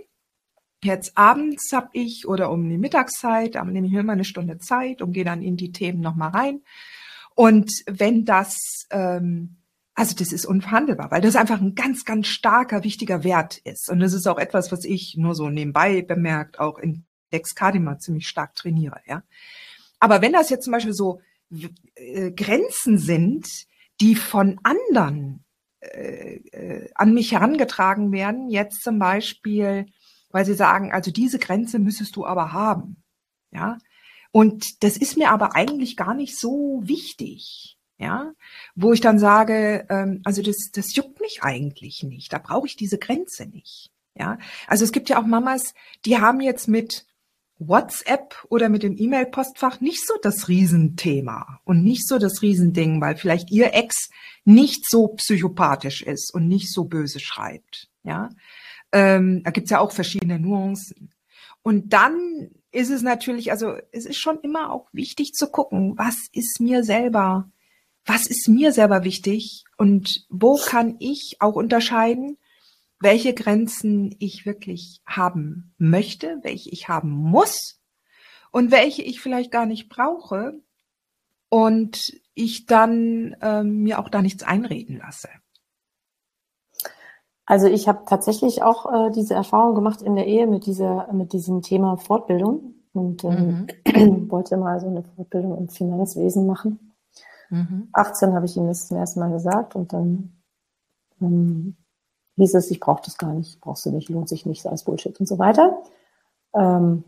jetzt 0.82 1.18
abends 1.18 1.72
habe 1.72 1.90
ich 1.92 2.26
oder 2.28 2.50
um 2.50 2.68
die 2.68 2.78
Mittagszeit, 2.78 3.56
da 3.56 3.64
nehme 3.64 3.88
ich 3.88 3.92
mir 3.92 4.04
mal 4.04 4.12
eine 4.12 4.24
Stunde 4.24 4.58
Zeit 4.58 5.02
und 5.02 5.12
gehe 5.12 5.24
dann 5.24 5.42
in 5.42 5.56
die 5.56 5.72
Themen 5.72 6.00
nochmal 6.00 6.30
rein. 6.30 6.62
Und 7.34 7.70
wenn 7.86 8.24
das 8.24 8.86
ähm, 8.90 9.56
also 9.94 10.14
das 10.16 10.32
ist 10.32 10.46
unverhandelbar, 10.46 11.10
weil 11.10 11.20
das 11.20 11.36
einfach 11.36 11.60
ein 11.60 11.74
ganz, 11.74 12.04
ganz 12.04 12.26
starker, 12.26 12.84
wichtiger 12.84 13.24
Wert 13.24 13.58
ist. 13.58 13.90
Und 13.90 14.00
das 14.00 14.12
ist 14.12 14.26
auch 14.26 14.38
etwas, 14.38 14.72
was 14.72 14.84
ich 14.84 15.16
nur 15.18 15.34
so 15.34 15.50
nebenbei 15.50 16.02
bemerkt, 16.02 16.58
auch 16.58 16.78
in 16.78 17.04
Dexcadima 17.32 17.98
ziemlich 17.98 18.28
stark 18.28 18.54
trainiere, 18.54 19.00
ja. 19.06 19.22
Aber 19.98 20.22
wenn 20.22 20.32
das 20.32 20.48
jetzt 20.48 20.64
zum 20.64 20.72
Beispiel 20.72 20.94
so 20.94 21.20
äh, 21.94 22.30
Grenzen 22.32 22.98
sind, 22.98 23.46
die 24.00 24.14
von 24.14 24.58
anderen 24.62 25.44
äh, 25.80 26.36
äh, 26.36 26.90
an 26.94 27.12
mich 27.12 27.32
herangetragen 27.32 28.12
werden, 28.12 28.48
jetzt 28.48 28.82
zum 28.82 28.98
Beispiel, 28.98 29.86
weil 30.30 30.46
sie 30.46 30.54
sagen, 30.54 30.92
also 30.92 31.10
diese 31.10 31.38
Grenze 31.38 31.78
müsstest 31.78 32.16
du 32.16 32.24
aber 32.24 32.52
haben, 32.52 33.02
ja. 33.52 33.78
Und 34.32 34.84
das 34.84 34.96
ist 34.96 35.16
mir 35.16 35.30
aber 35.30 35.56
eigentlich 35.56 35.96
gar 35.96 36.14
nicht 36.14 36.38
so 36.38 36.80
wichtig 36.84 37.79
ja, 38.00 38.32
wo 38.74 38.94
ich 38.94 39.02
dann 39.02 39.18
sage, 39.18 39.86
ähm, 39.90 40.22
also 40.24 40.42
das, 40.42 40.70
das 40.72 40.96
juckt 40.96 41.20
mich 41.20 41.42
eigentlich 41.42 42.02
nicht, 42.02 42.32
da 42.32 42.38
brauche 42.38 42.66
ich 42.66 42.74
diese 42.74 42.98
Grenze 42.98 43.46
nicht, 43.46 43.90
ja. 44.14 44.38
Also 44.66 44.84
es 44.84 44.92
gibt 44.92 45.10
ja 45.10 45.20
auch 45.20 45.26
Mamas, 45.26 45.74
die 46.06 46.18
haben 46.18 46.40
jetzt 46.40 46.66
mit 46.66 47.06
WhatsApp 47.58 48.42
oder 48.48 48.70
mit 48.70 48.82
dem 48.82 48.96
E-Mail-Postfach 48.96 49.82
nicht 49.82 50.06
so 50.06 50.14
das 50.22 50.48
Riesenthema 50.48 51.60
und 51.64 51.84
nicht 51.84 52.08
so 52.08 52.18
das 52.18 52.40
Riesending, 52.40 53.02
weil 53.02 53.16
vielleicht 53.16 53.50
ihr 53.50 53.74
Ex 53.74 54.08
nicht 54.46 54.88
so 54.88 55.08
psychopathisch 55.08 56.00
ist 56.00 56.32
und 56.32 56.48
nicht 56.48 56.72
so 56.72 56.84
böse 56.84 57.20
schreibt, 57.20 57.90
ja. 58.02 58.30
Ähm, 58.92 59.42
da 59.44 59.50
gibt's 59.50 59.70
ja 59.70 59.78
auch 59.78 59.92
verschiedene 59.92 60.40
Nuancen. 60.40 61.12
Und 61.62 61.92
dann 61.92 62.50
ist 62.72 62.90
es 62.90 63.02
natürlich, 63.02 63.52
also 63.52 63.74
es 63.92 64.06
ist 64.06 64.18
schon 64.18 64.40
immer 64.40 64.72
auch 64.72 64.88
wichtig 64.92 65.34
zu 65.34 65.48
gucken, 65.48 65.98
was 65.98 66.16
ist 66.32 66.60
mir 66.60 66.82
selber 66.82 67.50
was 68.12 68.26
ist 68.26 68.48
mir 68.48 68.72
selber 68.72 69.04
wichtig 69.04 69.64
und 69.76 70.26
wo 70.28 70.56
kann 70.56 70.96
ich 70.98 71.36
auch 71.38 71.54
unterscheiden, 71.54 72.38
welche 72.98 73.34
Grenzen 73.34 74.16
ich 74.18 74.44
wirklich 74.46 75.00
haben 75.06 75.72
möchte, 75.78 76.40
welche 76.42 76.70
ich 76.70 76.88
haben 76.88 77.10
muss 77.10 77.80
und 78.50 78.72
welche 78.72 79.02
ich 79.02 79.20
vielleicht 79.20 79.52
gar 79.52 79.64
nicht 79.64 79.88
brauche 79.88 80.60
und 81.48 82.12
ich 82.34 82.66
dann 82.66 83.36
ähm, 83.42 83.82
mir 83.82 84.00
auch 84.00 84.08
da 84.08 84.22
nichts 84.22 84.42
einreden 84.42 84.98
lasse. 84.98 85.28
Also 87.46 87.68
ich 87.68 87.86
habe 87.86 88.02
tatsächlich 88.06 88.64
auch 88.64 88.92
äh, 88.92 89.10
diese 89.12 89.34
Erfahrung 89.34 89.76
gemacht 89.76 90.02
in 90.02 90.16
der 90.16 90.26
Ehe 90.26 90.48
mit 90.48 90.66
dieser 90.66 91.12
mit 91.12 91.32
diesem 91.32 91.62
Thema 91.62 91.96
Fortbildung 91.96 92.74
und 92.92 93.22
ähm, 93.22 93.68
mhm. 93.86 94.30
wollte 94.30 94.56
mal 94.56 94.80
so 94.80 94.88
eine 94.88 95.04
Fortbildung 95.14 95.56
im 95.56 95.68
Finanzwesen 95.68 96.44
machen 96.46 96.89
Mhm. 97.50 97.88
18 97.92 98.34
habe 98.34 98.46
ich 98.46 98.56
ihm 98.56 98.66
das 98.66 98.88
zum 98.88 98.96
ersten 98.96 99.20
Mal 99.20 99.32
gesagt 99.32 99.74
und 99.74 99.92
dann 99.92 100.40
ähm, 101.20 101.76
hieß 102.36 102.54
es, 102.54 102.70
ich 102.70 102.80
brauche 102.80 103.02
das 103.04 103.18
gar 103.18 103.32
nicht, 103.32 103.60
brauchst 103.60 103.84
du 103.84 103.90
nicht, 103.90 104.08
lohnt 104.08 104.28
sich 104.28 104.46
nicht, 104.46 104.66
alles 104.66 104.84
Bullshit 104.84 105.18
und 105.20 105.26
so 105.26 105.38
weiter. 105.38 105.82
Ähm, 106.54 107.04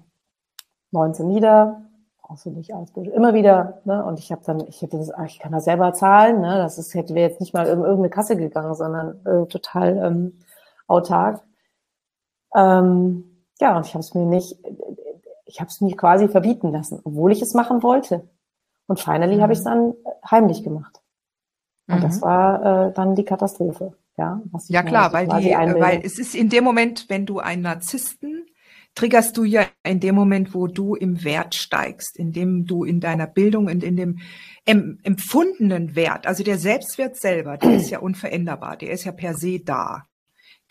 19 0.90 1.34
wieder, 1.34 1.82
brauchst 2.20 2.46
du 2.46 2.50
nicht, 2.50 2.74
alles 2.74 2.90
Bullshit. 2.90 3.14
Immer 3.14 3.34
wieder, 3.34 3.80
ne? 3.84 4.04
Und 4.04 4.18
ich 4.18 4.30
habe 4.30 4.42
dann, 4.44 4.60
ich 4.68 4.82
hätte 4.82 4.98
das, 4.98 5.12
ich 5.26 5.38
kann 5.38 5.52
das 5.52 5.64
selber 5.64 5.94
zahlen, 5.94 6.40
ne? 6.40 6.58
Das 6.58 6.78
ist, 6.78 6.94
hätte 6.94 7.14
wir 7.14 7.22
jetzt 7.22 7.40
nicht 7.40 7.54
mal 7.54 7.66
in 7.66 7.80
irgendeine 7.80 8.10
Kasse 8.10 8.36
gegangen, 8.36 8.74
sondern 8.74 9.24
äh, 9.26 9.46
total 9.46 9.96
ähm, 9.96 10.38
autark. 10.86 11.42
Ähm, 12.54 13.24
ja, 13.60 13.76
und 13.76 13.86
ich 13.86 13.94
habe 13.94 14.00
es 14.00 14.14
mir 14.14 14.26
nicht, 14.26 14.58
ich 15.46 15.60
habe 15.60 15.68
es 15.68 15.80
mir 15.80 15.96
quasi 15.96 16.28
verbieten 16.28 16.72
lassen, 16.72 17.00
obwohl 17.04 17.32
ich 17.32 17.42
es 17.42 17.54
machen 17.54 17.82
wollte. 17.82 18.28
Und 18.86 19.00
finally 19.00 19.36
mhm. 19.36 19.42
habe 19.42 19.52
ich 19.52 19.60
es 19.60 19.64
dann 19.64 19.94
heimlich 20.30 20.62
gemacht. 20.62 21.00
Und 21.88 21.98
mhm. 21.98 22.02
das 22.02 22.22
war 22.22 22.88
äh, 22.88 22.92
dann 22.92 23.14
die 23.14 23.24
Katastrophe. 23.24 23.96
Ja, 24.18 24.42
ja 24.68 24.82
klar, 24.82 25.12
weil, 25.14 25.26
die, 25.26 25.50
weil 25.50 26.02
es 26.04 26.18
ist 26.18 26.34
in 26.34 26.50
dem 26.50 26.64
Moment, 26.64 27.06
wenn 27.08 27.24
du 27.24 27.38
einen 27.38 27.62
Narzissten 27.62 28.46
triggerst 28.94 29.36
du 29.38 29.44
ja 29.44 29.64
in 29.84 30.00
dem 30.00 30.14
Moment, 30.14 30.54
wo 30.54 30.66
du 30.66 30.94
im 30.94 31.24
Wert 31.24 31.54
steigst, 31.54 32.18
in 32.18 32.32
dem 32.32 32.66
du 32.66 32.84
in 32.84 33.00
deiner 33.00 33.26
Bildung 33.26 33.66
und 33.66 33.82
in 33.82 33.96
dem 33.96 34.18
em, 34.66 34.98
empfundenen 35.02 35.96
Wert, 35.96 36.26
also 36.26 36.44
der 36.44 36.58
Selbstwert 36.58 37.16
selber, 37.16 37.56
der 37.56 37.76
ist 37.76 37.90
ja 37.90 38.00
unveränderbar, 38.00 38.76
der 38.76 38.90
ist 38.90 39.04
ja 39.04 39.12
per 39.12 39.34
se 39.34 39.60
da 39.60 40.06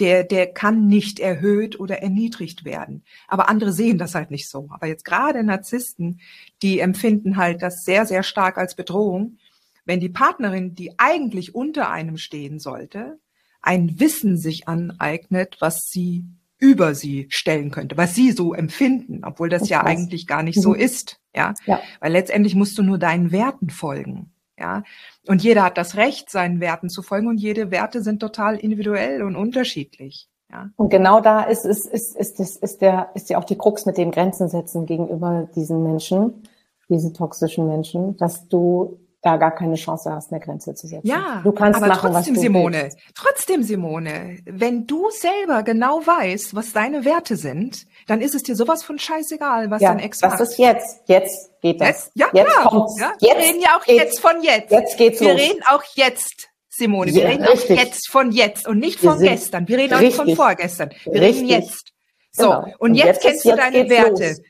der, 0.02 0.24
der 0.24 0.48
kann 0.52 0.88
nicht 0.88 1.20
erhöht 1.20 1.80
oder 1.80 2.02
erniedrigt 2.02 2.66
werden. 2.66 3.04
Aber 3.28 3.48
andere 3.48 3.72
sehen 3.72 4.00
das 4.00 4.16
halt 4.16 4.32
nicht 4.32 4.50
so. 4.50 4.68
Aber 4.72 4.88
jetzt 4.88 5.06
gerade 5.06 5.44
Narzissten, 5.44 6.20
die 6.64 6.80
empfinden 6.80 7.38
halt 7.38 7.62
das 7.62 7.84
sehr, 7.84 8.08
sehr 8.08 8.24
stark 8.24 8.58
als 8.58 8.76
Bedrohung. 8.76 9.38
wenn 9.84 10.00
die 10.00 10.10
Partnerin, 10.10 10.76
die 10.76 11.00
eigentlich 11.00 11.56
unter 11.56 11.90
einem 11.90 12.18
stehen 12.18 12.60
sollte, 12.60 13.20
ein 13.62 14.00
Wissen 14.00 14.38
sich 14.38 14.68
aneignet, 14.68 15.58
was 15.60 15.90
sie 15.90 16.24
über 16.60 16.94
sie 16.94 17.26
stellen 17.30 17.72
könnte, 17.72 17.98
was 17.98 18.14
sie 18.14 18.32
so 18.32 18.54
empfinden, 18.54 19.22
obwohl 19.24 19.50
das 19.50 19.64
ich 19.64 19.70
ja 19.70 19.84
weiß. 19.84 19.88
eigentlich 19.88 20.28
gar 20.28 20.44
nicht 20.44 20.58
mhm. 20.58 20.62
so 20.62 20.74
ist, 20.74 21.20
ja? 21.36 21.56
ja. 21.66 21.82
Weil 22.00 22.12
letztendlich 22.12 22.54
musst 22.54 22.78
du 22.78 22.84
nur 22.84 23.00
deinen 23.00 23.32
Werten 23.32 23.72
folgen, 23.72 24.32
ja. 24.62 24.84
Und 25.28 25.44
jeder 25.44 25.64
hat 25.64 25.78
das 25.78 25.98
Recht, 25.98 26.30
seinen 26.30 26.60
Werten 26.62 26.90
zu 26.90 27.02
folgen 27.02 27.28
und 27.28 27.38
jede 27.38 27.72
Werte 27.72 28.02
sind 28.02 28.20
total 28.20 28.58
individuell 28.58 29.24
und 29.24 29.36
unterschiedlich. 29.36 30.30
Ja. 30.52 30.70
Und 30.76 30.90
genau 30.90 31.22
da 31.22 31.44
ist, 31.44 31.66
ist, 31.66 31.86
ist, 31.86 32.16
ist, 32.16 32.40
ist, 32.40 32.62
ist, 32.62 32.82
der, 32.82 33.10
ist 33.14 33.30
ja 33.30 33.38
auch 33.38 33.46
die 33.46 33.58
Krux 33.58 33.86
mit 33.86 33.98
dem 33.98 34.12
Grenzen 34.12 34.50
setzen 34.50 34.86
gegenüber 34.86 35.48
diesen 35.56 35.84
Menschen, 35.84 36.44
diesen 36.90 37.14
toxischen 37.14 37.68
Menschen, 37.68 38.18
dass 38.18 38.48
du 38.48 39.00
da 39.22 39.38
gar 39.38 39.52
keine 39.52 39.76
Chance 39.76 40.12
hast, 40.12 40.32
eine 40.32 40.42
Grenze 40.42 40.74
zu 40.74 40.88
setzen. 40.88 41.08
Ja, 41.08 41.42
du 41.44 41.52
kannst 41.52 41.78
aber 41.78 41.88
machen, 41.88 42.12
trotzdem, 42.12 42.36
Simone, 42.36 42.84
willst. 42.84 42.98
trotzdem, 43.14 43.64
Simone, 43.64 44.40
wenn 44.46 44.88
du 44.88 45.10
selber 45.12 45.62
genau 45.62 46.00
weißt, 46.06 46.56
was 46.56 46.74
deine 46.74 47.06
Werte 47.06 47.36
sind, 47.36 47.86
dann 48.08 48.22
ist 48.22 48.34
es 48.34 48.42
dir 48.42 48.56
sowas 48.56 48.84
von 48.84 48.98
scheißegal, 48.98 49.70
was 49.70 49.82
ja, 49.82 49.90
dein 49.90 50.00
Ex 50.00 50.22
macht. 50.22 50.40
Das 50.40 50.52
ist 50.52 50.58
jetzt, 50.58 51.02
jetzt 51.06 51.52
geht 51.62 51.80
das. 51.80 51.88
Jetzt, 51.88 52.12
ja, 52.16 52.30
jetzt 52.34 52.52
klar. 52.52 52.70
Kommt's. 52.70 53.00
Ja, 53.00 53.14
wir 53.20 53.30
jetzt 53.30 53.48
reden 53.48 53.62
ja 53.62 53.78
auch 53.78 53.86
jetzt 53.86 54.20
von 54.20 54.42
jetzt. 54.42 54.72
Jetzt 54.72 54.98
geht's 54.98 55.22
wir 55.22 55.34
los. 55.34 55.38
Wir 55.38 55.50
reden 55.50 55.62
auch 55.68 55.84
jetzt. 55.94 56.48
Simone, 56.74 57.14
wir 57.14 57.24
ja, 57.24 57.30
reden 57.30 57.44
richtig. 57.44 57.78
auch 57.78 57.84
jetzt 57.84 58.10
von 58.10 58.32
jetzt 58.32 58.68
und 58.68 58.80
nicht 58.80 59.00
von 59.00 59.20
gestern. 59.20 59.68
Wir 59.68 59.78
reden 59.78 59.94
auch 59.94 60.00
nicht 60.00 60.16
von 60.16 60.36
vorgestern. 60.36 60.90
Wir 61.04 61.22
richtig. 61.22 61.44
reden 61.44 61.48
jetzt. 61.48 61.92
So, 62.32 62.44
genau. 62.44 62.64
und, 62.64 62.74
und, 62.80 62.96
jetzt, 62.96 63.06
jetzt 63.06 63.22
kennst 63.22 63.46
ist, 63.46 63.52
du 63.52 63.56
deine 63.56 63.90
Werte. 63.90 64.30
Los. 64.30 64.42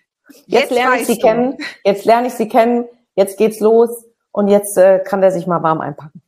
Jetzt, 0.46 0.48
jetzt 0.48 0.72
lerne 0.72 1.02
ich 1.02 1.08
sie 1.08 1.16
du. 1.16 1.28
kennen. 1.28 1.58
Jetzt 1.84 2.06
lerne 2.06 2.28
ich 2.28 2.34
sie 2.34 2.48
kennen. 2.48 2.86
Jetzt 3.16 3.38
geht's 3.38 3.60
los 3.60 3.90
und 4.32 4.48
jetzt 4.48 4.78
äh, 4.78 5.00
kann 5.00 5.22
der 5.22 5.32
sich 5.32 5.48
mal 5.48 5.64
warm 5.64 5.82
einpacken. 5.82 6.22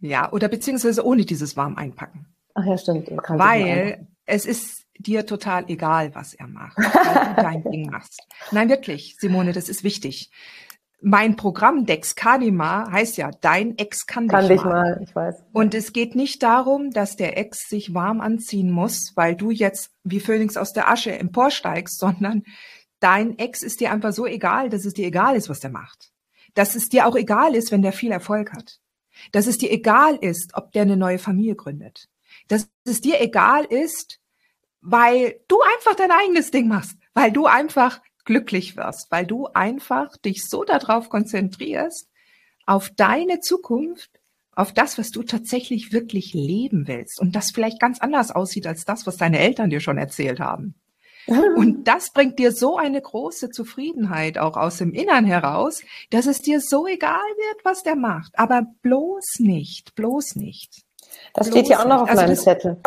Ja, 0.00 0.32
oder 0.32 0.48
beziehungsweise 0.48 1.04
ohne 1.06 1.24
dieses 1.24 1.56
warm 1.56 1.76
einpacken. 1.76 2.26
Ach 2.54 2.64
ja, 2.64 2.76
stimmt. 2.76 3.08
Weil 3.28 4.06
es 4.26 4.46
ist 4.46 4.84
dir 4.98 5.26
total 5.26 5.64
egal, 5.68 6.14
was 6.14 6.34
er 6.34 6.48
macht, 6.48 6.76
weil 6.76 7.34
du 7.34 7.42
dein 7.42 7.64
Ding 7.70 7.90
machst. 7.90 8.20
Nein, 8.50 8.68
wirklich, 8.68 9.16
Simone, 9.18 9.52
das 9.52 9.68
ist 9.68 9.84
wichtig. 9.84 10.30
Mein 11.00 11.34
Programm 11.34 11.84
Dex 11.84 12.14
Kadima 12.14 12.88
heißt 12.90 13.16
ja, 13.16 13.30
dein 13.40 13.76
Ex 13.76 14.06
kann, 14.06 14.28
kann 14.28 14.46
dich, 14.46 14.58
dich 14.58 14.64
mal. 14.64 14.94
mal. 14.94 15.00
Ich 15.02 15.14
weiß. 15.14 15.42
Und 15.52 15.74
es 15.74 15.92
geht 15.92 16.14
nicht 16.14 16.42
darum, 16.42 16.90
dass 16.90 17.16
der 17.16 17.36
Ex 17.36 17.68
sich 17.68 17.92
warm 17.92 18.20
anziehen 18.20 18.70
muss, 18.70 19.12
weil 19.16 19.34
du 19.34 19.50
jetzt 19.50 19.90
wie 20.04 20.20
Phönix 20.20 20.56
aus 20.56 20.72
der 20.72 20.88
Asche 20.88 21.18
emporsteigst, 21.18 21.98
sondern 21.98 22.44
dein 23.00 23.38
Ex 23.38 23.62
ist 23.62 23.80
dir 23.80 23.90
einfach 23.90 24.12
so 24.12 24.26
egal, 24.26 24.68
dass 24.68 24.84
es 24.84 24.94
dir 24.94 25.06
egal 25.06 25.34
ist, 25.34 25.48
was 25.48 25.60
der 25.60 25.70
macht 25.70 26.11
dass 26.54 26.74
es 26.74 26.88
dir 26.88 27.06
auch 27.06 27.16
egal 27.16 27.54
ist, 27.54 27.72
wenn 27.72 27.82
der 27.82 27.92
viel 27.92 28.12
Erfolg 28.12 28.52
hat. 28.52 28.80
Dass 29.32 29.46
es 29.46 29.58
dir 29.58 29.70
egal 29.70 30.16
ist, 30.16 30.54
ob 30.54 30.72
der 30.72 30.82
eine 30.82 30.96
neue 30.96 31.18
Familie 31.18 31.56
gründet. 31.56 32.08
Dass 32.48 32.68
es 32.84 33.00
dir 33.00 33.20
egal 33.20 33.64
ist, 33.64 34.20
weil 34.80 35.40
du 35.48 35.58
einfach 35.76 35.94
dein 35.94 36.10
eigenes 36.10 36.50
Ding 36.50 36.68
machst, 36.68 36.96
weil 37.14 37.30
du 37.30 37.46
einfach 37.46 38.00
glücklich 38.24 38.76
wirst, 38.76 39.10
weil 39.10 39.26
du 39.26 39.46
einfach 39.46 40.16
dich 40.18 40.46
so 40.48 40.64
darauf 40.64 41.08
konzentrierst, 41.08 42.08
auf 42.66 42.90
deine 42.90 43.40
Zukunft, 43.40 44.10
auf 44.54 44.72
das, 44.72 44.98
was 44.98 45.10
du 45.10 45.22
tatsächlich 45.22 45.92
wirklich 45.92 46.34
leben 46.34 46.86
willst 46.86 47.20
und 47.20 47.34
das 47.34 47.50
vielleicht 47.52 47.80
ganz 47.80 48.00
anders 48.00 48.30
aussieht 48.30 48.66
als 48.66 48.84
das, 48.84 49.06
was 49.06 49.16
deine 49.16 49.38
Eltern 49.38 49.70
dir 49.70 49.80
schon 49.80 49.98
erzählt 49.98 50.40
haben. 50.40 50.74
Und 51.26 51.84
das 51.88 52.10
bringt 52.12 52.38
dir 52.38 52.52
so 52.52 52.76
eine 52.76 53.00
große 53.00 53.50
Zufriedenheit 53.50 54.38
auch 54.38 54.56
aus 54.56 54.78
dem 54.78 54.92
Innern 54.92 55.24
heraus, 55.24 55.82
dass 56.10 56.26
es 56.26 56.40
dir 56.40 56.60
so 56.60 56.86
egal 56.86 57.14
wird, 57.14 57.64
was 57.64 57.82
der 57.82 57.96
macht. 57.96 58.38
Aber 58.38 58.66
bloß 58.82 59.38
nicht, 59.38 59.94
bloß 59.94 60.36
nicht. 60.36 60.82
Das 61.34 61.48
bloß 61.48 61.58
steht 61.58 61.68
ja 61.68 61.80
auch 61.80 61.88
noch 61.88 62.02
auf 62.02 62.10
also 62.10 62.22
meinem 62.22 62.36
Zettel. 62.36 62.80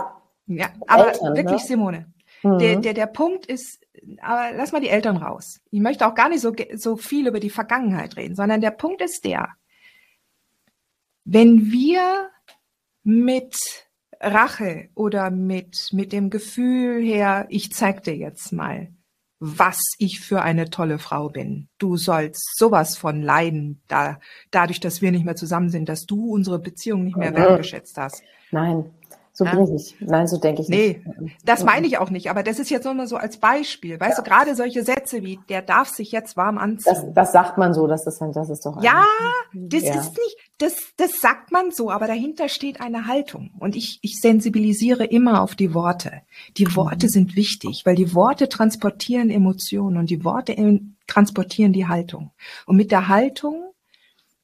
Ja, 0.48 0.68
aber 0.88 1.08
Eltern, 1.08 1.34
ne? 1.34 1.38
wirklich, 1.38 1.62
ne? 1.62 1.68
Simone. 1.68 2.14
Mhm. 2.44 2.60
Der, 2.60 2.76
der, 2.78 2.94
der 2.94 3.08
Punkt 3.08 3.46
ist, 3.46 3.80
aber 4.22 4.56
lass 4.56 4.72
mal 4.72 4.82
die 4.82 4.90
Eltern 4.90 5.18
raus. 5.18 5.62
Ich 5.72 5.80
möchte 5.80 6.06
auch 6.06 6.16
gar 6.16 6.30
nicht 6.30 6.42
so, 6.42 6.54
so 6.76 6.96
viel 6.98 7.28
über 7.28 7.40
die 7.40 7.50
Vergangenheit 7.50 8.18
reden, 8.18 8.36
sondern 8.36 8.62
der 8.62 8.72
Punkt 8.72 9.02
ist 9.02 9.26
der, 9.26 9.50
wenn 11.24 11.72
wir 11.72 12.30
mit 13.04 13.58
Rache 14.26 14.89
oder 14.95 15.30
mit, 15.30 15.89
mit 15.91 16.11
dem 16.11 16.30
Gefühl 16.30 17.03
her, 17.03 17.45
ich 17.49 17.71
zeig 17.71 18.03
dir 18.03 18.15
jetzt 18.15 18.51
mal, 18.51 18.89
was 19.39 19.80
ich 19.99 20.19
für 20.19 20.41
eine 20.41 20.69
tolle 20.69 20.97
Frau 20.97 21.30
bin. 21.30 21.67
Du 21.78 21.97
sollst 21.97 22.57
sowas 22.57 22.97
von 22.97 23.21
leiden, 23.21 23.82
da, 23.88 24.19
dadurch, 24.49 24.80
dass 24.80 25.01
wir 25.01 25.11
nicht 25.11 25.26
mehr 25.26 25.36
zusammen 25.36 25.69
sind, 25.69 25.89
dass 25.89 26.05
du 26.05 26.32
unsere 26.34 26.59
Beziehung 26.59 27.03
nicht 27.03 27.17
mehr 27.17 27.36
wertgeschätzt 27.36 27.97
hast. 27.97 28.23
Nein, 28.51 28.86
so 29.38 29.44
ja? 29.44 29.54
bin 29.54 29.66
ich 29.66 29.70
nicht. 29.70 29.96
Nein, 30.00 30.28
so 30.28 30.38
denke 30.38 30.62
ich 30.62 30.70
nee, 30.70 31.02
nicht. 31.06 31.20
Nee, 31.20 31.32
das 31.44 31.66
meine 31.66 31.86
ich 31.86 31.98
auch 31.98 32.10
nicht. 32.10 32.30
Aber 32.30 32.42
das 32.42 32.58
ist 32.58 32.70
jetzt 32.70 32.86
nur 32.86 32.94
mal 32.94 33.06
so 33.06 33.18
als 33.18 33.36
Beispiel. 33.36 34.00
Weißt 34.00 34.18
ja. 34.18 34.24
du, 34.24 34.30
gerade 34.30 34.56
solche 34.56 34.82
Sätze 34.82 35.24
wie, 35.24 35.40
der 35.50 35.62
darf 35.62 35.90
sich 35.90 36.14
jetzt 36.14 36.38
warm 36.38 36.58
anziehen. 36.58 36.94
Das, 36.94 37.14
das 37.14 37.32
sagt 37.34 37.58
man 37.58 37.74
so, 37.74 37.86
das 37.86 38.08
ist, 38.08 38.22
das 38.22 38.50
ist 38.50 38.66
doch. 38.66 38.82
Ja, 38.82 39.04
das 39.54 39.84
ja. 39.84 40.00
ist 40.00 40.12
nicht, 40.12 40.38
das, 40.58 40.78
das 40.96 41.20
sagt 41.20 41.52
man 41.52 41.72
so, 41.72 41.92
aber 41.92 42.08
dahinter 42.08 42.48
steht 42.48 42.80
eine 42.80 43.08
Haltung. 43.08 43.52
Und 43.60 43.76
ich, 43.76 44.00
ich 44.04 44.22
sensibilisiere 44.22 45.04
immer 45.04 45.42
auf 45.42 45.56
die 45.56 45.74
Worte. 45.74 46.22
Die 46.56 46.74
Worte 46.78 47.08
mhm. 47.08 47.12
sind 47.12 47.36
wichtig, 47.36 47.86
weil 47.86 47.98
die 47.98 48.16
Worte 48.16 48.48
transportieren 48.48 49.30
Emotionen 49.30 49.98
und 49.98 50.10
die 50.10 50.24
Worte 50.24 50.54
in, 50.54 50.96
transportieren 51.08 51.74
die 51.74 51.90
Haltung. 51.90 52.32
Und 52.66 52.78
mit 52.78 52.90
der 52.90 53.10
Haltung 53.10 53.74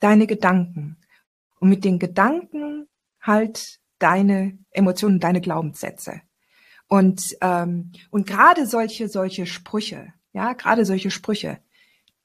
deine 0.02 0.28
Gedanken. 0.28 0.98
Und 1.62 1.70
mit 1.70 1.86
den 1.86 1.98
Gedanken 1.98 2.90
halt 3.22 3.80
deine 4.02 4.58
Emotionen, 4.72 5.20
deine 5.20 5.42
Glaubenssätze. 5.42 6.22
Und, 6.88 7.38
ähm, 7.42 7.92
und 8.10 8.28
gerade 8.28 8.66
solche, 8.68 9.08
solche 9.08 9.46
Sprüche, 9.46 10.14
ja, 10.34 10.54
gerade 10.54 10.86
solche 10.86 11.12
Sprüche, 11.12 11.60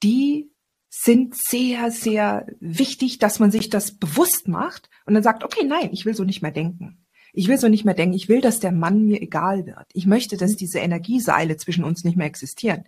die 0.03 0.51
sind 0.89 1.37
sehr, 1.37 1.91
sehr 1.91 2.47
wichtig, 2.61 3.19
dass 3.19 3.39
man 3.39 3.51
sich 3.51 3.69
das 3.69 3.93
bewusst 3.93 4.49
macht 4.49 4.89
und 5.05 5.15
dann 5.15 5.23
sagt, 5.23 5.45
okay, 5.45 5.65
nein, 5.65 5.91
ich 5.93 6.07
will 6.07 6.15
so 6.15 6.25
nicht 6.25 6.43
mehr 6.43 6.53
denken. 6.53 7.07
Ich 7.33 7.49
will 7.49 7.59
so 7.59 7.69
nicht 7.69 7.85
mehr 7.85 7.95
denken. 7.95 8.15
Ich 8.15 8.31
will, 8.31 8.41
dass 8.41 8.61
der 8.61 8.73
Mann 8.73 9.05
mir 9.05 9.21
egal 9.21 9.67
wird. 9.67 9.87
Ich 9.93 10.07
möchte, 10.07 10.39
dass 10.39 10.57
diese 10.57 10.79
Energieseile 10.79 11.59
zwischen 11.59 11.85
uns 11.85 12.03
nicht 12.03 12.17
mehr 12.17 12.27
existieren. 12.27 12.85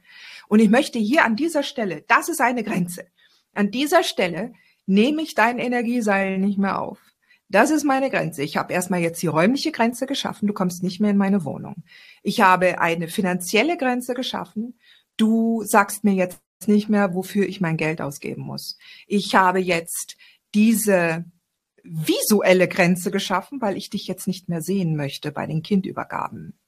Und 0.48 0.60
ich 0.60 0.70
möchte 0.70 0.98
hier 0.98 1.24
an 1.26 1.36
dieser 1.36 1.62
Stelle, 1.62 2.02
das 2.08 2.30
ist 2.30 2.40
eine 2.40 2.64
Grenze. 2.64 3.06
An 3.52 3.70
dieser 3.70 4.02
Stelle 4.02 4.52
nehme 4.86 5.20
ich 5.20 5.34
dein 5.34 5.58
Energieseil 5.58 6.38
nicht 6.38 6.58
mehr 6.58 6.80
auf. 6.80 6.98
Das 7.48 7.70
ist 7.70 7.84
meine 7.84 8.10
Grenze. 8.10 8.42
Ich 8.42 8.56
habe 8.56 8.74
erstmal 8.74 9.00
jetzt 9.00 9.22
die 9.22 9.26
räumliche 9.26 9.72
Grenze 9.72 10.06
geschaffen. 10.06 10.46
Du 10.46 10.52
kommst 10.52 10.82
nicht 10.82 11.00
mehr 11.00 11.10
in 11.10 11.16
meine 11.16 11.44
Wohnung. 11.44 11.82
Ich 12.22 12.40
habe 12.42 12.80
eine 12.80 13.08
finanzielle 13.08 13.78
Grenze 13.78 14.14
geschaffen. 14.14 14.78
Du 15.16 15.62
sagst 15.64 16.04
mir 16.04 16.12
jetzt 16.12 16.40
nicht 16.66 16.88
mehr, 16.88 17.14
wofür 17.14 17.46
ich 17.48 17.60
mein 17.60 17.76
Geld 17.76 18.02
ausgeben 18.02 18.42
muss. 18.42 18.76
Ich 19.06 19.34
habe 19.34 19.60
jetzt 19.60 20.16
diese 20.54 21.24
visuelle 21.82 22.68
Grenze 22.68 23.10
geschaffen, 23.10 23.60
weil 23.62 23.76
ich 23.76 23.88
dich 23.88 24.06
jetzt 24.06 24.26
nicht 24.26 24.48
mehr 24.48 24.60
sehen 24.60 24.96
möchte 24.96 25.32
bei 25.32 25.46
den 25.46 25.62
Kindübergaben. 25.62 26.58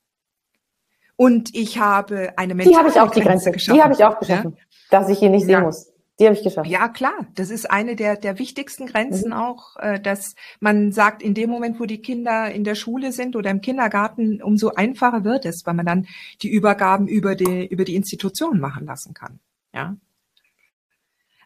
Und 1.17 1.55
ich 1.55 1.79
habe 1.79 2.33
eine 2.39 2.55
mentale 2.55 2.73
die 2.73 2.79
habe 2.79 2.89
ich 2.89 2.95
auch 2.95 3.11
Grenze 3.11 3.21
die 3.21 3.27
Grenze 3.27 3.53
geschaffen. 3.53 3.77
Die 3.77 3.83
habe 3.83 3.93
ich 3.93 4.05
auch 4.05 4.19
geschaffen, 4.19 4.57
ja? 4.57 4.65
dass 4.91 5.11
ich 5.11 5.21
ihn 5.21 5.33
nicht 5.33 5.45
sehen 5.45 5.51
ja. 5.51 5.61
muss. 5.61 5.90
Die 6.21 6.27
habe 6.27 6.37
ich 6.37 6.43
geschafft. 6.43 6.69
Ja, 6.69 6.89
klar. 6.89 7.27
Das 7.35 7.49
ist 7.49 7.71
eine 7.71 7.97
der, 7.97 8.15
der 8.17 8.39
wichtigsten 8.39 8.87
Grenzen 8.87 9.31
mhm. 9.31 9.37
auch, 9.37 9.77
äh, 9.79 9.99
dass 9.99 10.35
man 10.61 10.93
sagt, 10.93 11.23
in 11.23 11.33
dem 11.33 11.49
Moment, 11.49 11.81
wo 11.81 11.87
die 11.87 12.03
Kinder 12.03 12.51
in 12.51 12.63
der 12.63 12.75
Schule 12.75 13.11
sind 13.11 13.37
oder 13.37 13.51
im 13.51 13.63
Kindergarten, 13.63 14.43
umso 14.43 14.69
einfacher 14.69 15.25
wird 15.25 15.47
es, 15.47 15.63
weil 15.65 15.75
man 15.75 15.87
dann 15.87 16.07
die 16.43 16.51
Übergaben 16.51 17.09
über 17.09 17.35
die, 17.35 17.67
über 17.67 17.85
die 17.85 17.97
Institution 17.97 18.61
machen 18.61 18.87
lassen 18.87 19.15
kann. 19.15 19.41
Ja. 19.73 19.97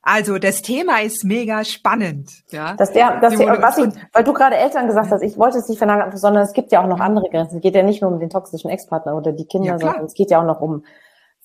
Also 0.02 0.38
das 0.38 0.60
Thema 0.60 1.00
ist 1.00 1.24
mega 1.24 1.64
spannend. 1.64 2.30
Ja. 2.50 2.74
Dass 2.74 2.92
der, 2.92 3.20
dass 3.20 3.36
der, 3.36 3.62
was 3.62 3.78
ich, 3.78 3.94
weil 4.12 4.24
du 4.24 4.32
gerade 4.32 4.56
Eltern 4.56 4.88
gesagt 4.88 5.10
hast, 5.10 5.22
ich 5.22 5.38
wollte 5.38 5.58
es 5.58 5.68
nicht 5.68 5.78
vernageln, 5.78 6.14
sondern 6.16 6.42
es 6.42 6.52
gibt 6.52 6.72
ja 6.72 6.82
auch 6.82 6.88
noch 6.88 7.00
andere 7.00 7.30
Grenzen. 7.30 7.56
Es 7.56 7.62
geht 7.62 7.76
ja 7.76 7.82
nicht 7.84 8.02
nur 8.02 8.10
um 8.10 8.18
den 8.18 8.28
toxischen 8.28 8.70
Ex-Partner 8.70 9.16
oder 9.16 9.32
die 9.32 9.46
Kinder, 9.46 9.68
ja, 9.68 9.78
sondern 9.78 10.04
es 10.04 10.14
geht 10.14 10.30
ja 10.30 10.40
auch 10.40 10.46
noch 10.46 10.60
um 10.60 10.84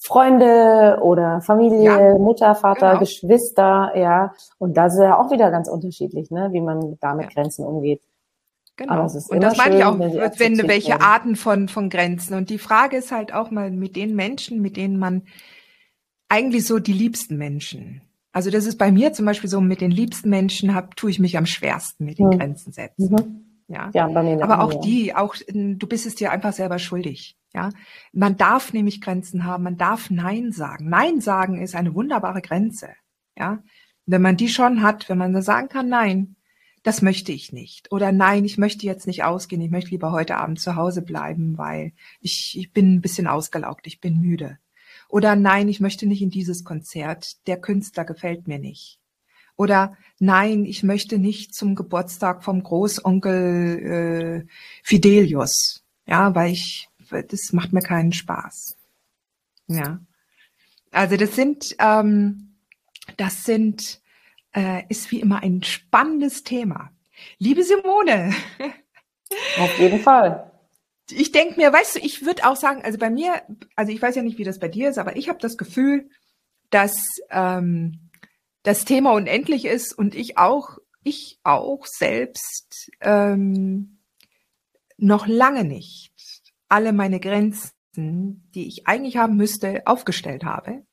Freunde 0.01 0.99
oder 1.01 1.41
Familie, 1.41 1.83
ja, 1.83 2.17
Mutter, 2.17 2.55
Vater, 2.55 2.91
genau. 2.91 2.99
Geschwister, 3.01 3.91
ja. 3.95 4.33
Und 4.57 4.77
das 4.77 4.93
ist 4.93 5.01
ja 5.01 5.19
auch 5.19 5.29
wieder 5.29 5.51
ganz 5.51 5.67
unterschiedlich, 5.67 6.31
ne, 6.31 6.49
wie 6.53 6.61
man 6.61 6.97
da 7.01 7.13
mit 7.13 7.25
ja. 7.25 7.31
Grenzen 7.33 7.65
umgeht. 7.65 8.01
Genau. 8.77 9.01
und 9.01 9.43
das 9.43 9.57
meine 9.57 9.77
ich 9.77 9.83
auch, 9.83 9.99
wenn, 9.99 10.13
wenn 10.13 10.67
welche 10.69 10.91
werden. 10.91 11.01
Arten 11.01 11.35
von, 11.35 11.67
von 11.67 11.89
Grenzen. 11.89 12.33
Und 12.35 12.49
die 12.49 12.57
Frage 12.57 12.95
ist 12.95 13.11
halt 13.11 13.33
auch 13.33 13.51
mal 13.51 13.71
mit 13.71 13.97
den 13.97 14.15
Menschen, 14.15 14.61
mit 14.61 14.77
denen 14.77 14.97
man 14.97 15.23
eigentlich 16.29 16.65
so 16.65 16.79
die 16.79 16.93
liebsten 16.93 17.35
Menschen. 17.35 18.01
Also 18.31 18.51
das 18.51 18.65
ist 18.65 18.77
bei 18.77 18.89
mir 18.89 19.11
zum 19.11 19.25
Beispiel 19.25 19.49
so, 19.49 19.59
mit 19.59 19.81
den 19.81 19.91
liebsten 19.91 20.29
Menschen 20.29 20.75
hab, 20.75 20.95
tue 20.95 21.09
ich 21.09 21.19
mich 21.19 21.37
am 21.37 21.45
schwersten 21.45 22.05
mit 22.05 22.19
den 22.19 22.27
mhm. 22.27 22.37
Grenzen 22.37 22.71
setzen. 22.71 23.11
Mhm. 23.11 23.45
Ja. 23.67 23.89
ja 23.93 24.07
bei 24.07 24.23
mir 24.23 24.41
Aber 24.41 24.63
auch 24.63 24.73
ja. 24.73 24.79
die, 24.79 25.15
auch 25.15 25.35
du 25.45 25.87
bist 25.87 26.05
es 26.05 26.15
dir 26.15 26.31
einfach 26.31 26.53
selber 26.53 26.79
schuldig. 26.79 27.38
Ja, 27.53 27.69
man 28.13 28.37
darf 28.37 28.73
nämlich 28.73 29.01
Grenzen 29.01 29.43
haben, 29.43 29.63
man 29.63 29.77
darf 29.77 30.09
Nein 30.09 30.51
sagen. 30.51 30.89
Nein 30.89 31.19
sagen 31.19 31.61
ist 31.61 31.75
eine 31.75 31.95
wunderbare 31.95 32.41
Grenze. 32.41 32.89
Ja, 33.37 33.63
wenn 34.05 34.21
man 34.21 34.37
die 34.37 34.49
schon 34.49 34.81
hat, 34.81 35.09
wenn 35.09 35.17
man 35.17 35.41
sagen 35.41 35.69
kann 35.69 35.89
Nein, 35.89 36.35
das 36.83 37.01
möchte 37.01 37.31
ich 37.31 37.51
nicht. 37.51 37.91
Oder 37.91 38.11
nein, 38.11 38.45
ich 38.45 38.57
möchte 38.57 38.85
jetzt 38.85 39.07
nicht 39.07 39.23
ausgehen, 39.23 39.61
ich 39.61 39.71
möchte 39.71 39.91
lieber 39.91 40.11
heute 40.11 40.37
Abend 40.37 40.59
zu 40.59 40.75
Hause 40.75 41.01
bleiben, 41.01 41.57
weil 41.57 41.93
ich, 42.21 42.57
ich 42.57 42.71
bin 42.71 42.95
ein 42.95 43.01
bisschen 43.01 43.27
ausgelaugt, 43.27 43.85
ich 43.87 43.99
bin 43.99 44.19
müde. 44.21 44.57
Oder 45.09 45.35
nein, 45.35 45.67
ich 45.67 45.79
möchte 45.79 46.05
nicht 46.05 46.21
in 46.21 46.29
dieses 46.29 46.63
Konzert, 46.63 47.47
der 47.47 47.59
Künstler 47.59 48.05
gefällt 48.05 48.47
mir 48.47 48.59
nicht. 48.59 48.99
Oder 49.55 49.97
nein, 50.19 50.63
ich 50.65 50.83
möchte 50.83 51.17
nicht 51.17 51.53
zum 51.53 51.75
Geburtstag 51.75 52.43
vom 52.43 52.63
Großonkel 52.63 54.45
äh, 54.45 54.51
Fidelius. 54.83 55.83
Ja, 56.05 56.33
weil 56.33 56.53
ich, 56.53 56.88
das 57.11 57.53
macht 57.53 57.73
mir 57.73 57.81
keinen 57.81 58.13
Spaß. 58.13 58.77
Ja. 59.67 59.99
Also 60.91 61.17
das 61.17 61.35
sind, 61.35 61.75
ähm, 61.79 62.55
das 63.17 63.43
sind, 63.43 64.01
äh, 64.55 64.83
ist 64.89 65.11
wie 65.11 65.19
immer 65.19 65.43
ein 65.43 65.63
spannendes 65.63 66.43
Thema. 66.43 66.91
Liebe 67.37 67.63
Simone. 67.63 68.33
Auf 69.59 69.79
jeden 69.79 69.99
Fall. 69.99 70.51
Ich 71.11 71.31
denke 71.31 71.59
mir, 71.59 71.71
weißt 71.73 71.95
du, 71.95 71.99
ich 71.99 72.25
würde 72.25 72.47
auch 72.47 72.55
sagen, 72.55 72.81
also 72.83 72.97
bei 72.97 73.09
mir, 73.09 73.41
also 73.75 73.91
ich 73.91 74.01
weiß 74.01 74.15
ja 74.15 74.21
nicht, 74.21 74.37
wie 74.37 74.43
das 74.43 74.59
bei 74.59 74.67
dir 74.67 74.89
ist, 74.89 74.97
aber 74.97 75.15
ich 75.15 75.29
habe 75.29 75.39
das 75.39 75.57
Gefühl, 75.57 76.09
dass 76.69 77.19
ähm, 77.31 78.09
das 78.63 78.85
Thema 78.85 79.13
unendlich 79.13 79.65
ist 79.65 79.93
und 79.93 80.13
ich 80.13 80.37
auch, 80.37 80.77
ich 81.03 81.39
auch 81.43 81.85
selbst 81.85 82.91
ähm, 83.01 83.99
noch 84.97 85.27
lange 85.27 85.63
nicht 85.63 86.08
alle 86.69 86.93
meine 86.93 87.19
Grenzen, 87.19 87.71
die 87.95 88.67
ich 88.67 88.87
eigentlich 88.87 89.17
haben 89.17 89.35
müsste, 89.35 89.81
aufgestellt 89.85 90.45
habe. 90.45 90.83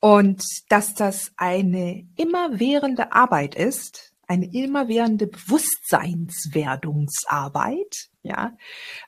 Und 0.00 0.44
dass 0.68 0.94
das 0.94 1.32
eine 1.36 2.06
immerwährende 2.16 3.12
Arbeit 3.12 3.56
ist, 3.56 4.12
eine 4.28 4.48
immerwährende 4.52 5.26
Bewusstseinswerdungsarbeit, 5.26 8.10
ja. 8.22 8.56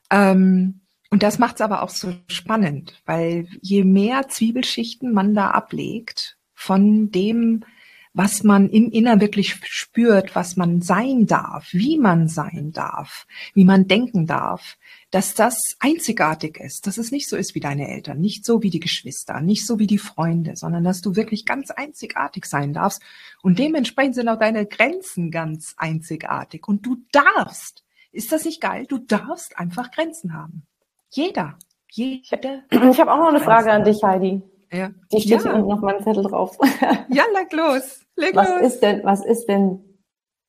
Ähm, 0.09 0.81
und 1.11 1.23
das 1.23 1.39
macht 1.39 1.55
es 1.55 1.61
aber 1.61 1.83
auch 1.83 1.89
so 1.89 2.13
spannend, 2.27 3.01
weil 3.05 3.47
je 3.61 3.83
mehr 3.83 4.29
Zwiebelschichten 4.29 5.11
man 5.13 5.35
da 5.35 5.51
ablegt 5.51 6.37
von 6.53 7.11
dem, 7.11 7.65
was 8.13 8.43
man 8.43 8.69
im 8.69 8.91
Innern 8.91 9.21
wirklich 9.21 9.55
spürt, 9.63 10.35
was 10.35 10.57
man 10.57 10.81
sein 10.81 11.27
darf, 11.27 11.69
wie 11.71 11.97
man 11.97 12.27
sein 12.27 12.71
darf, 12.73 13.25
wie 13.53 13.63
man 13.63 13.87
denken 13.87 14.27
darf, 14.27 14.77
dass 15.11 15.33
das 15.33 15.57
einzigartig 15.79 16.59
ist, 16.59 16.87
dass 16.87 16.97
es 16.97 17.11
nicht 17.11 17.29
so 17.29 17.37
ist 17.37 17.55
wie 17.55 17.61
deine 17.61 17.87
Eltern, 17.87 18.19
nicht 18.19 18.45
so 18.45 18.63
wie 18.63 18.69
die 18.69 18.79
Geschwister, 18.79 19.39
nicht 19.39 19.65
so 19.65 19.79
wie 19.79 19.87
die 19.87 19.97
Freunde, 19.97 20.55
sondern 20.55 20.83
dass 20.83 21.01
du 21.01 21.15
wirklich 21.15 21.45
ganz 21.45 21.71
einzigartig 21.71 22.45
sein 22.45 22.73
darfst. 22.73 23.01
Und 23.41 23.59
dementsprechend 23.59 24.15
sind 24.15 24.29
auch 24.29 24.39
deine 24.39 24.65
Grenzen 24.65 25.31
ganz 25.31 25.73
einzigartig. 25.77 26.67
Und 26.67 26.85
du 26.85 26.97
darfst, 27.11 27.83
ist 28.11 28.31
das 28.31 28.43
nicht 28.43 28.61
geil? 28.61 28.85
Du 28.87 28.97
darfst 28.97 29.57
einfach 29.57 29.91
Grenzen 29.91 30.33
haben. 30.33 30.63
Jeder. 31.11 31.57
Jede. 31.89 32.63
Ich 32.71 32.99
habe 32.99 33.11
auch 33.11 33.17
noch 33.17 33.29
eine 33.29 33.41
Frage 33.41 33.71
an 33.71 33.83
dich, 33.83 34.01
Heidi. 34.03 34.41
Ja. 34.71 34.91
Die 35.11 35.21
steht 35.21 35.31
ja. 35.31 35.43
hier 35.43 35.53
unten 35.55 35.71
auf 35.71 35.81
meinem 35.81 36.03
Zettel 36.03 36.23
drauf. 36.23 36.57
Ja, 37.09 37.23
leg 37.33 37.51
los. 37.51 38.05
Leg 38.15 38.35
was 38.35 38.49
los. 38.49 38.61
ist 38.61 38.79
denn, 38.81 39.03
was 39.03 39.25
ist 39.25 39.45
denn 39.47 39.83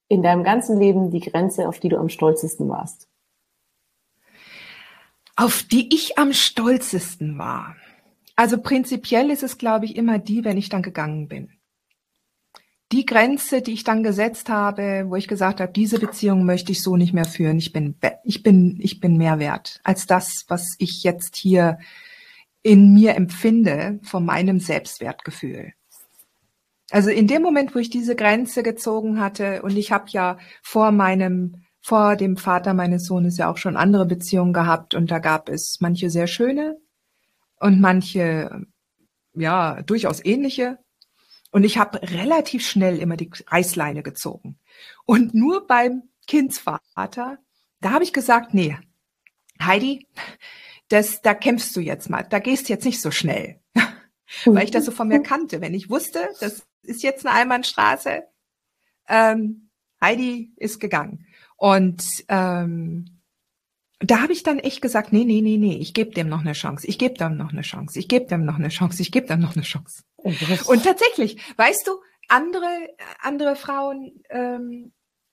in 0.08 0.22
deinem 0.22 0.44
ganzen 0.44 0.78
Leben 0.78 1.10
die 1.10 1.20
Grenze, 1.20 1.68
auf 1.68 1.80
die 1.80 1.88
du 1.88 1.98
am 1.98 2.08
stolzesten 2.08 2.68
warst? 2.68 3.08
Auf 5.34 5.64
die 5.64 5.92
ich 5.92 6.18
am 6.18 6.32
stolzesten 6.32 7.36
war. 7.38 7.74
Also 8.36 8.60
prinzipiell 8.60 9.30
ist 9.30 9.42
es, 9.42 9.58
glaube 9.58 9.86
ich, 9.86 9.96
immer 9.96 10.18
die, 10.18 10.44
wenn 10.44 10.56
ich 10.56 10.68
dann 10.68 10.82
gegangen 10.82 11.28
bin. 11.28 11.50
Die 12.92 13.06
Grenze, 13.06 13.62
die 13.62 13.72
ich 13.72 13.84
dann 13.84 14.02
gesetzt 14.02 14.50
habe, 14.50 15.06
wo 15.08 15.16
ich 15.16 15.26
gesagt 15.26 15.60
habe, 15.60 15.72
diese 15.72 15.98
Beziehung 15.98 16.44
möchte 16.44 16.72
ich 16.72 16.82
so 16.82 16.96
nicht 16.96 17.14
mehr 17.14 17.24
führen. 17.24 17.56
Ich 17.56 17.72
bin, 17.72 17.96
ich 18.22 18.42
bin, 18.42 18.78
ich 18.82 19.00
bin 19.00 19.16
mehr 19.16 19.38
wert 19.38 19.80
als 19.82 20.06
das, 20.06 20.44
was 20.48 20.76
ich 20.78 21.02
jetzt 21.02 21.36
hier 21.36 21.78
in 22.62 22.92
mir 22.94 23.14
empfinde 23.14 24.00
von 24.02 24.24
meinem 24.24 24.60
Selbstwertgefühl. 24.60 25.72
Also 26.90 27.10
in 27.10 27.26
dem 27.26 27.42
Moment, 27.42 27.74
wo 27.74 27.78
ich 27.78 27.90
diese 27.90 28.14
Grenze 28.14 28.62
gezogen 28.62 29.18
hatte 29.18 29.62
und 29.62 29.76
ich 29.76 29.92
habe 29.92 30.04
ja 30.08 30.38
vor 30.62 30.92
meinem 30.92 31.64
vor 31.80 32.16
dem 32.16 32.36
Vater 32.36 32.74
meines 32.74 33.06
Sohnes 33.06 33.36
ja 33.38 33.50
auch 33.50 33.56
schon 33.56 33.76
andere 33.76 34.06
Beziehungen 34.06 34.52
gehabt 34.52 34.94
und 34.94 35.10
da 35.10 35.18
gab 35.18 35.48
es 35.48 35.78
manche 35.80 36.10
sehr 36.10 36.28
schöne 36.28 36.78
und 37.58 37.80
manche 37.80 38.66
ja 39.34 39.82
durchaus 39.82 40.24
ähnliche 40.24 40.78
und 41.50 41.64
ich 41.64 41.78
habe 41.78 42.00
relativ 42.02 42.64
schnell 42.64 42.98
immer 42.98 43.16
die 43.16 43.30
Reißleine 43.48 44.02
gezogen 44.04 44.60
und 45.06 45.34
nur 45.34 45.66
beim 45.66 46.04
Kindsvater 46.28 47.38
da 47.80 47.90
habe 47.90 48.04
ich 48.04 48.12
gesagt 48.12 48.54
nee 48.54 48.76
Heidi 49.60 50.06
das, 50.92 51.22
da 51.22 51.34
kämpfst 51.34 51.74
du 51.74 51.80
jetzt 51.80 52.10
mal, 52.10 52.22
da 52.22 52.38
gehst 52.38 52.68
jetzt 52.68 52.84
nicht 52.84 53.00
so 53.00 53.10
schnell. 53.10 53.60
Weil 54.44 54.64
ich 54.64 54.70
das 54.70 54.84
so 54.84 54.92
von 54.92 55.08
mir 55.08 55.22
kannte. 55.22 55.60
Wenn 55.60 55.74
ich 55.74 55.90
wusste, 55.90 56.28
das 56.40 56.66
ist 56.82 57.02
jetzt 57.02 57.26
eine 57.26 57.34
Einbahnstraße, 57.34 58.24
ähm, 59.08 59.70
Heidi 60.00 60.52
ist 60.56 60.80
gegangen. 60.80 61.26
Und 61.56 62.04
ähm, 62.28 63.20
da 64.00 64.20
habe 64.20 64.32
ich 64.32 64.42
dann 64.42 64.58
echt 64.58 64.82
gesagt, 64.82 65.12
nee, 65.12 65.24
nee, 65.24 65.40
nee, 65.42 65.58
nee, 65.58 65.76
ich 65.76 65.94
gebe 65.94 66.10
dem 66.10 66.28
noch 66.28 66.40
eine 66.40 66.54
Chance, 66.54 66.86
ich 66.86 66.98
gebe 66.98 67.14
dem 67.14 67.36
noch 67.36 67.52
eine 67.52 67.62
Chance, 67.62 67.98
ich 67.98 68.08
gebe 68.08 68.26
dem 68.26 68.44
noch 68.44 68.56
eine 68.56 68.68
Chance, 68.68 69.00
ich 69.00 69.12
gebe 69.12 69.28
dem 69.28 69.40
noch 69.40 69.54
eine 69.54 69.64
Chance. 69.64 70.02
Und 70.16 70.82
tatsächlich, 70.82 71.40
weißt 71.56 71.86
du, 71.86 71.92
andere, 72.28 72.88
andere 73.20 73.54
Frauen 73.54 74.22
ähm, 74.30 74.92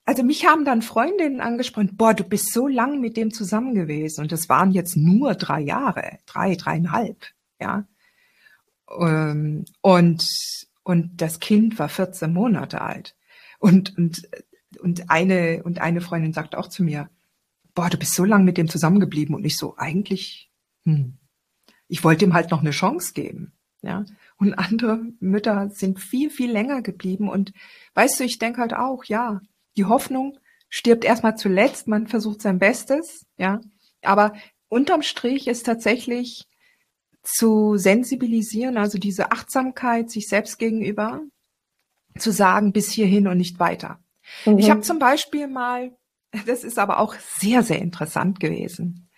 also 0.09 0.23
mich 0.23 0.47
haben 0.47 0.65
dann 0.65 0.81
Freundinnen 0.81 1.39
angesprochen, 1.39 1.95
boah, 1.95 2.15
du 2.15 2.23
bist 2.23 2.51
so 2.51 2.67
lang 2.67 2.99
mit 2.99 3.15
dem 3.15 3.31
zusammen 3.31 3.75
gewesen 3.75 4.21
und 4.21 4.31
das 4.31 4.49
waren 4.49 4.71
jetzt 4.71 4.97
nur 4.97 5.35
drei 5.35 5.59
Jahre, 5.59 6.17
drei, 6.25 6.55
dreieinhalb, 6.55 7.27
ja. 7.61 7.87
Ähm, 8.99 9.65
und, 9.81 10.27
und 10.81 11.21
das 11.21 11.39
Kind 11.39 11.77
war 11.77 11.89
14 11.89 12.33
Monate 12.33 12.81
alt. 12.81 13.15
Und, 13.59 13.95
und, 13.99 14.27
und 14.79 15.11
eine, 15.11 15.61
und 15.61 15.79
eine 15.79 16.01
Freundin 16.01 16.33
sagte 16.33 16.57
auch 16.57 16.69
zu 16.69 16.81
mir, 16.81 17.11
boah, 17.75 17.91
du 17.91 17.99
bist 17.99 18.15
so 18.15 18.25
lang 18.25 18.45
mit 18.45 18.57
dem 18.57 18.67
zusammengeblieben 18.67 19.35
und 19.35 19.45
ich 19.45 19.57
so, 19.57 19.77
eigentlich, 19.77 20.49
hm, 20.85 21.19
ich 21.87 22.03
wollte 22.03 22.25
ihm 22.25 22.33
halt 22.33 22.49
noch 22.49 22.61
eine 22.61 22.71
Chance 22.71 23.13
geben, 23.13 23.53
ja. 23.83 24.05
Und 24.37 24.55
andere 24.55 25.03
Mütter 25.19 25.69
sind 25.69 25.99
viel, 25.99 26.31
viel 26.31 26.51
länger 26.51 26.81
geblieben 26.81 27.29
und 27.29 27.53
weißt 27.93 28.19
du, 28.19 28.23
ich 28.23 28.39
denke 28.39 28.61
halt 28.61 28.73
auch, 28.73 29.03
ja, 29.03 29.41
die 29.79 29.85
Hoffnung 29.85 30.37
stirbt 30.67 31.05
erstmal 31.05 31.37
zuletzt, 31.37 31.87
man 31.87 32.07
versucht 32.07 32.41
sein 32.41 32.59
Bestes, 32.59 33.25
ja. 33.37 33.61
Aber 34.03 34.33
unterm 34.67 35.03
Strich 35.03 35.47
ist 35.47 35.65
tatsächlich 35.65 36.47
zu 37.23 37.77
sensibilisieren, 37.77 38.75
also 38.75 38.97
diese 38.97 39.31
Achtsamkeit 39.31 40.11
sich 40.11 40.27
selbst 40.27 40.59
gegenüber, 40.59 41.21
zu 42.17 42.31
sagen, 42.31 42.73
bis 42.73 42.91
hierhin 42.91 43.27
und 43.27 43.37
nicht 43.37 43.57
weiter. 43.59 44.01
Mhm. 44.45 44.57
Ich 44.57 44.69
habe 44.69 44.81
zum 44.81 44.99
Beispiel 44.99 45.47
mal, 45.47 45.95
das 46.45 46.65
ist 46.65 46.77
aber 46.77 46.99
auch 46.99 47.13
sehr, 47.13 47.63
sehr 47.63 47.79
interessant 47.79 48.41
gewesen. 48.41 49.09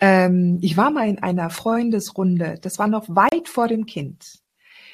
Ähm, 0.00 0.58
ich 0.62 0.76
war 0.76 0.90
mal 0.90 1.08
in 1.08 1.22
einer 1.22 1.50
Freundesrunde, 1.50 2.58
das 2.60 2.80
war 2.80 2.88
noch 2.88 3.08
weit 3.08 3.48
vor 3.48 3.68
dem 3.68 3.86
Kind, 3.86 4.40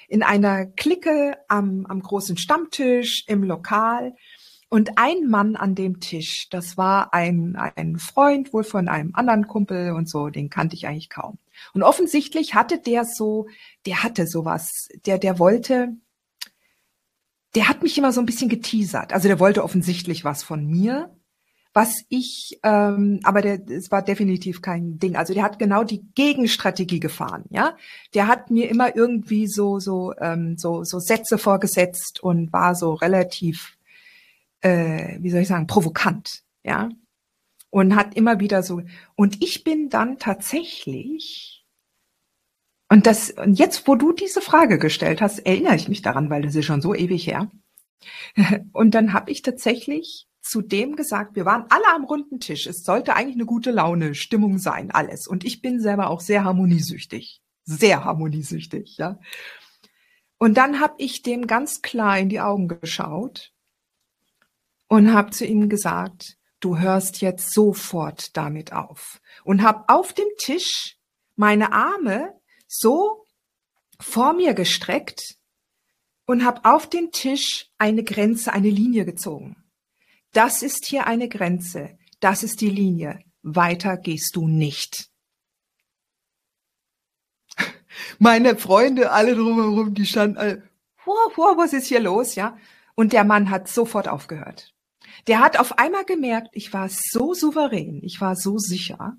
in 0.06 0.22
einer 0.22 0.66
Clique 0.66 1.38
am, 1.48 1.86
am 1.86 2.02
großen 2.02 2.36
Stammtisch 2.36 3.24
im 3.26 3.42
Lokal 3.42 4.14
und 4.74 4.98
ein 4.98 5.28
Mann 5.28 5.54
an 5.54 5.76
dem 5.76 6.00
Tisch, 6.00 6.48
das 6.50 6.76
war 6.76 7.14
ein, 7.14 7.54
ein 7.54 7.96
Freund 7.96 8.52
wohl 8.52 8.64
von 8.64 8.88
einem 8.88 9.14
anderen 9.14 9.46
Kumpel 9.46 9.92
und 9.92 10.10
so, 10.10 10.30
den 10.30 10.50
kannte 10.50 10.74
ich 10.74 10.88
eigentlich 10.88 11.10
kaum. 11.10 11.38
Und 11.74 11.84
offensichtlich 11.84 12.56
hatte 12.56 12.80
der 12.80 13.04
so, 13.04 13.46
der 13.86 14.02
hatte 14.02 14.26
sowas, 14.26 14.88
der, 15.06 15.18
der 15.18 15.38
wollte, 15.38 15.92
der 17.54 17.68
hat 17.68 17.84
mich 17.84 17.96
immer 17.96 18.10
so 18.10 18.18
ein 18.18 18.26
bisschen 18.26 18.48
geteasert. 18.48 19.12
Also 19.12 19.28
der 19.28 19.38
wollte 19.38 19.62
offensichtlich 19.62 20.24
was 20.24 20.42
von 20.42 20.66
mir, 20.66 21.16
was 21.72 22.04
ich, 22.08 22.58
ähm, 22.64 23.20
aber 23.22 23.42
der, 23.42 23.60
es 23.70 23.92
war 23.92 24.02
definitiv 24.02 24.60
kein 24.60 24.98
Ding. 24.98 25.14
Also 25.14 25.34
der 25.34 25.44
hat 25.44 25.60
genau 25.60 25.84
die 25.84 26.04
Gegenstrategie 26.16 26.98
gefahren, 26.98 27.44
ja. 27.50 27.76
Der 28.14 28.26
hat 28.26 28.50
mir 28.50 28.68
immer 28.70 28.96
irgendwie 28.96 29.46
so, 29.46 29.78
so, 29.78 30.14
ähm, 30.18 30.56
so, 30.58 30.82
so 30.82 30.98
Sätze 30.98 31.38
vorgesetzt 31.38 32.20
und 32.20 32.52
war 32.52 32.74
so 32.74 32.94
relativ 32.94 33.73
äh, 34.64 35.18
wie 35.20 35.30
soll 35.30 35.42
ich 35.42 35.48
sagen, 35.48 35.66
provokant, 35.66 36.42
ja. 36.64 36.88
Und 37.70 37.96
hat 37.96 38.16
immer 38.16 38.40
wieder 38.40 38.62
so, 38.62 38.82
und 39.14 39.42
ich 39.42 39.62
bin 39.62 39.90
dann 39.90 40.18
tatsächlich, 40.18 41.66
und 42.88 43.06
das, 43.06 43.30
und 43.30 43.58
jetzt, 43.58 43.86
wo 43.86 43.94
du 43.94 44.12
diese 44.12 44.40
Frage 44.40 44.78
gestellt 44.78 45.20
hast, 45.20 45.40
erinnere 45.40 45.76
ich 45.76 45.88
mich 45.88 46.00
daran, 46.00 46.30
weil 46.30 46.42
das 46.42 46.54
ist 46.54 46.64
schon 46.64 46.80
so 46.80 46.94
ewig 46.94 47.26
her. 47.26 47.50
Und 48.72 48.94
dann 48.94 49.14
habe 49.14 49.30
ich 49.30 49.40
tatsächlich 49.40 50.28
zu 50.42 50.60
dem 50.60 50.94
gesagt, 50.94 51.36
wir 51.36 51.46
waren 51.46 51.64
alle 51.70 51.88
am 51.94 52.04
runden 52.04 52.38
Tisch. 52.38 52.66
Es 52.66 52.84
sollte 52.84 53.16
eigentlich 53.16 53.36
eine 53.36 53.46
gute 53.46 53.70
Laune, 53.70 54.14
Stimmung 54.14 54.58
sein, 54.58 54.90
alles. 54.90 55.26
Und 55.26 55.44
ich 55.44 55.62
bin 55.62 55.80
selber 55.80 56.10
auch 56.10 56.20
sehr 56.20 56.44
harmoniesüchtig. 56.44 57.40
Sehr 57.64 58.04
harmoniesüchtig, 58.04 58.98
ja. 58.98 59.18
Und 60.36 60.58
dann 60.58 60.80
habe 60.80 60.94
ich 60.98 61.22
dem 61.22 61.46
ganz 61.46 61.80
klar 61.80 62.18
in 62.18 62.28
die 62.28 62.40
Augen 62.40 62.68
geschaut 62.68 63.53
und 64.94 65.12
habe 65.12 65.30
zu 65.30 65.44
ihm 65.44 65.68
gesagt, 65.68 66.36
du 66.60 66.78
hörst 66.78 67.20
jetzt 67.20 67.52
sofort 67.52 68.36
damit 68.36 68.72
auf. 68.72 69.20
Und 69.42 69.62
habe 69.62 69.88
auf 69.88 70.12
dem 70.12 70.28
Tisch 70.38 70.96
meine 71.34 71.72
Arme 71.72 72.32
so 72.68 73.24
vor 73.98 74.34
mir 74.34 74.54
gestreckt 74.54 75.34
und 76.26 76.44
habe 76.44 76.64
auf 76.64 76.88
den 76.88 77.10
Tisch 77.10 77.72
eine 77.76 78.04
Grenze, 78.04 78.52
eine 78.52 78.70
Linie 78.70 79.04
gezogen. 79.04 79.56
Das 80.32 80.62
ist 80.62 80.84
hier 80.84 81.08
eine 81.08 81.28
Grenze, 81.28 81.98
das 82.20 82.44
ist 82.44 82.60
die 82.60 82.70
Linie. 82.70 83.18
Weiter 83.42 83.96
gehst 83.96 84.36
du 84.36 84.46
nicht. 84.46 85.10
Meine 88.20 88.56
Freunde, 88.56 89.10
alle 89.10 89.34
drumherum, 89.34 89.92
die 89.94 90.06
standen 90.06 90.36
alle, 90.36 90.70
wow, 91.04 91.32
wow, 91.34 91.56
was 91.56 91.72
ist 91.72 91.88
hier 91.88 91.98
los, 91.98 92.36
ja? 92.36 92.56
Und 92.94 93.12
der 93.12 93.24
Mann 93.24 93.50
hat 93.50 93.66
sofort 93.66 94.06
aufgehört. 94.06 94.73
Der 95.26 95.40
hat 95.40 95.58
auf 95.58 95.78
einmal 95.78 96.04
gemerkt, 96.04 96.48
ich 96.52 96.72
war 96.72 96.88
so 96.90 97.34
souverän, 97.34 98.00
ich 98.02 98.20
war 98.20 98.36
so 98.36 98.58
sicher, 98.58 99.16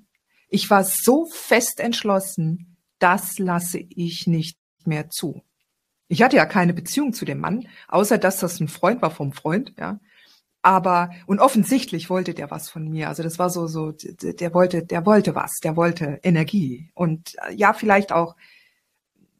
ich 0.50 0.70
war 0.70 0.84
so 0.84 1.26
fest 1.26 1.80
entschlossen, 1.80 2.78
das 3.00 3.40
lasse 3.40 3.80
ich 3.80 4.28
nicht 4.28 4.58
mehr 4.86 5.10
zu. 5.10 5.44
Ich 6.08 6.22
hatte 6.22 6.38
ja 6.38 6.46
keine 6.46 6.74
Beziehung 6.74 7.14
zu 7.14 7.26
dem 7.26 7.40
Mann, 7.40 7.68
außer 7.88 8.18
dass 8.18 8.40
das 8.40 8.60
ein 8.60 8.68
Freund 8.68 9.02
war 9.02 9.12
vom 9.12 9.34
Freund, 9.34 9.74
ja. 9.78 10.00
Aber, 10.62 11.12
und 11.28 11.40
offensichtlich 11.40 12.10
wollte 12.10 12.34
der 12.34 12.50
was 12.50 12.72
von 12.72 12.90
mir. 12.90 13.08
Also 13.08 13.22
das 13.22 13.38
war 13.38 13.52
so, 13.52 13.68
so, 13.68 13.92
der 13.92 14.52
wollte, 14.56 14.84
der 14.84 15.06
wollte 15.06 15.36
was, 15.36 15.60
der 15.64 15.76
wollte 15.76 16.20
Energie. 16.24 16.90
Und 16.96 17.36
äh, 17.48 17.54
ja, 17.54 17.74
vielleicht 17.74 18.12
auch 18.12 18.36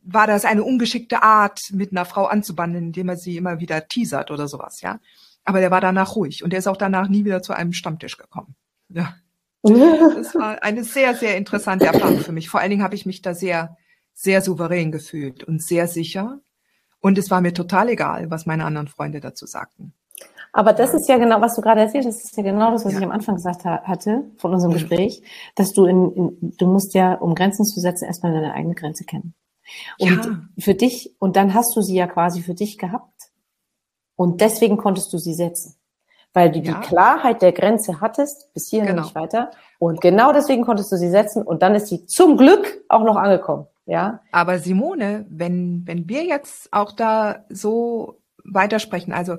war 0.04 0.28
das 0.28 0.46
eine 0.46 0.64
ungeschickte 0.64 1.24
Art, 1.24 1.60
mit 1.72 1.92
einer 1.92 2.06
Frau 2.06 2.26
anzubandeln, 2.26 2.86
indem 2.86 3.10
er 3.10 3.18
sie 3.18 3.38
immer 3.38 3.60
wieder 3.60 3.88
teasert 3.88 4.30
oder 4.30 4.48
sowas, 4.48 4.82
ja. 4.82 5.00
Aber 5.46 5.60
der 5.60 5.72
war 5.72 5.82
danach 5.82 6.16
ruhig 6.16 6.44
und 6.44 6.52
der 6.52 6.60
ist 6.60 6.68
auch 6.68 6.78
danach 6.78 7.08
nie 7.08 7.24
wieder 7.24 7.42
zu 7.42 7.54
einem 7.54 7.74
Stammtisch 7.74 8.18
gekommen. 8.18 8.56
Ja. 8.90 9.16
Das 9.64 10.36
war 10.36 10.62
eine 10.62 10.84
sehr, 10.84 11.16
sehr 11.16 11.38
interessante 11.38 11.86
Erfahrung 11.88 12.20
für 12.20 12.32
mich. 12.32 12.50
Vor 12.50 12.60
allen 12.60 12.70
Dingen 12.70 12.84
habe 12.84 12.94
ich 12.94 13.08
mich 13.08 13.24
da 13.24 13.34
sehr, 13.34 13.78
sehr 14.14 14.42
souverän 14.42 14.92
gefühlt 14.92 15.44
und 15.44 15.64
sehr 15.64 15.88
sicher. 15.88 16.40
Und 17.00 17.18
es 17.18 17.32
war 17.32 17.42
mir 17.42 17.52
total 17.52 17.90
egal, 17.90 18.30
was 18.30 18.46
meine 18.46 18.66
anderen 18.66 18.88
Freunde 18.88 19.22
dazu 19.22 19.48
sagten. 19.48 19.94
Aber 20.54 20.72
das 20.72 20.94
ist 20.94 21.10
ja 21.10 21.18
genau, 21.18 21.42
was 21.42 21.56
du 21.56 21.62
gerade 21.62 21.82
erzählt 21.82 22.06
hast, 22.06 22.24
ist 22.24 22.38
ja 22.38 22.44
genau 22.44 22.72
das, 22.72 22.86
was 22.86 22.94
ja. 22.94 23.00
ich 23.00 23.06
am 23.06 23.12
Anfang 23.12 23.36
gesagt 23.36 23.66
ha 23.66 23.82
hatte 23.84 24.24
von 24.38 24.54
unserem 24.54 24.72
ja. 24.72 24.78
Gespräch, 24.78 25.22
dass 25.56 25.74
du 25.74 25.86
in, 25.86 26.12
in, 26.14 26.54
du 26.58 26.66
musst 26.66 26.94
ja, 26.94 27.16
um 27.16 27.36
Grenzen 27.36 27.66
zu 27.66 27.82
setzen, 27.82 28.06
erstmal 28.06 28.32
deine 28.32 28.54
eigene 28.54 28.74
Grenze 28.74 29.04
kennen. 29.04 29.34
Und 30.00 30.26
ja. 30.26 30.40
für 30.58 30.74
dich, 30.74 31.14
und 31.20 31.36
dann 31.36 31.54
hast 31.54 31.76
du 31.76 31.82
sie 31.82 31.96
ja 31.96 32.08
quasi 32.08 32.42
für 32.42 32.54
dich 32.54 32.78
gehabt. 32.78 33.32
Und 34.16 34.42
deswegen 34.42 34.78
konntest 34.78 35.12
du 35.14 35.18
sie 35.18 35.34
setzen. 35.34 35.76
Weil 36.34 36.52
du 36.52 36.60
ja. 36.60 36.74
die 36.74 36.88
Klarheit 36.88 37.42
der 37.42 37.54
Grenze 37.54 38.02
hattest, 38.02 38.54
bis 38.54 38.70
hierhin 38.70 38.90
genau. 38.90 39.04
nicht 39.04 39.16
weiter. 39.16 39.52
Und 39.80 40.02
genau 40.02 40.34
deswegen 40.34 40.64
konntest 40.64 40.92
du 40.92 40.98
sie 40.98 41.10
setzen. 41.10 41.44
Und 41.44 41.62
dann 41.62 41.76
ist 41.76 41.88
sie 41.88 42.06
zum 42.06 42.38
Glück 42.38 42.84
auch 42.90 43.04
noch 43.04 43.16
angekommen. 43.16 43.68
Ja. 43.86 44.22
Aber 44.32 44.60
Simone, 44.60 45.26
wenn, 45.30 45.84
wenn 45.86 46.10
wir 46.10 46.24
jetzt 46.24 46.74
auch 46.74 46.92
da 46.92 47.46
so 47.50 48.20
weitersprechen, 48.44 49.14
also 49.14 49.38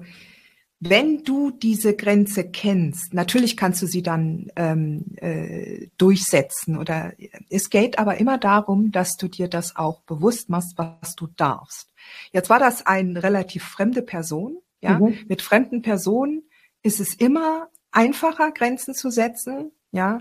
wenn 0.79 1.24
du 1.24 1.51
diese 1.51 1.97
Grenze 1.97 2.45
kennst, 2.51 3.14
natürlich 3.14 3.57
kannst 3.57 3.81
du 3.81 3.87
sie 3.87 4.03
dann 4.03 4.49
ähm, 4.57 5.07
äh, 5.16 5.89
durchsetzen 5.97 6.77
oder 6.77 7.12
es 7.49 7.70
geht 7.70 7.99
aber 7.99 8.18
immer 8.18 8.37
darum, 8.37 8.93
dass 8.93 9.16
du 9.16 9.29
dir 9.29 9.49
das 9.49 9.77
auch 9.77 10.03
bewusst 10.03 10.51
machst, 10.51 10.77
was 10.77 11.16
du 11.16 11.29
darfst. 11.29 11.93
Jetzt 12.31 12.51
war 12.51 12.59
das 12.59 12.87
eine 12.87 13.22
relativ 13.22 13.64
fremde 13.64 14.03
Person, 14.03 14.59
ja. 14.81 14.99
Mhm. 14.99 15.18
Mit 15.29 15.43
fremden 15.43 15.83
Personen 15.83 16.43
ist 16.83 17.01
es 17.01 17.14
immer 17.14 17.68
einfacher, 17.91 18.53
Grenzen 18.53 18.95
zu 18.95 19.11
setzen, 19.11 19.72
ja. 19.91 20.20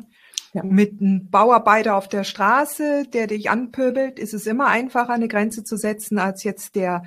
ja. 0.54 0.64
Mit 0.64 1.02
einem 1.02 1.30
Bauarbeiter 1.30 1.96
auf 1.96 2.08
der 2.08 2.24
Straße, 2.24 3.06
der 3.12 3.28
dich 3.28 3.50
anpöbelt, 3.50 4.20
ist 4.20 4.34
es 4.34 4.48
immer 4.48 4.68
einfacher, 4.68 5.14
eine 5.14 5.28
Grenze 5.28 5.64
zu 5.64 5.78
setzen, 5.78 6.18
als 6.18 6.44
jetzt 6.44 6.76
der 6.76 7.04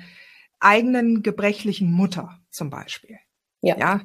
eigenen 0.59 1.23
gebrechlichen 1.23 1.91
Mutter 1.91 2.39
zum 2.49 2.69
Beispiel. 2.69 3.17
Ja. 3.61 3.77
ja? 3.77 4.01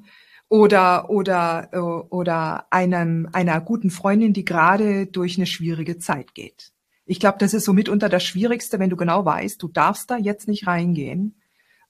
Oder, 0.48 1.10
oder, 1.10 1.68
äh, 1.72 1.78
oder 1.78 2.66
einem, 2.70 3.28
einer 3.32 3.60
guten 3.60 3.90
Freundin, 3.90 4.32
die 4.32 4.44
gerade 4.44 5.06
durch 5.06 5.36
eine 5.36 5.46
schwierige 5.46 5.98
Zeit 5.98 6.34
geht. 6.34 6.72
Ich 7.06 7.20
glaube, 7.20 7.38
das 7.38 7.54
ist 7.54 7.64
so 7.64 7.72
mitunter 7.72 8.08
das 8.08 8.24
Schwierigste, 8.24 8.78
wenn 8.78 8.90
du 8.90 8.96
genau 8.96 9.24
weißt, 9.24 9.62
du 9.62 9.68
darfst 9.68 10.10
da 10.10 10.16
jetzt 10.16 10.48
nicht 10.48 10.66
reingehen, 10.66 11.36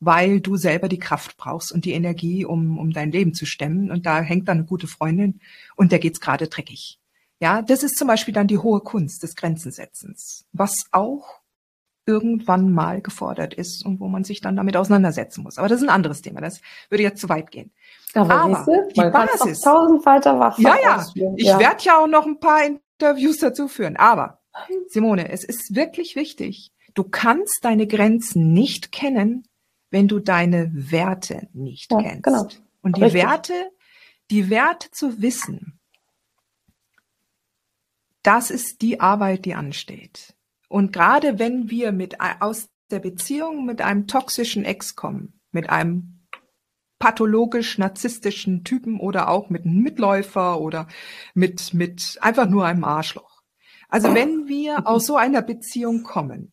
weil 0.05 0.41
du 0.41 0.57
selber 0.57 0.89
die 0.89 0.99
Kraft 0.99 1.37
brauchst 1.37 1.73
und 1.73 1.85
die 1.85 1.93
Energie, 1.93 2.45
um, 2.45 2.79
um 2.79 2.93
dein 2.93 3.13
Leben 3.13 3.35
zu 3.35 3.47
stemmen. 3.47 3.91
Und 3.91 4.07
da 4.07 4.21
hängt 4.21 4.49
dann 4.49 4.59
eine 4.59 4.67
gute 4.67 4.87
Freundin 4.87 5.41
und 5.77 5.93
der 5.93 5.99
geht's 5.99 6.21
gerade 6.21 6.49
dreckig. 6.49 6.99
Ja, 7.41 7.63
das 7.63 7.83
ist 7.83 7.97
zum 7.97 8.09
Beispiel 8.09 8.35
dann 8.35 8.47
die 8.47 8.59
hohe 8.59 8.81
Kunst 8.81 9.23
des 9.23 9.37
Grenzensetzens, 9.37 10.47
was 10.53 10.85
auch 10.93 11.41
irgendwann 12.07 12.73
mal 12.73 13.01
gefordert 13.01 13.55
ist 13.55 13.85
und 13.85 14.01
wo 14.01 14.09
man 14.09 14.25
sich 14.25 14.41
dann 14.41 14.57
damit 14.57 14.77
auseinandersetzen 14.77 15.43
muss. 15.43 15.59
Aber 15.59 15.69
das 15.69 15.79
ist 15.79 15.89
ein 15.89 15.95
anderes 15.95 16.21
Thema. 16.21 16.41
Das 16.41 16.61
würde 16.91 17.03
jetzt 17.03 17.21
zu 17.21 17.29
weit 17.29 17.51
gehen. 17.51 17.73
Aber, 18.15 18.35
Aber 18.35 18.67
die 18.95 19.01
Basis. 19.01 19.61
Tausend 19.61 20.05
weiter 20.05 20.39
wach. 20.39 20.59
Ja, 20.59 20.77
ja. 20.83 21.05
Ich 21.37 21.47
ja. 21.47 21.59
werde 21.59 21.83
ja 21.83 21.99
auch 21.99 22.07
noch 22.07 22.27
ein 22.27 22.41
paar 22.41 22.61
Interviews 22.65 23.39
dazu 23.39 23.69
führen. 23.69 23.97
Aber 23.97 24.41
Simone, 24.89 25.31
es 25.31 25.45
ist 25.45 25.75
wirklich 25.75 26.15
wichtig. 26.15 26.73
Du 26.95 27.05
kannst 27.05 27.61
deine 27.63 27.87
Grenzen 27.87 28.53
nicht 28.53 28.93
kennen, 28.93 29.45
wenn 29.95 30.09
du 30.09 30.19
deine 30.19 30.73
Werte 30.75 31.47
nicht 31.53 31.93
ja, 31.93 32.03
kennst. 32.03 32.25
Genau. 32.25 32.49
Und 32.83 32.97
die 32.97 33.05
Richtig. 33.05 33.23
Werte, 33.23 33.71
die 34.29 34.51
Werte 34.51 34.91
zu 34.91 35.23
wissen, 35.23 35.79
das 38.25 38.51
ist 38.51 38.83
die 38.83 38.99
Arbeit, 38.99 39.45
die 39.45 39.55
ansteht. 39.55 40.35
Und 40.69 40.93
gerade 40.93 41.39
wenn 41.39 41.71
wir 41.71 41.93
mit 41.93 42.21
aus 42.21 42.71
der 42.91 42.99
Beziehung 42.99 43.67
mit 43.67 43.83
einem 43.83 44.09
toxischen 44.09 44.65
Ex 44.65 44.97
kommen, 44.97 45.41
mit 45.53 45.71
einem 45.71 46.27
pathologisch 46.99 47.79
narzisstischen 47.79 48.65
Typen 48.65 48.99
oder 48.99 49.29
auch 49.29 49.49
mit 49.49 49.65
einem 49.65 49.79
Mitläufer 49.81 50.61
oder 50.61 50.89
mit 51.35 51.73
mit 51.73 52.19
einfach 52.21 52.49
nur 52.49 52.67
einem 52.67 52.83
Arschloch. 52.83 53.43
Also 53.89 54.13
wenn 54.13 54.49
wir 54.49 54.89
aus 54.89 55.07
so 55.07 55.17
einer 55.17 55.43
Beziehung 55.43 56.03
kommen, 56.03 56.53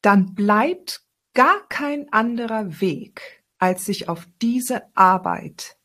dann 0.00 0.36
bleibt 0.36 1.03
gar 1.34 1.68
kein 1.68 2.12
anderer 2.12 2.80
Weg, 2.80 3.44
als 3.58 3.84
sich 3.84 4.08
auf 4.08 4.26
diese 4.40 4.82
Arbeit 4.96 5.76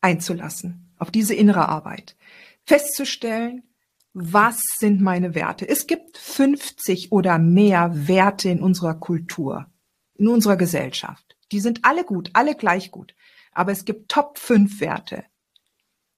einzulassen, 0.00 0.94
auf 0.98 1.10
diese 1.10 1.34
innere 1.34 1.68
Arbeit. 1.68 2.16
Festzustellen, 2.64 3.62
was 4.12 4.62
sind 4.78 5.00
meine 5.00 5.34
Werte? 5.34 5.68
Es 5.68 5.86
gibt 5.86 6.16
50 6.16 7.12
oder 7.12 7.38
mehr 7.38 8.08
Werte 8.08 8.48
in 8.48 8.62
unserer 8.62 8.94
Kultur, 8.94 9.66
in 10.14 10.28
unserer 10.28 10.56
Gesellschaft. 10.56 11.36
Die 11.52 11.60
sind 11.60 11.84
alle 11.84 12.04
gut, 12.04 12.30
alle 12.32 12.54
gleich 12.54 12.90
gut. 12.90 13.14
Aber 13.52 13.72
es 13.72 13.84
gibt 13.84 14.10
Top 14.10 14.38
5 14.38 14.80
Werte. 14.80 15.24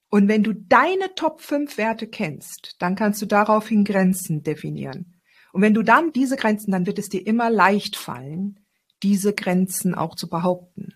Und 0.08 0.28
wenn 0.28 0.42
du 0.42 0.52
deine 0.52 1.14
Top 1.14 1.40
5 1.40 1.78
Werte 1.78 2.06
kennst, 2.06 2.76
dann 2.78 2.96
kannst 2.96 3.22
du 3.22 3.26
daraufhin 3.26 3.84
Grenzen 3.84 4.42
definieren. 4.42 5.11
Und 5.52 5.62
wenn 5.62 5.74
du 5.74 5.82
dann 5.82 6.12
diese 6.12 6.36
Grenzen, 6.36 6.72
dann 6.72 6.86
wird 6.86 6.98
es 6.98 7.08
dir 7.08 7.26
immer 7.26 7.50
leicht 7.50 7.96
fallen, 7.96 8.58
diese 9.02 9.34
Grenzen 9.34 9.94
auch 9.94 10.14
zu 10.14 10.28
behaupten. 10.28 10.94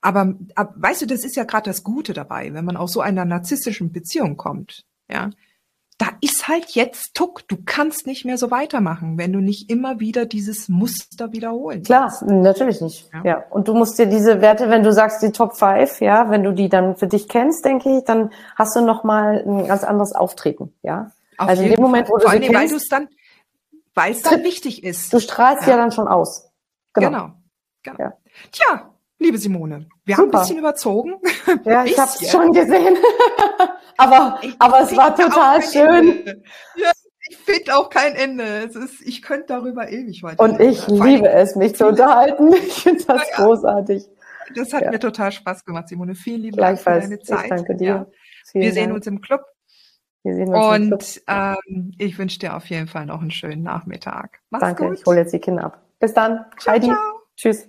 Aber, 0.00 0.34
aber 0.54 0.74
weißt 0.76 1.02
du, 1.02 1.06
das 1.06 1.24
ist 1.24 1.36
ja 1.36 1.44
gerade 1.44 1.70
das 1.70 1.84
Gute 1.84 2.12
dabei, 2.12 2.52
wenn 2.54 2.64
man 2.64 2.76
aus 2.76 2.92
so 2.92 3.00
einer 3.00 3.24
narzisstischen 3.24 3.92
Beziehung 3.92 4.36
kommt. 4.36 4.84
Ja, 5.08 5.30
da 6.02 6.08
ist 6.20 6.48
halt 6.48 6.70
jetzt 6.70 7.14
Tuck. 7.14 7.46
Du 7.46 7.56
kannst 7.64 8.08
nicht 8.08 8.24
mehr 8.24 8.36
so 8.36 8.50
weitermachen, 8.50 9.18
wenn 9.18 9.32
du 9.32 9.38
nicht 9.38 9.70
immer 9.70 10.00
wieder 10.00 10.26
dieses 10.26 10.68
Muster 10.68 11.32
wiederholen. 11.32 11.84
Klar, 11.84 12.08
kannst. 12.08 12.22
natürlich 12.26 12.80
nicht. 12.80 13.08
Ja. 13.12 13.22
ja. 13.24 13.44
Und 13.50 13.68
du 13.68 13.74
musst 13.74 13.98
dir 14.00 14.06
diese 14.06 14.40
Werte, 14.40 14.68
wenn 14.68 14.82
du 14.82 14.92
sagst 14.92 15.22
die 15.22 15.30
Top 15.30 15.56
5, 15.56 16.00
ja, 16.00 16.28
wenn 16.28 16.42
du 16.42 16.52
die 16.52 16.68
dann 16.68 16.96
für 16.96 17.06
dich 17.06 17.28
kennst, 17.28 17.64
denke 17.64 17.98
ich, 17.98 18.04
dann 18.04 18.30
hast 18.56 18.74
du 18.74 18.80
noch 18.80 19.04
mal 19.04 19.44
ein 19.46 19.68
ganz 19.68 19.84
anderes 19.84 20.12
Auftreten, 20.12 20.72
ja. 20.82 21.12
Auf 21.38 21.48
also 21.48 21.62
in 21.62 21.70
dem 21.70 21.80
Moment, 21.80 22.08
wo 22.08 22.16
du 22.16 22.22
Vor 22.22 22.30
allem, 22.32 22.42
kennst, 22.42 22.60
weil 22.60 22.68
du 22.68 22.76
es 22.76 22.88
dann, 22.88 23.08
weil 23.94 24.12
es 24.12 24.22
dann 24.22 24.42
wichtig 24.42 24.84
ist. 24.84 25.12
Du 25.12 25.20
strahlst 25.20 25.64
ja, 25.64 25.70
ja 25.70 25.76
dann 25.76 25.92
schon 25.92 26.08
aus. 26.08 26.50
Genau. 26.94 27.08
genau. 27.08 27.32
genau. 27.82 27.98
Ja. 27.98 28.12
Tja, 28.50 28.94
liebe 29.18 29.38
Simone, 29.38 29.88
wir 30.04 30.16
Super. 30.16 30.26
haben 30.26 30.34
ein 30.36 30.40
bisschen 30.40 30.58
überzogen. 30.58 31.14
Ja, 31.64 31.84
ich 31.84 31.98
habe 31.98 32.10
es 32.10 32.30
schon 32.30 32.52
gesehen. 32.52 32.96
aber 33.96 34.38
ich 34.42 34.54
aber 34.58 34.80
es 34.80 34.96
war 34.96 35.14
total 35.14 35.62
schön. 35.62 36.24
Ja, 36.76 36.90
ich 37.28 37.36
finde 37.38 37.76
auch 37.76 37.88
kein 37.88 38.14
Ende. 38.14 38.44
Es 38.66 38.74
ist, 38.74 39.00
ich 39.02 39.22
könnte 39.22 39.46
darüber 39.48 39.90
ewig 39.90 40.22
weiter. 40.22 40.42
Und 40.42 40.60
ich 40.60 40.86
liebe 40.88 41.28
es, 41.28 41.56
mich 41.56 41.74
zu 41.76 41.86
unterhalten. 41.86 42.52
Ich 42.52 42.82
finde 42.82 43.04
das 43.04 43.28
ja, 43.30 43.36
großartig. 43.36 44.08
Das 44.54 44.72
hat 44.72 44.90
mir 44.90 44.98
total 44.98 45.32
Spaß 45.32 45.64
gemacht, 45.64 45.88
Simone. 45.88 46.14
Vielen 46.14 46.42
lieben 46.42 46.56
Dank 46.56 46.78
für 46.78 46.90
deine 46.90 47.20
Zeit. 47.20 47.44
Ich 47.44 47.48
danke 47.48 47.76
dir. 47.76 48.10
Wir 48.52 48.72
sehen 48.72 48.92
uns 48.92 49.06
im 49.06 49.20
Club. 49.20 49.42
Und. 50.24 51.22
Ähm, 51.26 51.92
ich 51.98 52.18
wünsche 52.18 52.38
dir 52.38 52.56
auf 52.56 52.66
jeden 52.66 52.86
Fall 52.86 53.06
noch 53.06 53.20
einen 53.20 53.30
schönen 53.30 53.62
Nachmittag. 53.62 54.40
Mach's 54.50 54.62
danke, 54.62 54.88
gut. 54.88 54.98
ich 54.98 55.06
hole 55.06 55.18
jetzt 55.18 55.32
die 55.32 55.40
Kinder 55.40 55.64
ab. 55.64 55.82
Bis 55.98 56.14
dann. 56.14 56.44
Ciao, 56.58 56.74
Heidi. 56.74 56.86
Ciao. 56.86 56.96
Tschüss. 57.36 57.68